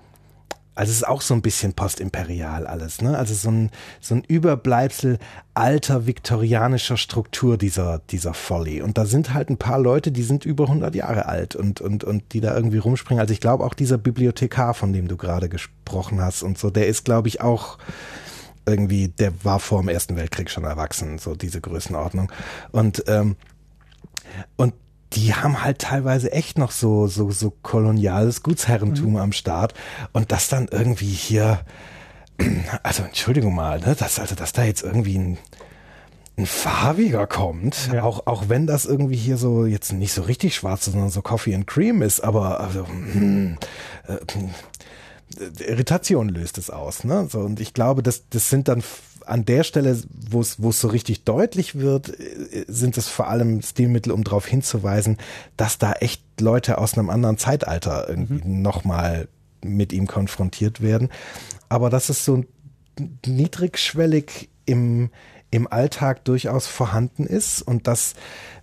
[0.76, 3.18] also es ist auch so ein bisschen postimperial alles, ne?
[3.18, 3.70] Also so ein,
[4.02, 5.20] so ein Überbleibsel
[5.54, 8.82] alter viktorianischer Struktur dieser, dieser Folly.
[8.82, 12.04] Und da sind halt ein paar Leute, die sind über 100 Jahre alt und, und,
[12.04, 13.22] und die da irgendwie rumspringen.
[13.22, 16.88] Also ich glaube auch dieser Bibliothekar, von dem du gerade gesprochen hast und so, der
[16.88, 17.78] ist glaube ich auch,
[18.66, 22.32] irgendwie, der war vor dem Ersten Weltkrieg schon erwachsen, so diese Größenordnung.
[22.72, 23.36] Und, ähm,
[24.56, 24.74] und
[25.16, 29.18] die haben halt teilweise echt noch so, so, so koloniales Gutsherrentum mhm.
[29.18, 29.74] am Start.
[30.12, 31.62] Und das dann irgendwie hier,
[32.84, 35.38] also Entschuldigung mal, ne, dass, also, dass da jetzt irgendwie ein,
[36.38, 38.04] ein farbiger kommt, ja.
[38.04, 41.54] auch, auch wenn das irgendwie hier so jetzt nicht so richtig schwarz, sondern so Coffee
[41.54, 43.58] and Cream ist, aber also, hm,
[44.08, 44.18] äh,
[45.40, 47.04] Irritation löst es aus.
[47.04, 47.28] Ne?
[47.30, 48.84] So, und ich glaube, das, das sind dann
[49.26, 49.98] an der Stelle,
[50.30, 55.18] wo es so richtig deutlich wird, äh, sind es vor allem Stilmittel, um darauf hinzuweisen,
[55.58, 58.62] dass da echt Leute aus einem anderen Zeitalter irgendwie mhm.
[58.62, 59.28] nochmal
[59.64, 61.10] mit ihm konfrontiert werden.
[61.70, 62.44] Aber das ist so
[63.26, 65.10] niedrigschwellig im,
[65.52, 68.16] im Alltag durchaus vorhanden ist und dass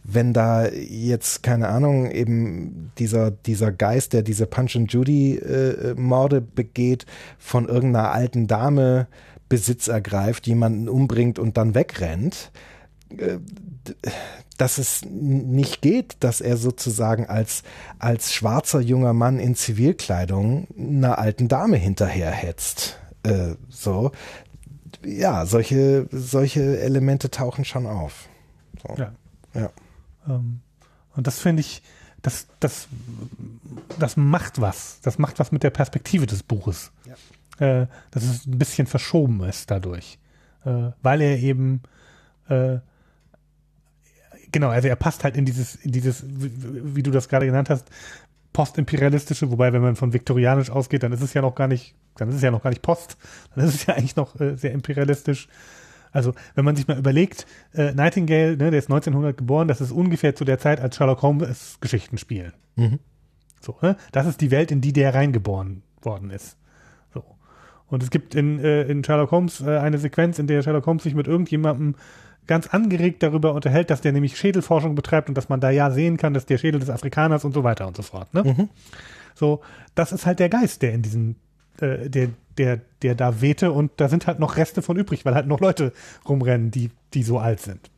[0.03, 5.95] wenn da jetzt, keine Ahnung, eben dieser, dieser Geist, der diese Punch and Judy äh,
[5.95, 7.07] Morde begeht,
[7.39, 9.09] von irgendeiner alten Dame
[9.51, 12.51] Besitz ergreift, jemanden umbringt und dann wegrennt,
[13.19, 13.39] äh,
[14.57, 17.63] dass es nicht geht, dass er sozusagen als,
[17.99, 22.99] als schwarzer junger Mann in Zivilkleidung einer alten Dame hinterherhetzt.
[23.23, 24.13] Äh, so.
[25.05, 28.29] Ja, solche, solche Elemente tauchen schon auf.
[28.83, 28.95] So.
[28.97, 29.13] Ja.
[29.55, 29.71] ja.
[30.29, 30.61] Ähm,
[31.17, 31.83] und das finde ich,
[32.23, 32.87] das, das,
[33.99, 35.01] das macht was.
[35.03, 36.93] Das macht was mit der Perspektive des Buches.
[37.07, 37.15] Ja.
[37.61, 40.19] Äh, dass es ein bisschen verschoben ist dadurch.
[40.65, 41.83] Äh, weil er eben
[42.49, 42.79] äh,
[44.53, 47.71] genau, also er passt halt in dieses, in dieses, wie, wie du das gerade genannt
[47.71, 47.89] hast,
[48.53, 52.29] postimperialistische, wobei, wenn man von viktorianisch ausgeht, dann ist es ja noch gar nicht, dann
[52.29, 53.17] ist es ja noch gar nicht Post,
[53.55, 55.49] dann ist es ja eigentlich noch äh, sehr imperialistisch.
[56.13, 59.93] Also, wenn man sich mal überlegt, äh, Nightingale, ne, der ist 1900 geboren, das ist
[59.93, 62.53] ungefähr zu der Zeit, als Sherlock Holmes Geschichten spielen.
[62.75, 62.99] Mhm.
[63.61, 63.97] So, ne?
[64.11, 66.57] Das ist die Welt, in die der reingeboren worden ist.
[67.91, 71.03] Und es gibt in, äh, in Sherlock Holmes äh, eine Sequenz, in der Sherlock Holmes
[71.03, 71.97] sich mit irgendjemandem
[72.47, 76.17] ganz angeregt darüber unterhält, dass der nämlich Schädelforschung betreibt und dass man da ja sehen
[76.17, 78.33] kann, dass der Schädel des Afrikaners und so weiter und so fort.
[78.35, 78.43] Ne?
[78.45, 78.69] Mhm.
[79.35, 79.61] So,
[79.95, 81.37] das ist halt der Geist, der in diesen,
[81.81, 85.35] äh, der, der, der da wehte und da sind halt noch Reste von übrig, weil
[85.35, 85.93] halt noch Leute
[86.29, 87.90] rumrennen, die, die so alt sind.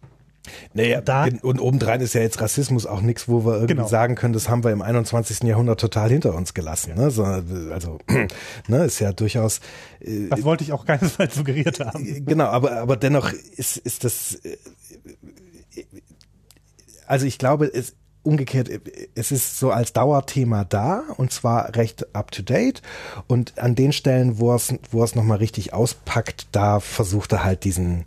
[0.74, 3.86] Naja, da, und obendrein ist ja jetzt Rassismus auch nichts, wo wir irgendwie genau.
[3.86, 5.42] sagen können, das haben wir im 21.
[5.44, 6.94] Jahrhundert total hinter uns gelassen.
[6.94, 7.10] Ne?
[7.10, 7.98] So, also,
[8.68, 9.60] ne, ist ja durchaus.
[10.00, 12.04] Äh, das wollte ich auch keinesfalls suggeriert haben.
[12.04, 14.40] Äh, genau, aber, aber dennoch ist, ist das.
[14.44, 14.56] Äh,
[17.06, 18.70] also ich glaube, es, umgekehrt,
[19.14, 22.82] es ist so als Dauerthema da und zwar recht up to date
[23.26, 27.64] und an den Stellen, wo es, wo es nochmal richtig auspackt, da versucht er halt
[27.64, 28.04] diesen,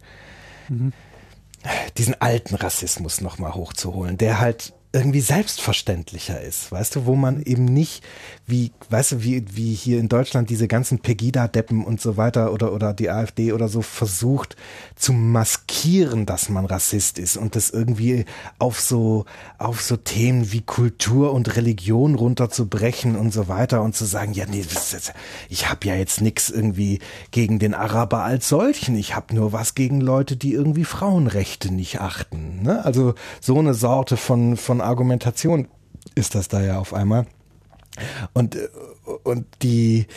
[0.69, 0.93] mhm
[1.97, 7.65] diesen alten Rassismus nochmal hochzuholen, der halt irgendwie selbstverständlicher ist, weißt du, wo man eben
[7.65, 8.01] nicht,
[8.47, 12.71] wie, weißt du, wie, wie hier in Deutschland diese ganzen Pegida-Deppen und so weiter oder,
[12.71, 14.55] oder die AfD oder so versucht
[14.95, 18.23] zu maskieren, dass man Rassist ist und das irgendwie
[18.57, 19.25] auf so,
[19.57, 24.45] auf so Themen wie Kultur und Religion runterzubrechen und so weiter und zu sagen, ja,
[24.45, 24.63] nee,
[25.49, 26.99] ich habe ja jetzt nichts irgendwie
[27.31, 31.99] gegen den Araber als solchen, ich habe nur was gegen Leute, die irgendwie Frauenrechte nicht
[31.99, 32.85] achten, ne?
[32.85, 35.67] Also so eine Sorte von, von Argumentation
[36.15, 37.25] ist das da ja auf einmal.
[38.33, 38.57] Und,
[39.23, 40.07] und die,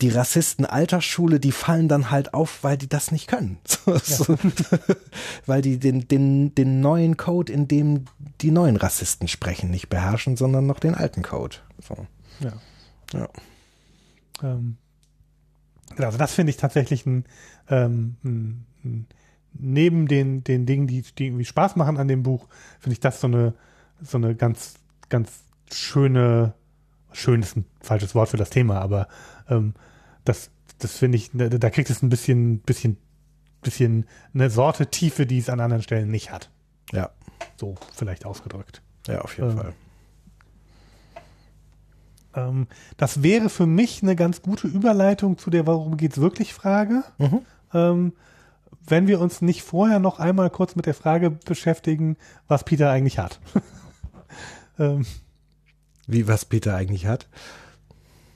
[0.00, 3.58] die Rassisten Altersschule, die fallen dann halt auf, weil die das nicht können.
[4.02, 4.38] So, ja.
[5.46, 8.04] weil die den, den, den neuen Code, in dem
[8.40, 11.56] die neuen Rassisten sprechen, nicht beherrschen, sondern noch den alten Code.
[11.80, 12.06] So.
[12.40, 12.52] Ja.
[13.12, 13.28] ja.
[14.42, 14.76] Ähm,
[15.96, 17.24] also das finde ich tatsächlich ein,
[17.68, 19.06] ähm, ein, ein
[19.52, 22.46] neben den, den Dingen, die, die irgendwie Spaß machen an dem Buch,
[22.78, 23.54] finde ich das so eine,
[24.02, 24.74] so eine ganz,
[25.08, 26.54] ganz schöne,
[27.12, 29.08] schön ist ein falsches Wort für das Thema, aber
[29.48, 29.74] ähm,
[30.24, 32.96] das, das finde ich, da, da kriegt es ein bisschen, bisschen,
[33.62, 36.50] bisschen eine Sorte Tiefe, die es an anderen Stellen nicht hat.
[36.92, 37.10] Ja.
[37.56, 38.82] So vielleicht ausgedrückt.
[39.06, 39.72] Ja, auf jeden ähm, Fall.
[42.34, 42.66] Ähm,
[42.96, 47.02] das wäre für mich eine ganz gute Überleitung zu der Warum geht's wirklich Frage.
[47.18, 47.40] Mhm.
[48.86, 52.16] Wenn wir uns nicht vorher noch einmal kurz mit der Frage beschäftigen,
[52.48, 53.40] was Peter eigentlich hat.
[54.78, 55.06] ähm,
[56.06, 57.28] Wie was Peter eigentlich hat?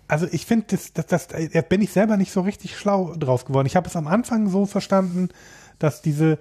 [0.07, 3.47] Also ich finde, das, das, das, da bin ich selber nicht so richtig schlau drauf
[3.47, 3.67] geworden.
[3.67, 5.31] Ich habe es am Anfang so verstanden,
[5.79, 6.39] dass diese,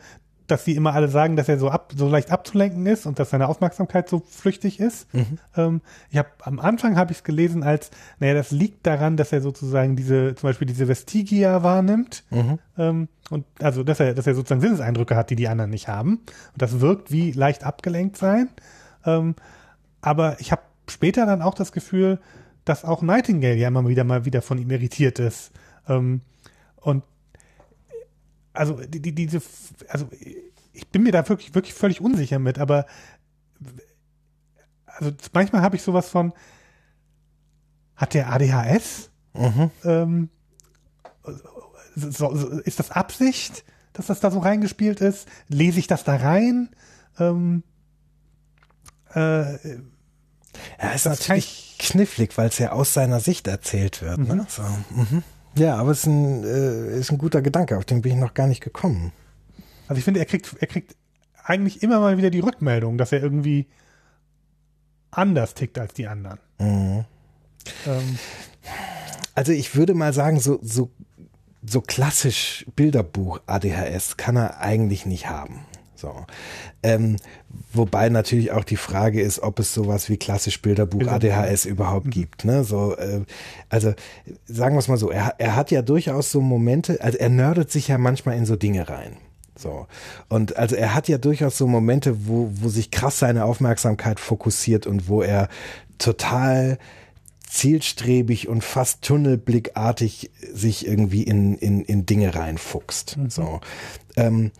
[0.47, 3.29] dass sie immer alle sagen, dass er so ab, so leicht abzulenken ist und dass
[3.29, 5.13] seine Aufmerksamkeit so flüchtig ist.
[5.13, 5.39] Mhm.
[5.55, 9.31] Ähm, ich habe am Anfang habe ich es gelesen als, naja, das liegt daran, dass
[9.31, 12.59] er sozusagen diese, zum Beispiel diese Vestigia wahrnimmt mhm.
[12.77, 16.15] ähm, und also, dass er, dass er sozusagen Sinneseindrücke hat, die die anderen nicht haben.
[16.53, 18.49] Und das wirkt wie leicht abgelenkt sein.
[19.05, 19.35] Ähm,
[20.01, 22.19] aber ich habe später dann auch das Gefühl,
[22.65, 25.51] dass auch Nightingale ja immer wieder mal wieder von ihm irritiert ist.
[25.87, 26.21] Ähm,
[26.81, 27.03] und
[28.53, 29.41] also die, die, diese,
[29.87, 30.07] also
[30.73, 32.85] ich bin mir da wirklich, wirklich völlig unsicher mit, aber
[34.85, 36.33] also manchmal habe ich sowas von,
[37.95, 39.09] hat der ADHS?
[39.33, 39.71] Mhm.
[39.83, 40.29] Ähm,
[41.95, 43.63] so, so, ist das Absicht,
[43.93, 45.27] dass das da so reingespielt ist?
[45.47, 46.69] Lese ich das da rein?
[47.19, 47.63] Ähm,
[49.13, 49.53] äh,
[50.81, 54.19] Ja, ist natürlich knifflig, weil es ja aus seiner Sicht erzählt wird.
[54.19, 54.45] Ne?
[54.49, 55.23] So, mhm.
[55.55, 58.33] Ja, aber es ist ein, äh, ist ein guter Gedanke, auf den bin ich noch
[58.33, 59.11] gar nicht gekommen.
[59.87, 60.95] also ich finde, er kriegt, er kriegt
[61.43, 63.67] eigentlich immer mal wieder die Rückmeldung, dass er irgendwie
[65.11, 66.39] anders tickt als die anderen.
[66.59, 67.05] Mhm.
[67.85, 68.19] Ähm,
[69.35, 70.91] Also ich würde mal sagen, so, so,
[71.65, 75.65] so klassisch Bilderbuch ADHS kann er eigentlich nicht haben.
[76.03, 76.25] So.
[76.83, 77.15] Ähm,
[77.71, 81.29] wobei natürlich auch die Frage ist, ob es sowas wie klassisch Bilderbuch, Bilderbuch.
[81.29, 82.43] ADHS überhaupt gibt.
[82.43, 82.65] Ne?
[82.65, 83.21] So, äh,
[83.69, 83.93] also
[84.45, 87.71] sagen wir es mal so, er, er hat ja durchaus so Momente, also er nerdet
[87.71, 89.15] sich ja manchmal in so Dinge rein.
[89.57, 89.87] So.
[90.27, 94.85] Und also er hat ja durchaus so Momente, wo, wo sich krass seine Aufmerksamkeit fokussiert
[94.85, 95.47] und wo er
[95.99, 96.79] total
[97.47, 103.17] zielstrebig und fast tunnelblickartig sich irgendwie in, in, in Dinge reinfuchst.
[103.29, 103.61] So.
[104.17, 104.51] Ähm,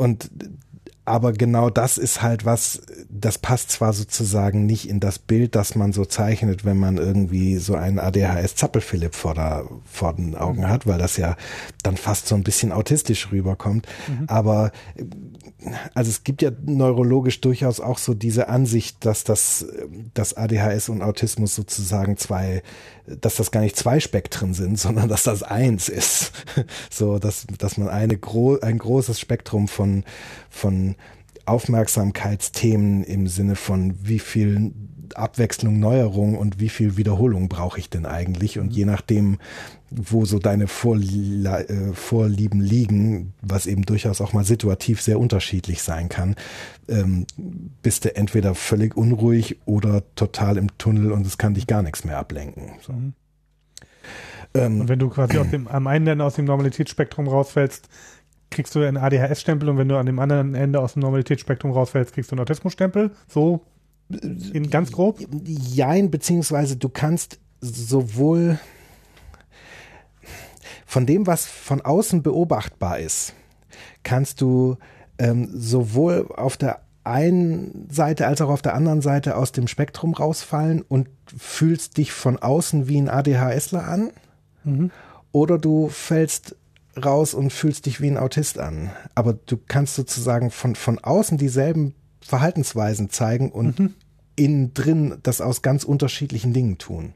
[0.00, 0.30] und
[1.10, 5.74] aber genau das ist halt was, das passt zwar sozusagen nicht in das Bild, das
[5.74, 10.86] man so zeichnet, wenn man irgendwie so einen ADHS-Zappelphilipp vor, der, vor den Augen hat,
[10.86, 11.36] weil das ja
[11.82, 13.88] dann fast so ein bisschen autistisch rüberkommt.
[14.28, 15.04] Aber äh,
[15.94, 19.66] also es gibt ja neurologisch durchaus auch so diese Ansicht, dass das,
[20.14, 22.62] dass ADHS und Autismus sozusagen zwei,
[23.06, 26.32] dass das gar nicht zwei Spektren sind, sondern dass das eins ist.
[26.90, 30.04] So, dass, dass man eine gro ein großes Spektrum von,
[30.50, 30.96] von
[31.46, 34.72] Aufmerksamkeitsthemen im Sinne von wie viel
[35.16, 38.58] Abwechslung, Neuerung und wie viel Wiederholung brauche ich denn eigentlich?
[38.58, 39.38] Und je nachdem,
[39.90, 45.82] wo so deine Vorlie äh, Vorlieben liegen, was eben durchaus auch mal situativ sehr unterschiedlich
[45.82, 46.36] sein kann,
[46.88, 47.26] ähm,
[47.82, 52.04] bist du entweder völlig unruhig oder total im Tunnel und es kann dich gar nichts
[52.04, 52.72] mehr ablenken.
[52.82, 52.94] So.
[54.54, 57.88] Ähm, und wenn du quasi aus dem, am einen Ende aus dem Normalitätsspektrum rausfällst,
[58.50, 62.14] kriegst du einen ADHS-Stempel und wenn du an dem anderen Ende aus dem Normalitätsspektrum rausfällst,
[62.14, 63.12] kriegst du einen Autismus-Stempel.
[63.28, 63.64] So
[64.10, 65.20] in ganz grob.
[65.44, 68.58] Jein, beziehungsweise du kannst sowohl
[70.86, 73.34] von dem, was von außen beobachtbar ist,
[74.02, 74.76] kannst du
[75.18, 80.14] ähm, sowohl auf der einen Seite als auch auf der anderen Seite aus dem Spektrum
[80.14, 84.10] rausfallen und fühlst dich von außen wie ein ADHSler an
[85.32, 86.56] oder du fällst
[87.02, 88.90] raus und fühlst dich wie ein Autist an.
[89.14, 91.94] Aber du kannst sozusagen von, von außen dieselben
[92.30, 93.94] Verhaltensweisen zeigen und
[94.36, 97.12] innen drin das aus ganz unterschiedlichen Dingen tun.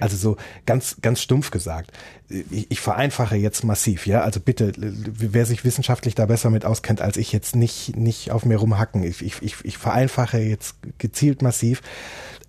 [0.00, 0.36] Also so
[0.66, 1.92] ganz, ganz stumpf gesagt.
[2.28, 4.20] Ich, ich vereinfache jetzt massiv, ja.
[4.20, 8.44] Also bitte, wer sich wissenschaftlich da besser mit auskennt als ich jetzt nicht, nicht auf
[8.44, 9.02] mir rumhacken.
[9.02, 11.80] Ich, ich, ich, vereinfache jetzt gezielt massiv.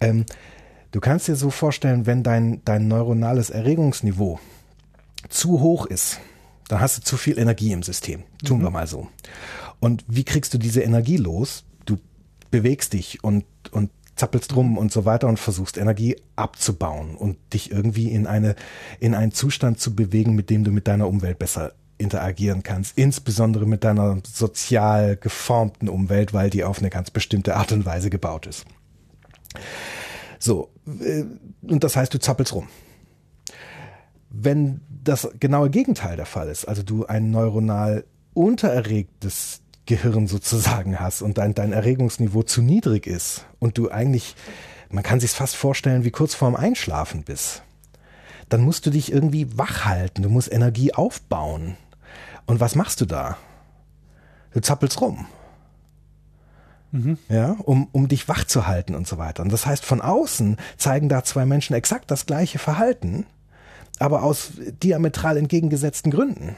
[0.01, 0.25] Ähm,
[0.91, 4.39] du kannst dir so vorstellen, wenn dein, dein neuronales Erregungsniveau
[5.29, 6.19] zu hoch ist,
[6.67, 8.23] dann hast du zu viel Energie im System.
[8.43, 9.07] Tun wir mal so.
[9.79, 11.63] Und wie kriegst du diese Energie los?
[12.53, 17.71] Bewegst dich und, und zappelst rum und so weiter und versuchst Energie abzubauen und dich
[17.71, 18.55] irgendwie in eine,
[18.99, 23.65] in einen Zustand zu bewegen, mit dem du mit deiner Umwelt besser interagieren kannst, insbesondere
[23.65, 28.45] mit deiner sozial geformten Umwelt, weil die auf eine ganz bestimmte Art und Weise gebaut
[28.45, 28.65] ist.
[30.37, 31.23] So, äh,
[31.63, 32.67] und das heißt, du zappelst rum.
[34.29, 38.05] Wenn das genaue Gegenteil der Fall ist, also du ein neuronal
[38.35, 44.35] untererregtes Gehirn sozusagen hast und dein, dein Erregungsniveau zu niedrig ist und du eigentlich,
[44.89, 47.63] man kann sich fast vorstellen, wie kurz vorm Einschlafen bist,
[48.49, 51.75] dann musst du dich irgendwie wach halten, du musst Energie aufbauen.
[52.45, 53.37] Und was machst du da?
[54.51, 55.25] Du zappelst rum.
[57.27, 59.41] Ja, um, um dich wach zu halten und so weiter.
[59.41, 63.25] Und das heißt, von außen zeigen da zwei Menschen exakt das gleiche Verhalten,
[63.97, 64.51] aber aus
[64.83, 66.55] diametral entgegengesetzten Gründen.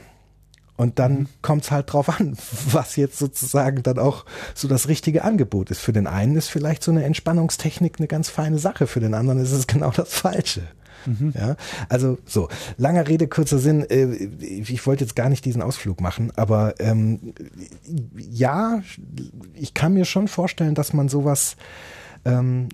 [0.76, 2.36] Und dann kommt's halt drauf an,
[2.70, 4.24] was jetzt sozusagen dann auch
[4.54, 5.80] so das richtige Angebot ist.
[5.80, 9.40] Für den einen ist vielleicht so eine Entspannungstechnik eine ganz feine Sache, für den anderen
[9.40, 10.62] ist es genau das Falsche.
[11.34, 11.56] Ja,
[11.88, 12.48] also so,
[12.78, 13.88] langer Rede, kurzer Sinn.
[13.88, 14.06] Äh,
[14.40, 17.32] ich wollte jetzt gar nicht diesen Ausflug machen, aber ähm,
[18.16, 18.82] ja,
[19.54, 21.56] ich kann mir schon vorstellen, dass man sowas
[22.26, 22.68] ähm,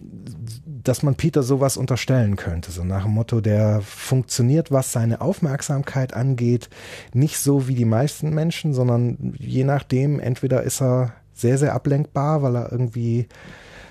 [0.82, 2.72] dass man Peter sowas unterstellen könnte.
[2.72, 6.70] So nach dem Motto, der funktioniert, was seine Aufmerksamkeit angeht,
[7.12, 12.42] nicht so wie die meisten Menschen, sondern je nachdem, entweder ist er sehr, sehr ablenkbar,
[12.42, 13.28] weil er irgendwie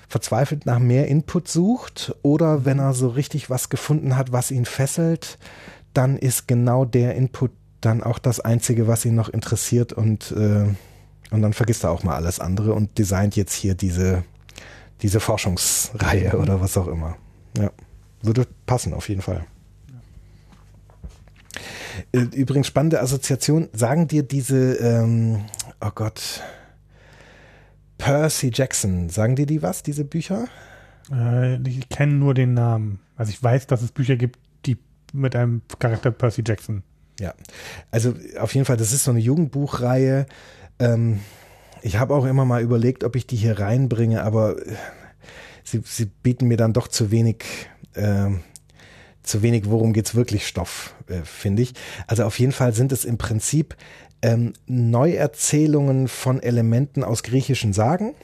[0.08, 4.66] verzweifelt nach mehr Input sucht oder wenn er so richtig was gefunden hat, was ihn
[4.66, 5.38] fesselt,
[5.94, 10.66] dann ist genau der Input dann auch das Einzige, was ihn noch interessiert und, äh,
[11.30, 14.24] und dann vergisst er auch mal alles andere und designt jetzt hier diese,
[15.02, 17.16] diese Forschungsreihe oder was auch immer.
[17.58, 17.70] Ja,
[18.22, 19.44] würde passen auf jeden Fall.
[22.12, 23.68] Äh, Übrigens spannende Assoziation.
[23.72, 25.44] Sagen dir diese, ähm,
[25.80, 26.42] oh Gott,
[27.98, 30.46] Percy Jackson, sagen dir die was, diese Bücher?
[31.10, 33.00] Äh, ich kenne nur den Namen.
[33.16, 34.78] Also ich weiß, dass es Bücher gibt, die
[35.12, 36.82] mit einem Charakter Percy Jackson.
[37.20, 37.34] Ja,
[37.90, 40.26] also auf jeden Fall, das ist so eine Jugendbuchreihe.
[40.78, 41.20] Ähm,
[41.82, 44.74] ich habe auch immer mal überlegt, ob ich die hier reinbringe, aber äh,
[45.64, 47.44] sie, sie bieten mir dann doch zu wenig,
[47.94, 48.30] äh,
[49.22, 51.74] zu wenig, worum geht's wirklich Stoff, äh, finde ich.
[52.06, 53.76] Also auf jeden Fall sind es im Prinzip
[54.22, 58.14] ähm, Neuerzählungen von Elementen aus griechischen Sagen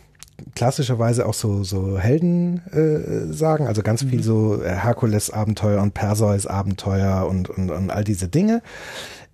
[0.55, 6.47] klassischerweise auch so so Helden äh, also ganz viel so äh, Herkules Abenteuer und Perseus
[6.47, 8.63] Abenteuer und und, und all diese Dinge,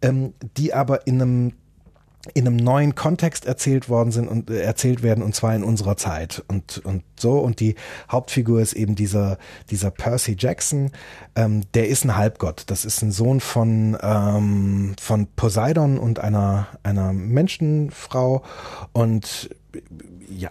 [0.02, 1.52] ähm, die aber in einem
[2.32, 5.96] in einem neuen Kontext erzählt worden sind und äh, erzählt werden und zwar in unserer
[5.96, 6.42] Zeit.
[6.48, 7.74] Und und so und die
[8.10, 9.38] Hauptfigur ist eben dieser
[9.70, 10.90] dieser Percy Jackson.
[11.36, 12.64] Ähm, der ist ein Halbgott.
[12.68, 18.42] Das ist ein Sohn von ähm, von Poseidon und einer einer Menschenfrau.
[18.92, 19.50] Und
[20.30, 20.50] ja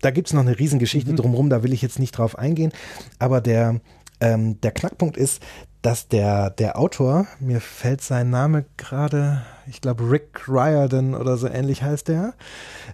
[0.00, 2.72] da gibt's noch eine Riesengeschichte drumherum da will ich jetzt nicht drauf eingehen.
[3.20, 3.80] Aber der
[4.20, 5.40] ähm, der Knackpunkt ist
[5.82, 11.48] dass der, der Autor, mir fällt sein Name gerade, ich glaube Rick Riordan oder so
[11.48, 12.34] ähnlich heißt der,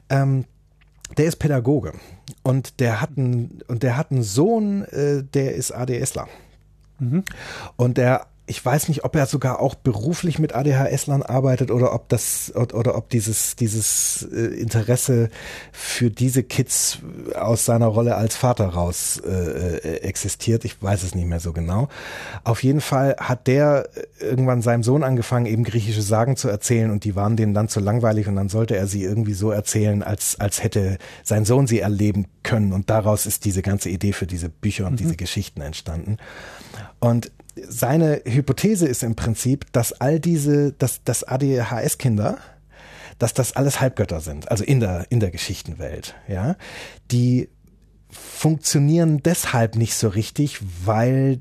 [0.08, 0.46] ähm,
[1.16, 1.92] der ist Pädagoge
[2.42, 6.28] und der hat einen, und der hat einen Sohn, äh, der ist ADSler.
[7.76, 12.08] Und der ich weiß nicht, ob er sogar auch beruflich mit ADHS-Lern arbeitet oder ob
[12.08, 15.28] das oder ob dieses dieses äh, Interesse
[15.70, 16.98] für diese Kids
[17.38, 20.64] aus seiner Rolle als Vater raus äh, äh, existiert.
[20.64, 21.88] Ich weiß es nicht mehr so genau.
[22.42, 27.04] Auf jeden Fall hat der irgendwann seinem Sohn angefangen, eben griechische Sagen zu erzählen und
[27.04, 30.40] die waren denen dann zu langweilig und dann sollte er sie irgendwie so erzählen, als
[30.40, 34.48] als hätte sein Sohn sie erleben können und daraus ist diese ganze Idee für diese
[34.48, 36.16] Bücher und diese Geschichten entstanden.
[36.98, 37.30] Und
[37.68, 42.38] seine Hypothese ist im Prinzip, dass all diese, dass, dass ADHS-Kinder,
[43.18, 46.56] dass das alles Halbgötter sind, also in der, in der Geschichtenwelt, ja.
[47.10, 47.48] Die
[48.10, 51.40] funktionieren deshalb nicht so richtig, weil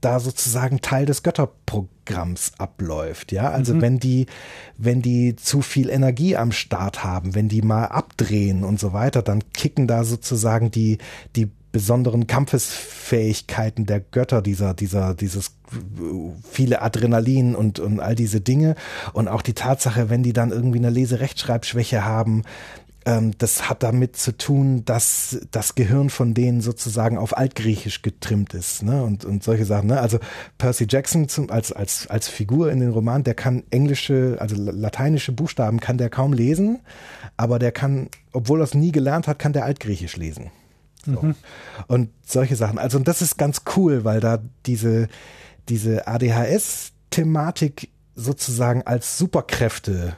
[0.00, 3.50] da sozusagen Teil des Götterprogramms abläuft, ja.
[3.50, 4.26] Also wenn die,
[4.76, 9.22] wenn die zu viel Energie am Start haben, wenn die mal abdrehen und so weiter,
[9.22, 10.98] dann kicken da sozusagen die,
[11.34, 15.50] die besonderen Kampfesfähigkeiten der Götter, dieser, dieser, dieses
[16.50, 18.76] viele Adrenalin und, und all diese Dinge.
[19.12, 22.44] Und auch die Tatsache, wenn die dann irgendwie eine Leserechtschreibschwäche haben,
[23.04, 28.54] ähm, das hat damit zu tun, dass das Gehirn von denen sozusagen auf Altgriechisch getrimmt
[28.54, 29.02] ist, ne?
[29.02, 30.00] Und, und solche Sachen, ne?
[30.00, 30.18] Also
[30.56, 35.32] Percy Jackson zum, als, als, als Figur in den Roman, der kann englische, also lateinische
[35.32, 36.78] Buchstaben kann der kaum lesen,
[37.36, 40.50] aber der kann, obwohl er es nie gelernt hat, kann der Altgriechisch lesen.
[41.14, 41.34] So.
[41.86, 42.78] Und solche Sachen.
[42.78, 45.08] Also, und das ist ganz cool, weil da diese,
[45.68, 50.16] diese ADHS-Thematik sozusagen als Superkräfte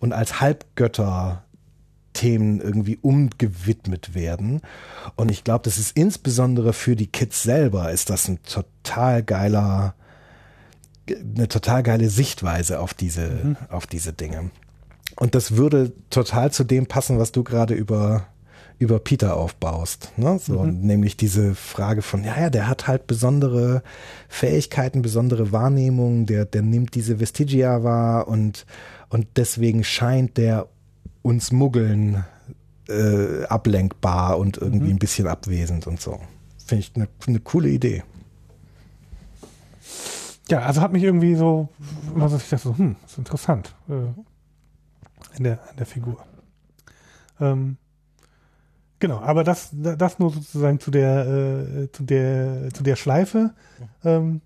[0.00, 1.44] und als Halbgötter
[2.18, 4.60] Themen irgendwie umgewidmet werden.
[5.14, 9.94] Und ich glaube, das ist insbesondere für die Kids selber ist das ein total geiler,
[11.08, 14.50] eine total geile Sichtweise auf diese, auf diese Dinge.
[15.14, 18.26] Und das würde total zu dem passen, was du gerade über
[18.78, 20.12] über Peter aufbaust.
[20.16, 20.38] Ne?
[20.38, 23.82] So, Nämlich diese Frage von, ja, ja, der hat halt besondere
[24.28, 28.66] Fähigkeiten, besondere Wahrnehmungen, der, der nimmt diese Vestigia wahr und,
[29.08, 30.68] und deswegen scheint der
[31.22, 32.24] uns Muggeln
[32.88, 36.20] äh, ablenkbar und irgendwie ein bisschen abwesend und so.
[36.64, 38.02] Finde ich eine eine coole Idee.
[40.48, 41.68] Ja, also hat mich irgendwie so,
[42.14, 43.74] immer so, ich dachte so, hm, ist interessant.
[43.88, 43.92] Äh,
[45.36, 46.24] in der, in der Figur.
[47.40, 47.76] Ähm,
[48.98, 53.50] genau, aber das, das nur sozusagen zu der, äh, zu der, zu der Schleife.
[54.04, 54.40] Ähm,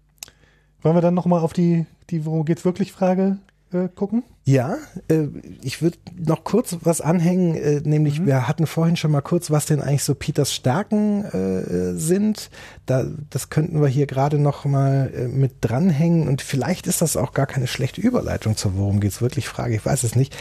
[0.83, 3.39] wollen wir dann nochmal auf die, die, worum geht's wirklich Frage
[3.73, 4.25] äh, gucken?
[4.45, 4.77] Ja,
[5.09, 5.29] äh,
[5.63, 9.67] ich würde noch kurz was anhängen, äh, nämlich wir hatten vorhin schon mal kurz, was
[9.67, 12.51] denn eigentlich so Peters Stärken äh, sind.
[12.87, 17.17] Da, das könnten wir hier gerade noch mal äh, mit dranhängen und vielleicht ist das
[17.17, 20.37] auch gar keine schlechte Überleitung zur Worum geht's wirklich Frage, ich weiß es nicht.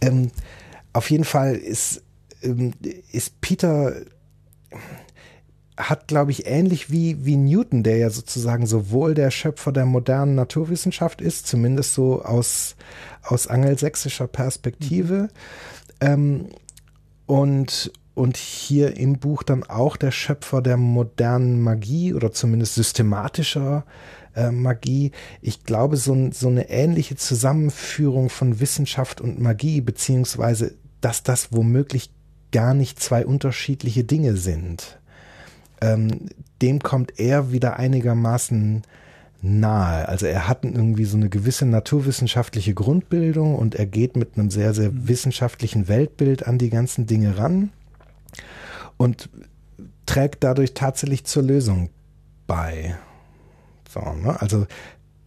[0.00, 0.32] Ähm,
[0.92, 2.02] auf jeden Fall ist,
[3.12, 3.94] ist Peter
[5.76, 10.36] hat, glaube ich, ähnlich wie, wie Newton, der ja sozusagen sowohl der Schöpfer der modernen
[10.36, 12.76] Naturwissenschaft ist, zumindest so aus,
[13.22, 15.28] aus angelsächsischer Perspektive,
[16.00, 16.48] ähm,
[17.26, 23.84] und, und hier im Buch dann auch der Schöpfer der modernen Magie oder zumindest systematischer
[24.36, 25.12] äh, Magie.
[25.40, 32.10] Ich glaube, so, so eine ähnliche Zusammenführung von Wissenschaft und Magie, beziehungsweise dass das womöglich
[32.54, 35.00] gar nicht zwei unterschiedliche Dinge sind.
[35.80, 36.28] Ähm,
[36.62, 38.82] dem kommt er wieder einigermaßen
[39.42, 40.08] nahe.
[40.08, 44.72] Also er hat irgendwie so eine gewisse naturwissenschaftliche Grundbildung und er geht mit einem sehr,
[44.72, 45.08] sehr mhm.
[45.08, 47.70] wissenschaftlichen Weltbild an die ganzen Dinge ran
[48.98, 49.28] und
[50.06, 51.90] trägt dadurch tatsächlich zur Lösung
[52.46, 52.94] bei.
[53.90, 54.40] So, ne?
[54.40, 54.66] Also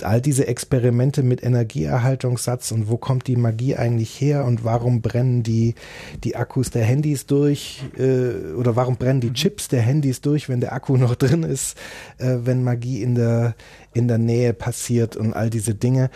[0.03, 5.43] all diese Experimente mit Energieerhaltungssatz und wo kommt die Magie eigentlich her und warum brennen
[5.43, 5.75] die,
[6.23, 10.59] die Akkus der Handys durch äh, oder warum brennen die Chips der Handys durch, wenn
[10.59, 11.77] der Akku noch drin ist,
[12.17, 13.55] äh, wenn Magie in der,
[13.93, 16.09] in der Nähe passiert und all diese Dinge.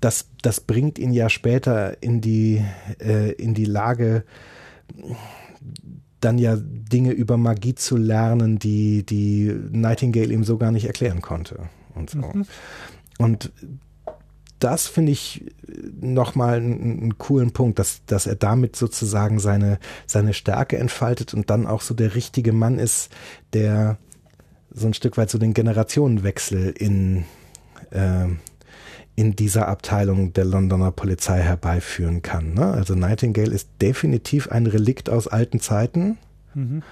[0.00, 2.62] Das, das bringt ihn ja später in die,
[3.00, 4.24] äh, in die Lage,
[6.20, 11.20] dann ja Dinge über Magie zu lernen, die, die Nightingale ihm so gar nicht erklären
[11.20, 11.68] konnte.
[11.94, 12.18] Und so.
[12.18, 12.46] Mhm.
[13.18, 13.52] Und
[14.58, 15.44] das finde ich
[16.00, 21.50] nochmal einen, einen coolen Punkt, dass, dass er damit sozusagen seine, seine Stärke entfaltet und
[21.50, 23.10] dann auch so der richtige Mann ist,
[23.52, 23.98] der
[24.70, 27.24] so ein Stück weit so den Generationenwechsel in,
[27.90, 28.26] äh,
[29.14, 32.54] in dieser Abteilung der Londoner Polizei herbeiführen kann.
[32.54, 32.66] Ne?
[32.66, 36.18] Also Nightingale ist definitiv ein Relikt aus alten Zeiten.
[36.54, 36.82] Mhm.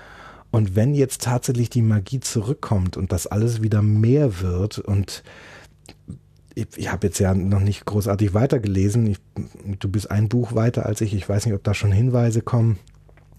[0.51, 5.22] Und wenn jetzt tatsächlich die Magie zurückkommt und das alles wieder mehr wird und
[6.55, 9.06] ich, ich habe jetzt ja noch nicht großartig weitergelesen.
[9.06, 9.19] Ich,
[9.78, 11.15] du bist ein Buch weiter als ich.
[11.15, 12.78] Ich weiß nicht, ob da schon Hinweise kommen.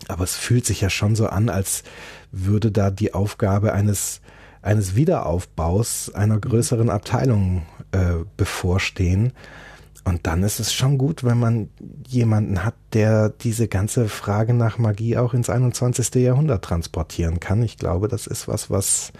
[0.07, 1.83] Aber es fühlt sich ja schon so an, als
[2.31, 4.21] würde da die Aufgabe eines,
[4.61, 9.31] eines Wiederaufbaus einer größeren Abteilung äh, bevorstehen.
[10.03, 11.69] Und dann ist es schon gut, wenn man
[12.07, 16.13] jemanden hat, der diese ganze Frage nach Magie auch ins 21.
[16.15, 17.63] Jahrhundert transportieren kann.
[17.63, 19.13] Ich glaube, das ist was, was,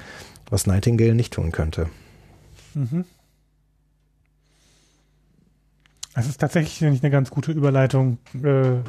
[0.49, 1.87] was Nightingale nicht tun könnte.
[2.75, 3.05] Mhm.
[6.17, 8.81] Es ist tatsächlich nicht eine ganz gute Überleitung, äh, äh,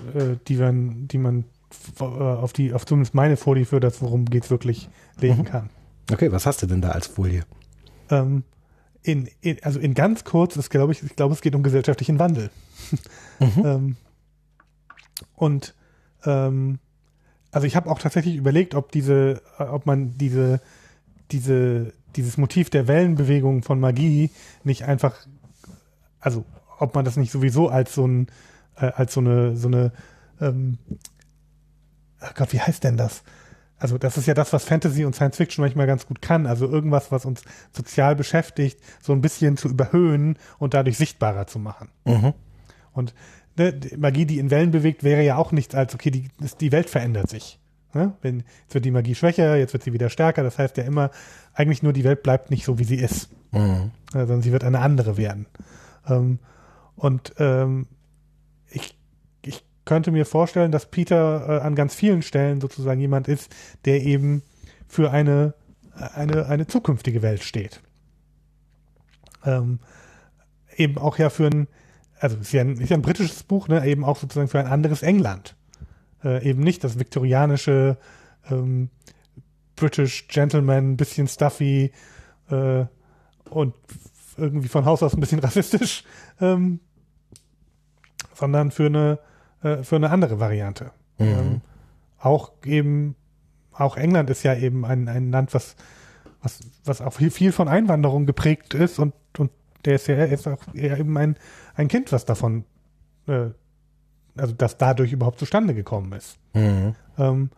[0.47, 1.45] die man, die man
[1.99, 4.89] äh, auf die, auf zumindest meine Folie für das, worum geht es wirklich,
[5.21, 5.45] legen mhm.
[5.45, 5.71] kann.
[6.11, 7.43] Okay, was hast du denn da als Folie?
[8.11, 8.45] Ähm,
[9.03, 12.21] in, in, also in ganz kurz ist, glaube ich, ich glaube, es geht um gesellschaftlichen
[12.21, 12.51] Wandel.
[13.41, 13.47] Mhm.
[13.65, 13.97] ähm,
[15.35, 15.75] und
[16.25, 16.79] ähm,
[17.51, 20.61] also ich habe auch tatsächlich überlegt, ob diese, ob man diese,
[21.33, 24.31] diese, dieses Motiv der Wellenbewegung von Magie
[24.63, 25.27] nicht einfach,
[26.21, 26.45] also
[26.79, 28.29] ob man das nicht sowieso als so ein,
[28.77, 29.93] äh, als so eine, so eine,
[30.41, 30.79] ähm,
[32.23, 33.23] oh Gott, wie heißt denn das?
[33.79, 36.47] Also das ist ja das, was Fantasy und Science Fiction manchmal ganz gut kann.
[36.47, 37.43] Also irgendwas, was uns
[37.73, 41.91] sozial beschäftigt, so ein bisschen zu überhöhen und dadurch sichtbarer zu machen.
[42.05, 42.33] Mhm.
[42.93, 43.15] Und
[43.57, 46.31] ne, die Magie, die in Wellen bewegt, wäre ja auch nichts als, okay, die,
[46.61, 47.61] die Welt verändert sich.
[47.93, 48.15] Ne?
[48.23, 50.43] Wenn, jetzt wird die Magie schwächer, jetzt wird sie wieder stärker.
[50.43, 51.11] Das heißt ja immer,
[51.53, 53.29] eigentlich nur die Welt bleibt nicht so, wie sie ist.
[53.53, 53.91] Mhm.
[54.13, 55.47] sondern sie wird eine andere werden.
[56.07, 56.39] Ähm,
[56.97, 57.87] und ähm,
[58.71, 58.99] ich,
[59.43, 63.55] ich könnte mir vorstellen, dass Peter äh, an ganz vielen Stellen sozusagen jemand ist,
[63.85, 64.43] der eben
[64.89, 65.55] für eine,
[65.95, 67.83] eine, eine zukünftige Welt steht.
[69.45, 69.79] Ähm,
[70.77, 71.69] eben auch ja für ein,
[72.19, 74.67] also ist ja ein, ist ja ein britisches Buch, ne, eben auch sozusagen für ein
[74.67, 75.55] anderes England.
[76.25, 77.99] Äh, eben nicht das viktorianische
[78.51, 78.91] ähm,
[79.77, 81.93] British Gentleman, bisschen stuffy
[82.51, 82.87] äh,
[83.51, 83.75] und
[84.37, 86.05] irgendwie von Haus aus ein bisschen rassistisch,
[86.41, 86.81] ähm,
[88.37, 89.19] sondern für eine,
[89.63, 90.93] äh, für eine andere Variante.
[91.19, 91.27] Mhm.
[91.27, 91.61] Ähm,
[92.19, 93.17] auch eben,
[93.73, 95.77] auch England ist ja eben ein, ein Land, was,
[96.43, 99.51] was, was auch viel, viel von Einwanderung geprägt ist und, und
[99.85, 101.37] der ist ja ist auch eher eben ein,
[101.75, 102.65] ein Kind, was davon,
[103.27, 103.51] äh,
[104.37, 106.39] also das dadurch überhaupt zustande gekommen ist.
[106.55, 106.95] Mhm.
[107.19, 107.51] Ähm,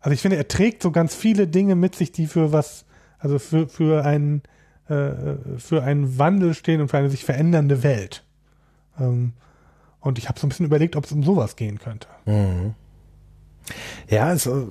[0.00, 2.84] also ich finde, er trägt so ganz viele Dinge mit sich, die für was,
[3.18, 4.42] also für, für einen,
[4.88, 8.24] äh, für einen Wandel stehen und für eine sich verändernde Welt.
[8.98, 9.32] Ähm,
[10.02, 12.08] und ich habe so ein bisschen überlegt, ob es um sowas gehen könnte.
[12.26, 12.74] Mhm.
[14.08, 14.70] Ja, also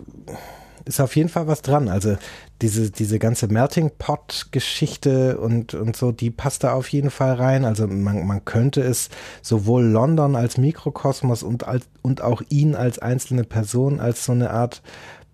[0.86, 1.90] ist auf jeden Fall was dran.
[1.90, 2.18] Also
[2.62, 7.36] diese, diese ganze Melting Pot Geschichte und, und so, die passt da auf jeden Fall
[7.36, 7.66] rein.
[7.66, 9.10] Also man, man könnte es
[9.42, 14.52] sowohl London als Mikrokosmos und, als, und auch ihn als einzelne Person als so eine
[14.52, 14.82] Art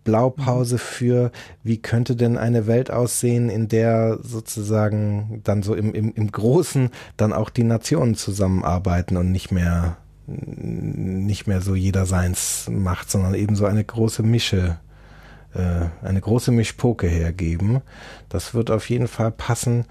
[0.07, 1.31] Blaupause für,
[1.63, 6.91] wie könnte denn eine Welt aussehen, in der sozusagen dann so im, im, im Großen
[7.17, 9.97] dann auch die Nationen zusammenarbeiten und nicht mehr
[10.27, 14.77] nicht mehr so jeder seins macht, sondern eben so eine große Mische,
[15.53, 17.81] äh, eine große Mischpoke hergeben.
[18.27, 19.85] Das wird auf jeden Fall passen.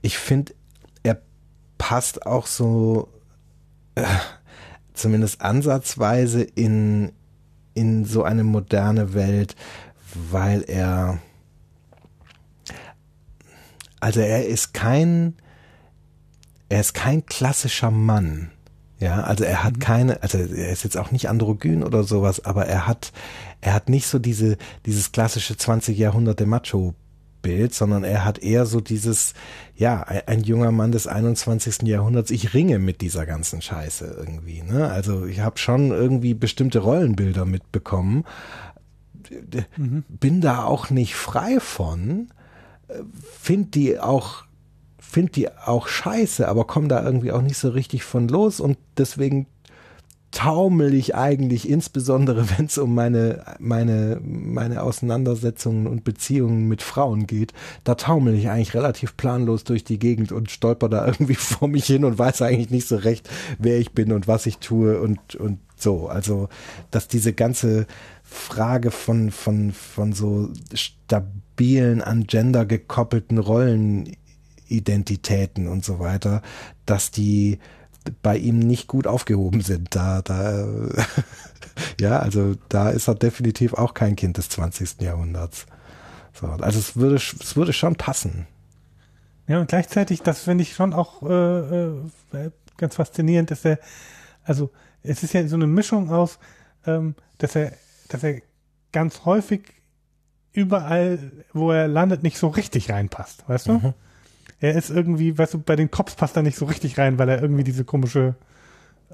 [0.00, 0.54] Ich finde,
[1.02, 1.20] er
[1.76, 3.08] passt auch so
[3.96, 4.04] äh,
[4.94, 7.12] zumindest ansatzweise in,
[7.74, 9.56] in so eine moderne Welt,
[10.30, 11.18] weil er
[14.00, 15.34] also er ist kein,
[16.68, 18.50] er ist kein klassischer Mann.
[18.98, 19.80] Ja, also er hat mhm.
[19.80, 23.12] keine, also er ist jetzt auch nicht androgyn oder sowas, aber er hat,
[23.60, 26.94] er hat nicht so diese, dieses klassische 20 Jahrhunderte Macho
[27.42, 29.34] Bild, sondern er hat eher so dieses,
[29.74, 31.82] ja, ein, junger Mann des 21.
[31.82, 34.62] Jahrhunderts, ich ringe mit dieser ganzen Scheiße irgendwie.
[34.62, 34.90] Ne?
[34.90, 38.24] Also ich habe schon irgendwie bestimmte Rollenbilder mitbekommen,
[39.76, 40.04] mhm.
[40.08, 42.28] bin da auch nicht frei von,
[43.40, 44.44] finde die auch
[45.10, 48.78] finde die auch scheiße, aber komme da irgendwie auch nicht so richtig von los und
[48.96, 49.46] deswegen
[50.30, 57.26] taumel ich eigentlich, insbesondere wenn es um meine, meine, meine Auseinandersetzungen und Beziehungen mit Frauen
[57.26, 57.52] geht,
[57.84, 61.86] da taumel ich eigentlich relativ planlos durch die Gegend und stolper da irgendwie vor mich
[61.86, 63.28] hin und weiß eigentlich nicht so recht,
[63.58, 66.08] wer ich bin und was ich tue und, und so.
[66.08, 66.48] Also,
[66.90, 67.86] dass diese ganze
[68.22, 76.42] Frage von, von, von so stabilen, an Gender gekoppelten Rollenidentitäten und so weiter,
[76.86, 77.58] dass die
[78.22, 79.94] bei ihm nicht gut aufgehoben sind.
[79.94, 80.66] Da, da,
[82.00, 85.00] ja, also da ist er definitiv auch kein Kind des 20.
[85.00, 85.66] Jahrhunderts.
[86.32, 88.46] So, also es würde, es würde schon passen.
[89.46, 93.78] Ja, und gleichzeitig, das finde ich schon auch äh, äh, ganz faszinierend, dass er,
[94.44, 94.70] also
[95.02, 96.38] es ist ja so eine Mischung aus,
[96.86, 97.72] ähm, dass er,
[98.08, 98.42] dass er
[98.92, 99.62] ganz häufig
[100.52, 103.72] überall, wo er landet, nicht so richtig reinpasst, weißt du?
[103.72, 103.94] Mhm
[104.60, 107.28] er ist irgendwie, weißt du, bei den Cops passt er nicht so richtig rein, weil
[107.28, 108.34] er irgendwie diese komische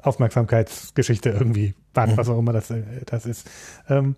[0.03, 2.17] Aufmerksamkeitsgeschichte irgendwie hat, mhm.
[2.17, 3.49] was auch immer das, äh, das ist.
[3.89, 4.17] Ähm,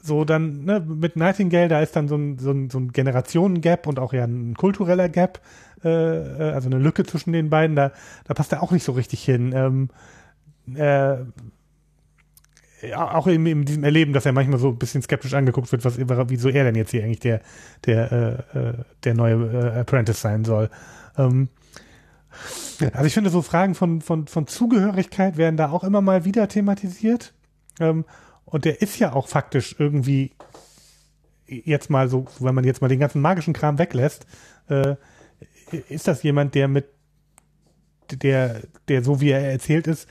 [0.00, 3.86] so dann ne, mit Nightingale, da ist dann so ein, so ein, so ein Generationen-Gap
[3.86, 5.40] und auch ja ein kultureller Gap,
[5.84, 7.92] äh, äh also eine Lücke zwischen den beiden, da,
[8.24, 9.52] da passt er auch nicht so richtig hin.
[9.54, 9.90] Ähm,
[10.74, 11.18] äh,
[12.94, 15.98] auch in, in, diesem Erleben, dass er manchmal so ein bisschen skeptisch angeguckt wird, was,
[15.98, 17.40] wieso er denn jetzt hier eigentlich der,
[17.84, 18.12] der,
[18.54, 18.74] äh, äh,
[19.04, 20.70] der neue äh, Apprentice sein soll.
[21.16, 21.48] Ähm,
[22.92, 26.48] also ich finde, so Fragen von, von, von Zugehörigkeit werden da auch immer mal wieder
[26.48, 27.34] thematisiert.
[27.80, 28.04] Ähm,
[28.44, 30.32] und der ist ja auch faktisch irgendwie
[31.46, 34.26] jetzt mal so, wenn man jetzt mal den ganzen magischen Kram weglässt,
[34.68, 34.96] äh,
[35.88, 36.86] ist das jemand, der mit
[38.10, 40.08] der, der so wie er erzählt ist,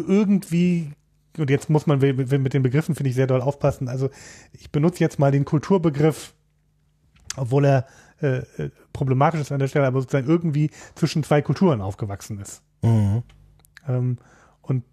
[0.00, 0.92] irgendwie,
[1.38, 3.88] und jetzt muss man mit den Begriffen, finde ich, sehr doll aufpassen.
[3.88, 4.10] Also
[4.52, 6.34] ich benutze jetzt mal den Kulturbegriff,
[7.36, 7.86] obwohl er
[8.22, 12.62] äh, äh, problematisch ist an der Stelle, aber sozusagen irgendwie zwischen zwei Kulturen aufgewachsen ist.
[12.82, 13.22] Mhm.
[13.88, 14.18] Ähm,
[14.62, 14.84] und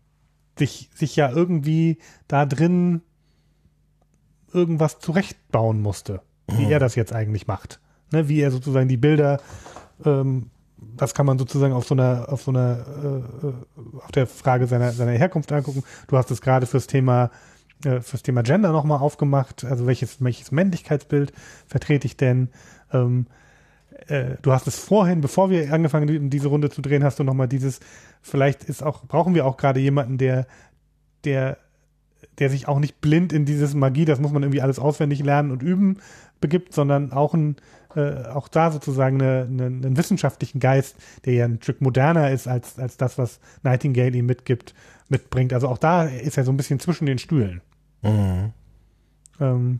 [0.57, 3.01] sich, sich ja irgendwie da drin
[4.53, 6.71] irgendwas zurechtbauen musste, wie mhm.
[6.71, 7.79] er das jetzt eigentlich macht.
[8.11, 9.39] Ne, wie er sozusagen die Bilder
[10.03, 10.49] ähm,
[10.81, 13.53] das kann man sozusagen auf so einer, auf so einer, äh, äh,
[13.97, 15.83] auf der Frage seiner, seiner Herkunft angucken.
[16.07, 17.29] Du hast es gerade fürs Thema,
[17.85, 19.63] äh, fürs Thema Gender nochmal aufgemacht.
[19.63, 21.33] Also welches, welches Männlichkeitsbild
[21.67, 22.49] vertrete ich denn?
[22.91, 23.27] Ähm,
[24.07, 27.47] äh, du hast es vorhin, bevor wir angefangen diese Runde zu drehen, hast du nochmal
[27.47, 27.79] dieses,
[28.21, 30.47] vielleicht ist auch, brauchen wir auch gerade jemanden, der,
[31.23, 31.57] der,
[32.39, 35.51] der sich auch nicht blind in dieses Magie, das muss man irgendwie alles auswendig lernen
[35.51, 35.97] und üben,
[36.39, 37.57] begibt, sondern auch ein,
[37.95, 40.95] äh, auch da sozusagen eine, eine, einen wissenschaftlichen Geist,
[41.25, 44.73] der ja ein Stück moderner ist als, als das, was Nightingale ihm mitgibt,
[45.09, 45.53] mitbringt.
[45.53, 47.61] Also auch da ist er so ein bisschen zwischen den Stühlen.
[48.01, 48.53] Mhm.
[49.39, 49.79] Ähm,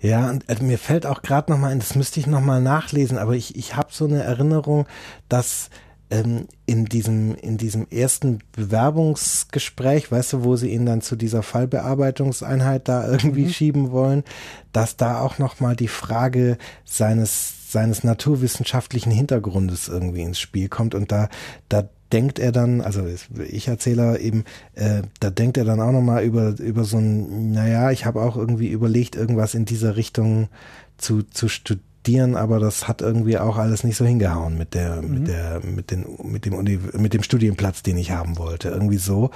[0.00, 2.60] ja, und also mir fällt auch gerade noch mal ein, das müsste ich noch mal
[2.60, 4.86] nachlesen, aber ich, ich habe so eine Erinnerung,
[5.28, 5.70] dass
[6.10, 12.88] in diesem in diesem ersten Bewerbungsgespräch, weißt du, wo sie ihn dann zu dieser Fallbearbeitungseinheit
[12.88, 13.50] da irgendwie mhm.
[13.50, 14.24] schieben wollen,
[14.72, 20.94] dass da auch noch mal die Frage seines seines naturwissenschaftlichen Hintergrundes irgendwie ins Spiel kommt
[20.94, 21.28] und da
[21.68, 23.04] da denkt er dann, also
[23.50, 24.44] ich Erzähler eben,
[24.74, 28.34] äh, da denkt er dann auch nochmal über, über so ein, naja, ich habe auch
[28.34, 30.48] irgendwie überlegt, irgendwas in dieser Richtung
[30.96, 35.02] zu, zu studieren studieren, aber das hat irgendwie auch alles nicht so hingehauen mit der,
[35.02, 35.14] mhm.
[35.14, 38.70] mit der, mit den, mit dem Uni, mit dem Studienplatz, den ich haben wollte.
[38.70, 39.30] Irgendwie so.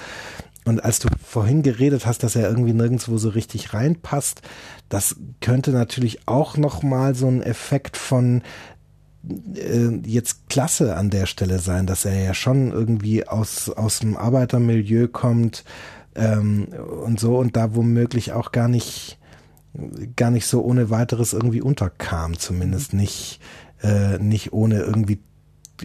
[0.64, 4.40] Und als du vorhin geredet hast, dass er irgendwie nirgendwo so richtig reinpasst,
[4.88, 8.40] das könnte natürlich auch nochmal so ein Effekt von
[9.54, 14.16] äh, jetzt Klasse an der Stelle sein, dass er ja schon irgendwie aus, aus dem
[14.16, 15.64] Arbeitermilieu kommt
[16.14, 16.68] ähm,
[17.04, 19.18] und so und da womöglich auch gar nicht
[20.16, 23.00] gar nicht so ohne weiteres irgendwie unterkam, zumindest mhm.
[23.00, 23.40] nicht,
[23.82, 25.20] äh, nicht ohne irgendwie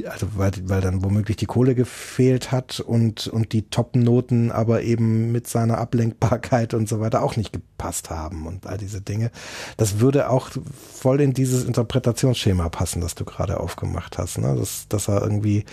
[0.05, 5.31] also weil, weil dann womöglich die Kohle gefehlt hat und, und die Top-Noten aber eben
[5.31, 9.31] mit seiner Ablenkbarkeit und so weiter auch nicht gepasst haben und all diese Dinge.
[9.77, 10.49] Das würde auch
[10.93, 14.55] voll in dieses Interpretationsschema passen, das du gerade aufgemacht hast, ne?
[14.55, 15.65] dass, dass er irgendwie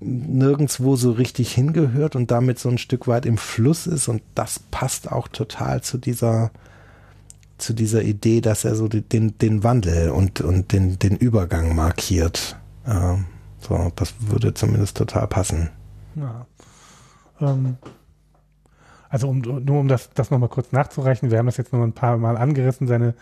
[0.00, 4.58] nirgendswo so richtig hingehört und damit so ein Stück weit im Fluss ist und das
[4.58, 6.50] passt auch total zu dieser
[7.58, 12.58] zu dieser Idee, dass er so den, den Wandel und, und den, den Übergang markiert.
[12.86, 13.26] Ähm,
[13.60, 15.70] so, das würde zumindest total passen.
[16.14, 16.46] Ja.
[17.40, 17.76] Ähm,
[19.08, 21.92] also um, nur um das, das nochmal kurz nachzureichen, wir haben das jetzt noch ein
[21.92, 23.14] paar Mal angerissen, seine,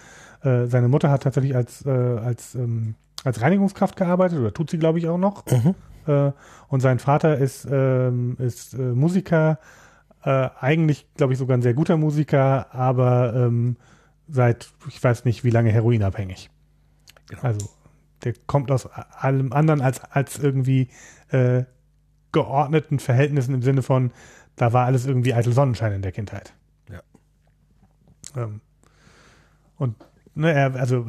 [0.42, 4.78] äh, seine Mutter hat tatsächlich als, äh, als, ähm, als Reinigungskraft gearbeitet, oder tut sie,
[4.78, 5.44] glaube ich, auch noch.
[5.46, 5.74] Mhm.
[6.06, 6.32] Äh,
[6.68, 9.58] und sein Vater ist, ähm, ist äh, Musiker,
[10.24, 13.76] äh, eigentlich, glaube ich, sogar ein sehr guter Musiker, aber ähm,
[14.28, 16.50] seit, ich weiß nicht, wie lange heroinabhängig.
[17.28, 17.42] Genau.
[17.42, 17.68] Also
[18.24, 20.88] der kommt aus allem anderen als, als irgendwie
[21.28, 21.64] äh,
[22.32, 24.12] geordneten Verhältnissen im Sinne von,
[24.56, 26.54] da war alles irgendwie eitel Sonnenschein in der Kindheit.
[26.90, 27.02] Ja.
[28.36, 28.60] Ähm,
[29.76, 29.96] und
[30.34, 31.06] ne, er, also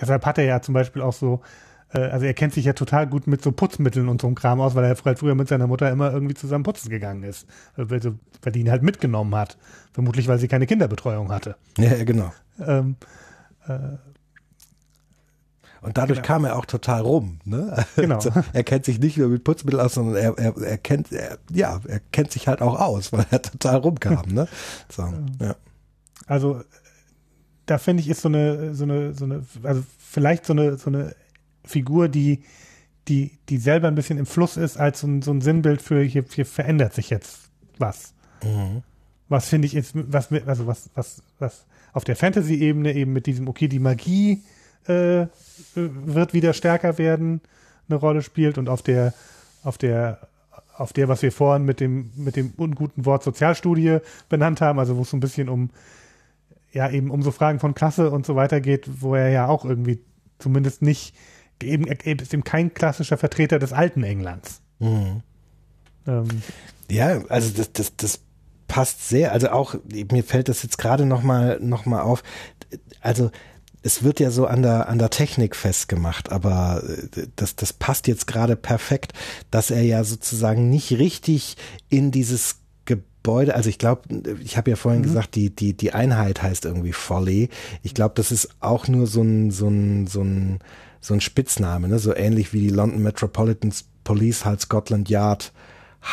[0.00, 1.42] deshalb hat er ja zum Beispiel auch so,
[1.90, 4.74] also er kennt sich ja total gut mit so Putzmitteln und so einem Kram aus,
[4.74, 7.44] weil er halt früher mit seiner Mutter immer irgendwie zusammen putzen gegangen ist.
[7.76, 9.56] Äh, Weil, so- weil die ihn halt mitgenommen hat.
[9.92, 11.56] Vermutlich, weil sie keine Kinderbetreuung hatte.
[11.78, 12.32] Ja, ja, genau.
[12.64, 12.96] Ähm,
[15.82, 16.26] Und dadurch Genau.
[16.26, 17.38] kam er auch total rum.
[17.44, 17.84] Ne?
[17.96, 18.16] Genau.
[18.16, 21.38] Also, er kennt sich nicht nur mit Putzmittel aus, sondern er, er, er kennt, er,
[21.52, 24.26] ja, er kennt sich halt auch aus, weil er total rumkam.
[24.28, 24.48] Ne?
[24.90, 25.54] So, ja.
[26.26, 26.62] Also
[27.66, 30.88] da finde ich ist so eine so eine so eine also vielleicht so eine so
[30.90, 31.14] eine
[31.66, 32.42] Figur, die
[33.08, 36.02] die die selber ein bisschen im Fluss ist als so ein, so ein Sinnbild für
[36.02, 38.14] hier, hier verändert sich jetzt was.
[38.42, 38.82] Mhm.
[39.28, 43.26] Was finde ich ist was also was was was auf der Fantasy Ebene eben mit
[43.26, 44.42] diesem okay die Magie
[44.86, 45.26] äh,
[45.74, 47.40] wird wieder stärker werden
[47.88, 49.14] eine Rolle spielt und auf der
[49.62, 50.28] auf der
[50.76, 53.98] auf der was wir vorhin mit dem mit dem unguten Wort Sozialstudie
[54.28, 55.70] benannt haben also wo es so ein bisschen um
[56.76, 59.64] ja eben um so Fragen von Klasse und so weiter geht, wo er ja auch
[59.64, 59.98] irgendwie
[60.38, 61.16] zumindest nicht
[61.62, 64.60] eben er ist eben kein klassischer Vertreter des alten Englands.
[64.78, 65.22] Mhm.
[66.06, 66.28] Ähm,
[66.90, 68.20] Ja, also das, das, das
[68.68, 69.32] passt sehr.
[69.32, 69.76] Also auch,
[70.10, 72.22] mir fällt das jetzt gerade nochmal noch mal auf.
[73.00, 73.30] Also
[73.82, 76.82] es wird ja so an der, an der Technik festgemacht, aber
[77.16, 79.12] äh, das, das passt jetzt gerade perfekt,
[79.50, 81.56] dass er ja sozusagen nicht richtig
[81.88, 84.02] in dieses Gebäude, also ich glaube,
[84.42, 87.48] ich habe ja vorhin gesagt, die, die, die Einheit heißt irgendwie Folly.
[87.82, 90.58] Ich glaube, das ist auch nur so ein, so ein, so ein,
[91.00, 91.98] so ein Spitzname, ne?
[91.98, 93.72] so ähnlich wie die London Metropolitan
[94.04, 95.52] Police halt Scotland Yard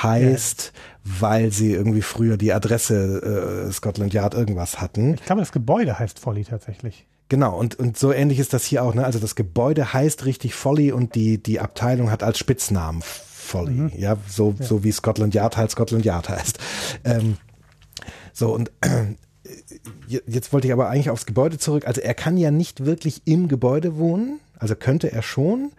[0.02, 0.74] heißt,
[1.04, 5.14] weil sie irgendwie früher die Adresse äh, Scotland Yard irgendwas hatten.
[5.14, 7.06] ich glaube, das Gebäude heißt Folly tatsächlich.
[7.30, 8.94] Genau, und, und so ähnlich ist das hier auch.
[8.94, 9.06] Ne?
[9.06, 13.92] Also das Gebäude heißt richtig Folly und die, die Abteilung hat als Spitznamen Folly.
[13.98, 16.60] Ja, so, so wie Scotland Yard halt Scotland Yard heißt.
[17.04, 17.38] Ähm,
[18.34, 19.16] so, und äh,
[20.28, 21.88] jetzt wollte ich aber eigentlich aufs Gebäude zurück.
[21.88, 24.40] Also er kann ja nicht wirklich im Gebäude wohnen.
[24.58, 25.72] Also könnte er schon,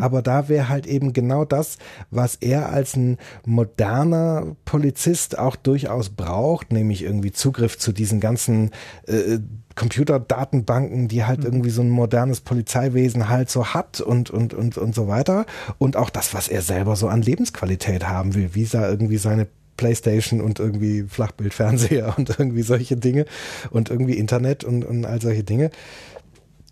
[0.00, 1.78] aber da wäre halt eben genau das,
[2.10, 8.70] was er als ein moderner Polizist auch durchaus braucht, nämlich irgendwie Zugriff zu diesen ganzen
[9.06, 9.38] äh,
[9.74, 14.94] Computerdatenbanken, die halt irgendwie so ein modernes Polizeiwesen halt so hat und, und, und, und
[14.94, 15.46] so weiter.
[15.78, 19.46] Und auch das, was er selber so an Lebensqualität haben will, wie er irgendwie seine
[19.76, 23.24] Playstation und irgendwie Flachbildfernseher und irgendwie solche Dinge
[23.70, 25.70] und irgendwie Internet und, und all solche Dinge.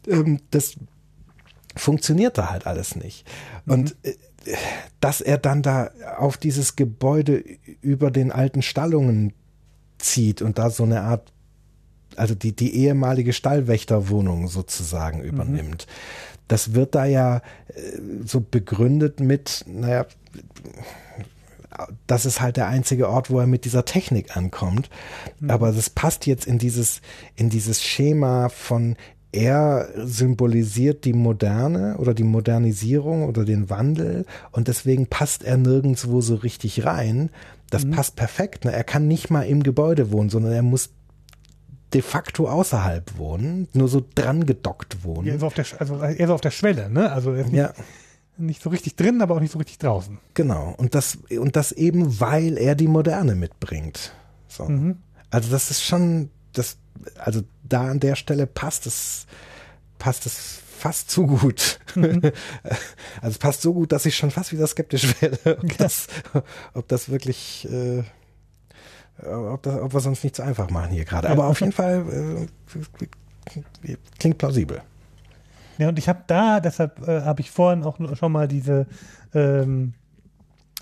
[0.07, 0.77] Ähm, das
[1.81, 3.27] funktioniert da halt alles nicht.
[3.67, 4.15] Und äh,
[5.01, 7.43] dass er dann da auf dieses Gebäude
[7.81, 9.33] über den alten Stallungen
[9.99, 11.33] zieht und da so eine Art,
[12.17, 15.87] also die, die ehemalige Stallwächterwohnung sozusagen übernimmt.
[16.49, 17.39] Das wird da ja
[17.69, 17.81] äh,
[18.25, 20.07] so begründet mit, naja,
[22.07, 24.91] das ist halt der einzige Ort, wo er mit dieser Technik ankommt.
[25.49, 27.01] Aber das passt jetzt in dieses,
[27.37, 28.97] in dieses Schema von
[29.33, 36.21] er symbolisiert die Moderne oder die Modernisierung oder den Wandel und deswegen passt er nirgendwo
[36.21, 37.31] so richtig rein.
[37.71, 38.65] Das passt perfekt.
[38.65, 38.73] Ne?
[38.73, 40.91] Er kann nicht mal im Gebäude wohnen, sondern er muss
[41.93, 45.29] de facto außerhalb wohnen, nur so dran gedockt wohnen.
[45.29, 47.11] Er ist auf der, also er ist auf der Schwelle, ne?
[47.13, 47.73] Also er ist nicht, Ja.
[48.39, 50.19] nicht so richtig drin, aber auch nicht so richtig draußen.
[50.35, 50.75] Genau.
[50.77, 54.13] Und das, und das eben, weil er die Moderne mitbringt.
[54.49, 54.69] So.
[55.31, 56.79] Also das ist schon, das,
[57.17, 59.27] also da an der Stelle passt es,
[59.99, 61.79] passt es fast zu gut.
[61.95, 62.33] also
[63.23, 66.07] es passt so gut, dass ich schon fast wieder skeptisch werde, ob das,
[66.75, 68.03] ob das wirklich, äh,
[69.23, 71.29] ob, das, ob wir es uns nicht so einfach machen hier gerade.
[71.29, 72.49] Aber auf jeden Fall
[73.87, 74.83] äh, klingt plausibel.
[75.79, 78.87] Ja, und ich habe da, deshalb äh, habe ich vorhin auch schon mal diese
[79.35, 80.00] ähm, äh,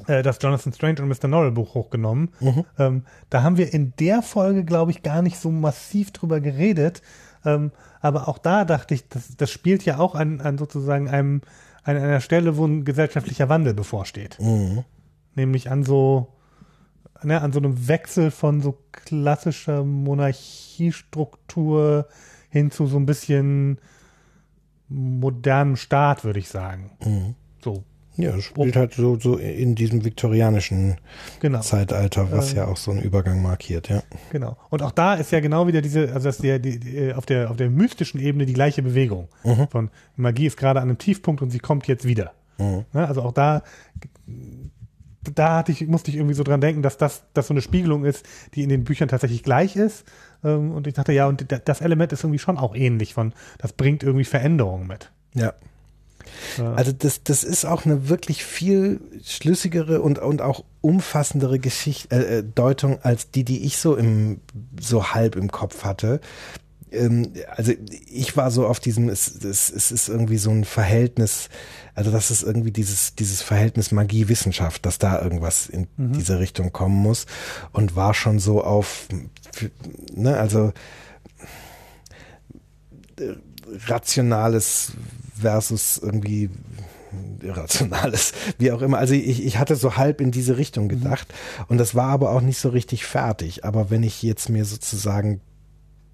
[0.06, 1.26] das Jonathan Strange und Mr.
[1.28, 2.30] Norrell Buch hochgenommen.
[2.78, 7.02] Ähm, da haben wir in der Folge, glaube ich, gar nicht so massiv drüber geredet.
[7.44, 11.42] Ähm, aber auch da dachte ich, das, das spielt ja auch an, an sozusagen einem,
[11.82, 14.38] an einer Stelle, wo ein gesellschaftlicher Wandel bevorsteht.
[15.34, 16.28] Nämlich an so,
[17.22, 22.06] ne, an so einem Wechsel von so klassischer Monarchiestruktur
[22.50, 23.80] hin zu so ein bisschen
[24.88, 26.92] modernen Staat, würde ich sagen.
[27.04, 27.34] Mhm.
[27.62, 27.84] So,
[28.20, 30.96] Ja, es spielt halt so, so in diesem viktorianischen
[31.40, 31.60] genau.
[31.60, 32.56] Zeitalter, was Ähm.
[32.58, 34.02] ja auch so einen Übergang markiert, ja.
[34.32, 34.56] Genau.
[34.70, 37.48] Und auch da ist ja genau wieder diese, also dass der, die, die, auf der,
[37.50, 39.28] auf der mystischen Ebene die gleiche Bewegung.
[39.70, 42.32] Von Magie ist gerade an einem Tiefpunkt und sie kommt jetzt wieder.
[42.58, 42.84] Mhm.
[42.92, 43.06] Ne?
[43.06, 43.62] Also auch da,
[45.34, 48.04] da hatte ich, musste ich irgendwie so dran denken, dass das, dass so eine Spiegelung
[48.04, 48.24] ist,
[48.54, 50.04] die in den Büchern tatsächlich gleich ist.
[50.42, 53.32] Ähm, Und ich dachte, ja, und da- das Element ist irgendwie schon auch ähnlich von,
[53.58, 55.12] das bringt irgendwie Veränderungen mit.
[55.34, 55.52] Ja.
[56.74, 62.38] Also das, das ist auch eine wirklich viel schlüssigere und, und auch umfassendere Geschichte, äh,
[62.38, 64.40] äh, Deutung als die, die ich so im
[64.80, 66.20] so halb im Kopf hatte.
[66.90, 67.72] Ähm, also
[68.06, 71.48] ich war so auf diesem, es, es, es ist irgendwie so ein Verhältnis,
[71.94, 76.96] also das ist irgendwie dieses, dieses Verhältnis Magie-Wissenschaft, dass da irgendwas in diese Richtung kommen
[76.96, 77.26] muss
[77.72, 79.08] und war schon so auf,
[80.14, 80.72] ne, also
[83.86, 84.92] rationales
[85.40, 86.50] versus irgendwie
[87.42, 88.98] irrationales, wie auch immer.
[88.98, 91.32] Also ich, ich hatte so halb in diese Richtung gedacht
[91.68, 93.64] und das war aber auch nicht so richtig fertig.
[93.64, 95.40] Aber wenn ich jetzt mir sozusagen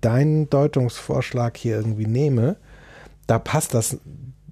[0.00, 2.56] deinen Deutungsvorschlag hier irgendwie nehme,
[3.26, 3.98] da passt das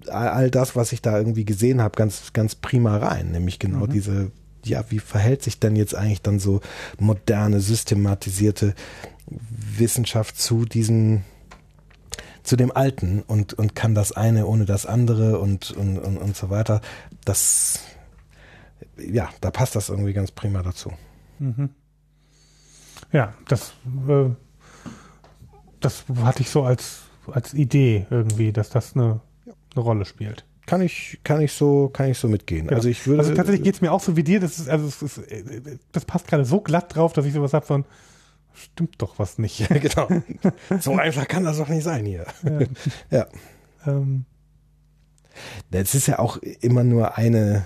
[0.07, 3.87] all all das, was ich da irgendwie gesehen habe, ganz ganz prima rein, nämlich genau
[3.87, 4.31] diese
[4.65, 6.61] ja, wie verhält sich denn jetzt eigentlich dann so
[6.97, 8.75] moderne, systematisierte
[9.77, 11.23] Wissenschaft zu diesen
[12.43, 16.35] zu dem Alten und, und kann das eine ohne das andere und, und, und, und
[16.35, 16.81] so weiter.
[17.25, 17.79] Das,
[18.97, 20.91] ja, da passt das irgendwie ganz prima dazu.
[23.11, 23.73] Ja, das,
[24.07, 24.29] äh,
[25.79, 27.01] das hatte ich so als,
[27.31, 29.21] als Idee irgendwie, dass das eine,
[29.75, 30.45] eine Rolle spielt.
[30.65, 32.67] Kann ich, kann ich so, kann ich so mitgehen.
[32.67, 32.77] Genau.
[32.77, 33.19] Also ich würde.
[33.19, 34.39] Also tatsächlich geht's mir auch so wie dir.
[34.39, 37.53] Das ist, also es ist, äh, das passt gerade so glatt drauf, dass ich sowas
[37.53, 37.83] hab von,
[38.53, 39.67] stimmt doch was nicht.
[39.81, 40.07] genau.
[40.79, 42.25] So einfach kann das doch nicht sein hier.
[43.09, 43.27] Ja.
[43.85, 44.25] ähm,
[45.71, 47.65] Es ist ja auch immer nur eine,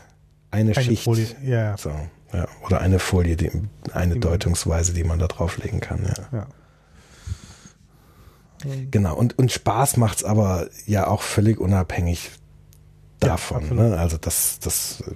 [0.52, 1.04] eine, eine Schicht.
[1.04, 1.92] Folie, ja, So,
[2.34, 2.48] ja.
[2.66, 3.52] Oder eine Folie, die,
[3.94, 6.28] eine Die Deutungsweise, die man da drauflegen kann, ja.
[6.40, 6.48] ja.
[8.90, 12.32] Genau, und, und Spaß macht's aber ja auch völlig unabhängig
[13.20, 13.58] davon.
[13.58, 13.90] absolut.
[13.90, 13.98] ne?
[13.98, 15.14] Also das, das äh,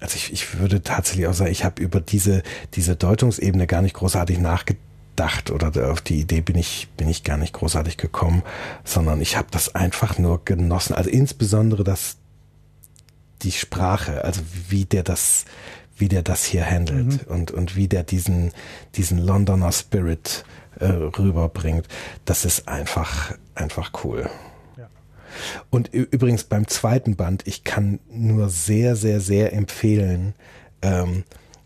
[0.00, 2.42] also ich, ich würde tatsächlich auch sagen, ich habe über diese,
[2.74, 7.36] diese Deutungsebene gar nicht großartig nachgedacht oder auf die Idee bin ich, bin ich gar
[7.36, 8.42] nicht großartig gekommen,
[8.84, 10.94] sondern ich habe das einfach nur genossen.
[10.94, 12.16] Also insbesondere das,
[13.42, 15.44] die Sprache, also wie der das,
[15.96, 18.52] wie der das hier handelt und, und wie der diesen,
[18.94, 20.44] diesen Londoner Spirit
[20.78, 21.86] äh, rüberbringt.
[22.24, 24.30] Das ist einfach, einfach cool.
[25.70, 30.34] Und übrigens beim zweiten Band, ich kann nur sehr, sehr, sehr empfehlen,
[30.82, 31.24] ähm,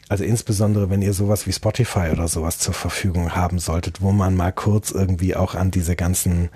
[0.08, 4.34] also insbesondere wenn ihr sowas wie Spotify oder sowas zur Verfügung haben solltet, wo man
[4.34, 6.50] mal kurz irgendwie auch an diese ganzen,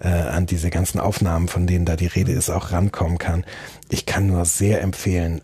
[0.00, 3.44] äh, an diese ganzen Aufnahmen, von denen da die Rede ist, auch rankommen kann.
[3.90, 5.42] Ich kann nur sehr empfehlen,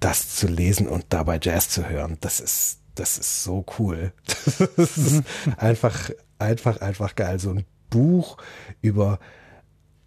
[0.00, 2.18] das zu lesen und dabei Jazz zu hören.
[2.20, 4.12] Das ist, das ist so cool.
[4.76, 5.22] Das ist
[5.56, 7.38] einfach, einfach, einfach geil.
[7.38, 8.36] So ein Buch
[8.82, 9.20] über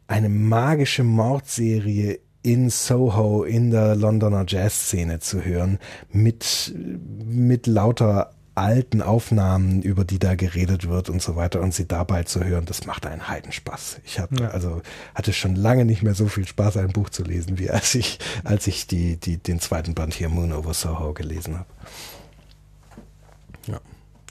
[0.10, 5.78] eine magische Mordserie in Soho in der Londoner Jazzszene zu hören
[6.12, 11.88] mit mit lauter alten Aufnahmen, über die da geredet wird und so weiter und sie
[11.88, 14.00] dabei zu hören, das macht einen Heidenspaß.
[14.04, 14.50] Ich habe Ja.
[14.50, 14.82] also
[15.16, 18.20] hatte schon lange nicht mehr so viel Spaß, ein Buch zu lesen, wie als ich
[18.44, 21.70] als ich die die den zweiten Band hier Moon over Soho gelesen habe.
[23.68, 23.80] Ja.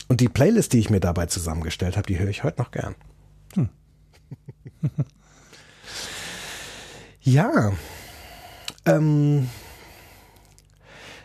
[0.09, 2.95] Und die Playlist, die ich mir dabei zusammengestellt habe, die höre ich heute noch gern.
[7.29, 7.73] Ja.
[8.87, 9.49] Ähm,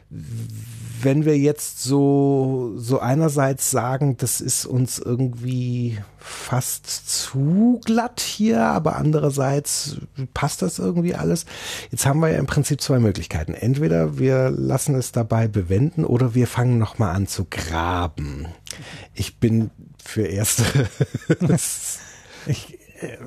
[0.09, 8.63] wenn wir jetzt so, so einerseits sagen, das ist uns irgendwie fast zu glatt hier,
[8.65, 9.97] aber andererseits
[10.33, 11.45] passt das irgendwie alles.
[11.89, 13.53] Jetzt haben wir ja im Prinzip zwei Möglichkeiten.
[13.53, 18.47] Entweder wir lassen es dabei bewenden oder wir fangen nochmal an zu graben.
[19.13, 19.71] Ich bin
[20.03, 20.65] für erste.
[22.45, 23.19] Ich, äh,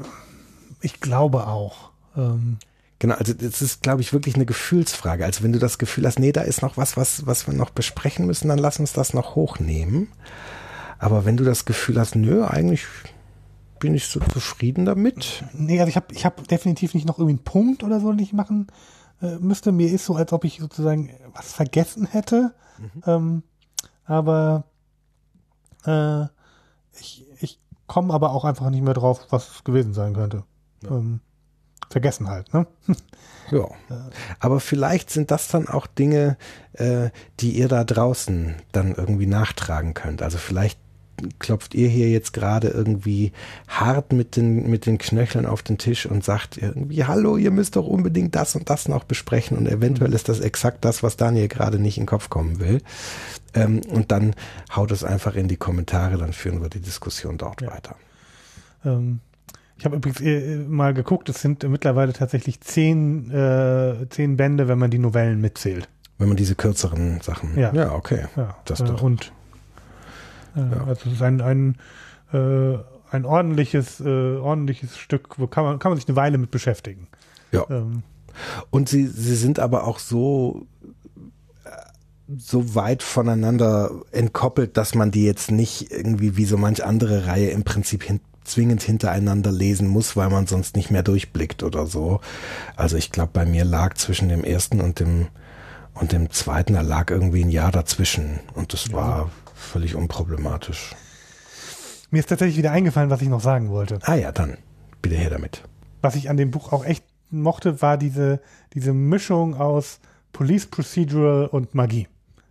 [0.82, 1.95] ich glaube auch.
[2.16, 2.58] Ähm,
[2.98, 5.24] Genau, also das ist, glaube ich, wirklich eine Gefühlsfrage.
[5.24, 7.70] Also wenn du das Gefühl hast, nee, da ist noch was, was, was wir noch
[7.70, 10.08] besprechen müssen, dann lass uns das noch hochnehmen.
[10.98, 12.86] Aber wenn du das Gefühl hast, nö, eigentlich
[13.78, 15.44] bin ich so zufrieden damit.
[15.52, 18.20] nee, also ich habe ich hab definitiv nicht noch irgendwie einen Punkt oder so, den
[18.20, 18.68] ich machen
[19.20, 19.72] äh, müsste.
[19.72, 22.54] Mir ist so, als ob ich sozusagen was vergessen hätte.
[23.06, 23.42] Ähm,
[24.04, 24.64] aber
[25.84, 26.24] äh,
[26.98, 30.44] ich, ich komme aber auch einfach nicht mehr drauf, was es gewesen sein könnte.
[30.88, 31.20] Ähm,
[31.90, 32.52] vergessen halt.
[32.52, 32.66] Ne?
[33.52, 33.68] Ja.
[34.40, 36.36] Aber vielleicht sind das dann auch Dinge,
[36.72, 40.20] äh, die ihr da draußen dann irgendwie nachtragen könnt.
[40.20, 40.80] Also vielleicht
[41.38, 43.30] klopft ihr hier jetzt gerade irgendwie
[43.68, 47.76] hart mit den, mit den Knöcheln auf den Tisch und sagt irgendwie, hallo, ihr müsst
[47.76, 51.46] doch unbedingt das und das noch besprechen und eventuell ist das exakt das, was Daniel
[51.46, 52.82] gerade nicht in den Kopf kommen will.
[53.54, 54.34] Ähm, und dann
[54.74, 57.70] haut es einfach in die Kommentare, dann führen wir die Diskussion dort Ja.
[57.70, 57.94] weiter.
[58.84, 59.20] Ähm,
[59.78, 64.78] ich habe übrigens äh, mal geguckt, es sind mittlerweile tatsächlich zehn, äh, zehn Bände, wenn
[64.78, 65.88] man die Novellen mitzählt.
[66.18, 67.58] Wenn man diese kürzeren Sachen.
[67.58, 67.72] Ja.
[67.74, 68.26] ja okay.
[68.36, 69.02] Ja, Das äh, doch.
[69.02, 69.32] und
[70.56, 71.76] äh, also es ist ein, ein,
[72.32, 72.78] äh,
[73.10, 77.08] ein ordentliches, äh, ordentliches Stück, wo kann man, kann man sich eine Weile mit beschäftigen.
[77.52, 77.66] Ja.
[77.68, 78.02] Ähm,
[78.70, 80.66] Und sie, sie sind aber auch so,
[81.64, 81.70] äh,
[82.38, 87.50] so weit voneinander entkoppelt, dass man die jetzt nicht irgendwie wie so manch andere Reihe
[87.50, 92.20] im Prinzip hin, zwingend hintereinander lesen muss, weil man sonst nicht mehr durchblickt oder so.
[92.76, 95.28] Also ich glaube, bei mir lag zwischen dem ersten und dem
[95.94, 100.94] und dem zweiten, da lag irgendwie ein Jahr dazwischen und das war völlig unproblematisch.
[102.10, 103.98] mir ist tatsächlich wieder eingefallen, was ich noch sagen wollte.
[104.02, 104.58] Ah ja, dann
[105.00, 105.62] bitte her damit.
[106.02, 108.40] Was ich an dem Buch auch echt mochte, war diese,
[108.74, 110.00] diese Mischung aus
[110.32, 112.08] Police Procedural und Magie.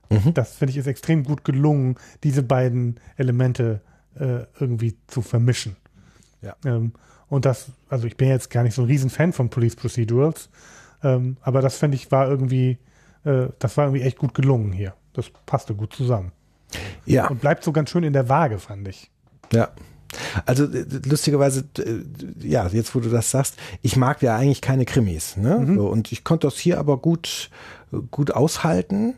[0.10, 0.34] Mhm.
[0.34, 3.82] Das finde ich ist extrem gut gelungen, diese beiden Elemente
[4.16, 5.76] äh, irgendwie zu vermischen.
[6.42, 6.56] Ja.
[6.66, 6.94] Ähm,
[7.28, 10.50] und das, also ich bin jetzt gar nicht so ein Riesenfan von Police Procedurals,
[11.04, 12.78] ähm, aber das finde ich war irgendwie,
[13.24, 14.94] äh, das war irgendwie echt gut gelungen hier.
[15.14, 16.32] Das passte gut zusammen.
[17.06, 17.28] Ja.
[17.28, 19.10] Und bleibt so ganz schön in der Waage, fand ich.
[19.52, 19.70] Ja.
[20.46, 22.02] Also äh, lustigerweise, äh,
[22.40, 25.76] ja, jetzt wo du das sagst, ich mag ja eigentlich keine Krimis, ne?
[25.76, 27.50] So, und ich konnte das hier aber gut,
[28.12, 29.16] gut aushalten.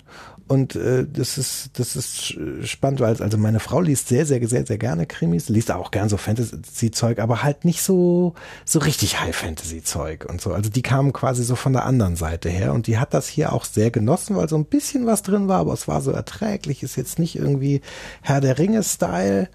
[0.48, 4.66] Und äh, das ist, das ist spannend, weil also meine Frau liest sehr, sehr, sehr,
[4.66, 8.34] sehr gerne Krimis, liest auch gern so Fantasy-Zeug, aber halt nicht so,
[8.64, 10.54] so richtig High-Fantasy-Zeug und so.
[10.54, 13.52] Also die kamen quasi so von der anderen Seite her und die hat das hier
[13.52, 16.82] auch sehr genossen, weil so ein bisschen was drin war, aber es war so erträglich,
[16.82, 17.82] ist jetzt nicht irgendwie
[18.22, 19.50] Herr der Ringe-Style.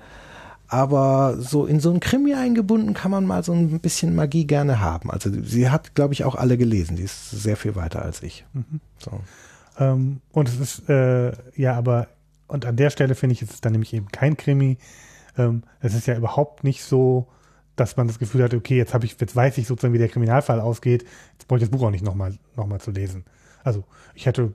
[0.68, 4.80] Aber so in so ein Krimi eingebunden kann man mal so ein bisschen Magie gerne
[4.80, 5.10] haben.
[5.10, 6.96] Also sie hat, glaube ich, auch alle gelesen.
[6.96, 8.46] Die ist sehr viel weiter als ich.
[8.98, 9.20] So.
[9.78, 12.08] Ähm, und es ist, äh, ja, aber,
[12.46, 14.78] und an der Stelle finde ich, ist es dann nämlich eben kein Krimi.
[15.36, 17.28] Ähm, es ist ja überhaupt nicht so,
[17.76, 20.08] dass man das Gefühl hat, okay, jetzt habe ich, jetzt weiß ich sozusagen, wie der
[20.08, 23.24] Kriminalfall ausgeht, jetzt brauche ich das Buch auch nicht nochmal noch mal zu lesen.
[23.64, 23.84] Also
[24.14, 24.52] ich hätte,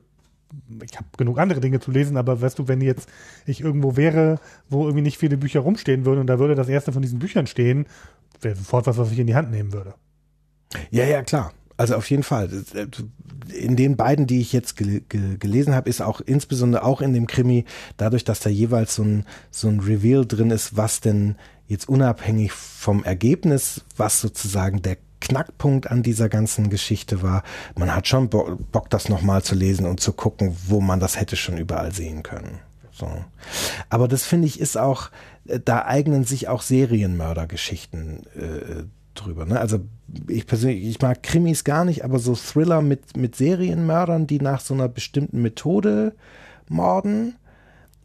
[0.84, 3.10] ich habe genug andere Dinge zu lesen, aber weißt du, wenn jetzt
[3.46, 4.40] ich irgendwo wäre,
[4.70, 7.48] wo irgendwie nicht viele Bücher rumstehen würden und da würde das erste von diesen Büchern
[7.48, 7.88] stehen,
[8.42, 9.96] wäre sofort was, was ich in die Hand nehmen würde.
[10.92, 11.54] Ja, ja, klar.
[11.78, 12.50] Also auf jeden Fall.
[13.54, 17.14] In den beiden, die ich jetzt gel gel gelesen habe, ist auch insbesondere auch in
[17.14, 17.66] dem Krimi,
[17.98, 21.36] dadurch, dass da jeweils so ein, so ein Reveal drin ist, was denn
[21.68, 27.44] jetzt unabhängig vom Ergebnis, was sozusagen der Knackpunkt an dieser ganzen Geschichte war.
[27.76, 31.20] Man hat schon Bo Bock, das nochmal zu lesen und zu gucken, wo man das
[31.20, 32.60] hätte schon überall sehen können.
[32.92, 33.10] So.
[33.90, 35.10] Aber das finde ich ist auch,
[35.48, 38.84] äh, da eignen sich auch Serienmördergeschichten äh,
[39.24, 39.46] drüber.
[39.46, 39.60] Ne?
[39.60, 39.80] Also
[40.28, 44.62] ich persönlich, ich mag Krimis gar nicht, aber so Thriller mit, mit Serienmördern, die nach
[44.62, 46.14] so einer bestimmten Methode
[46.70, 47.36] morden,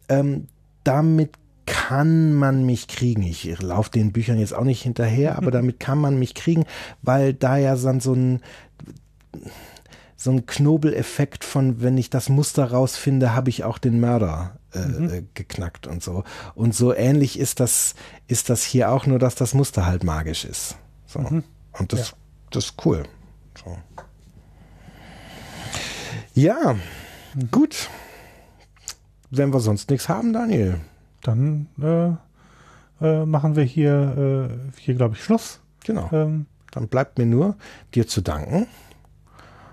[0.09, 0.47] ähm,
[0.83, 1.31] damit
[1.65, 3.23] kann man mich kriegen.
[3.23, 6.65] Ich laufe den Büchern jetzt auch nicht hinterher, aber damit kann man mich kriegen,
[7.01, 8.41] weil da ja dann so ein
[10.15, 15.17] so ein Knobeleffekt von, wenn ich das Muster rausfinde, habe ich auch den Mörder äh,
[15.17, 16.23] äh, geknackt und so.
[16.55, 17.93] Und so ähnlich ist das,
[18.27, 20.77] ist das hier auch, nur dass das Muster halt magisch ist.
[21.13, 21.19] So.
[21.19, 22.17] Und das, Ja.
[22.51, 23.03] das ist cool.
[23.63, 23.77] So.
[26.33, 26.75] Ja,
[27.51, 27.89] gut.
[29.31, 30.79] Wenn wir sonst nichts haben, Daniel.
[31.21, 35.59] Dann äh, äh, machen wir hier, äh, hier glaube ich, Schluss.
[35.85, 36.09] Genau.
[36.11, 37.55] Ähm, Dann bleibt mir nur,
[37.95, 38.67] dir zu danken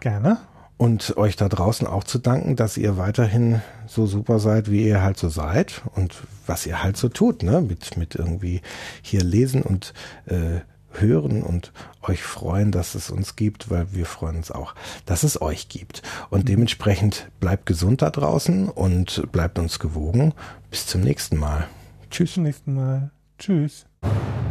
[0.01, 0.39] gerne.
[0.77, 5.03] und euch da draußen auch zu danken, dass ihr weiterhin so super seid, wie ihr
[5.03, 7.61] halt so seid und was ihr halt so tut, ne?
[7.61, 8.61] Mit, mit irgendwie
[9.03, 9.93] hier lesen und
[10.27, 10.61] äh,
[10.93, 11.73] hören und
[12.03, 14.75] euch freuen, dass es uns gibt, weil wir freuen uns auch,
[15.07, 16.03] dass es euch gibt.
[16.31, 20.35] Und dementsprechend bleibt gesund da draußen und bleibt uns gewogen.
[20.71, 21.69] Bis zum nächsten Mal.
[22.11, 22.35] Tschüss.
[22.35, 23.11] Zum nächsten Mal.
[23.39, 23.87] Tschüss.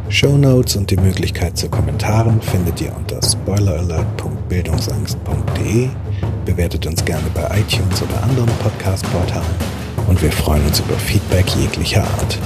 [0.08, 5.88] Shownotes und die Möglichkeit zu Kommentaren findet ihr unter spoileralert.bildungsangst.de.
[6.44, 9.46] Bewertet uns gerne bei iTunes oder anderen Podcast-Portalen
[10.08, 12.40] und wir freuen uns über Feedback jeglicher Art.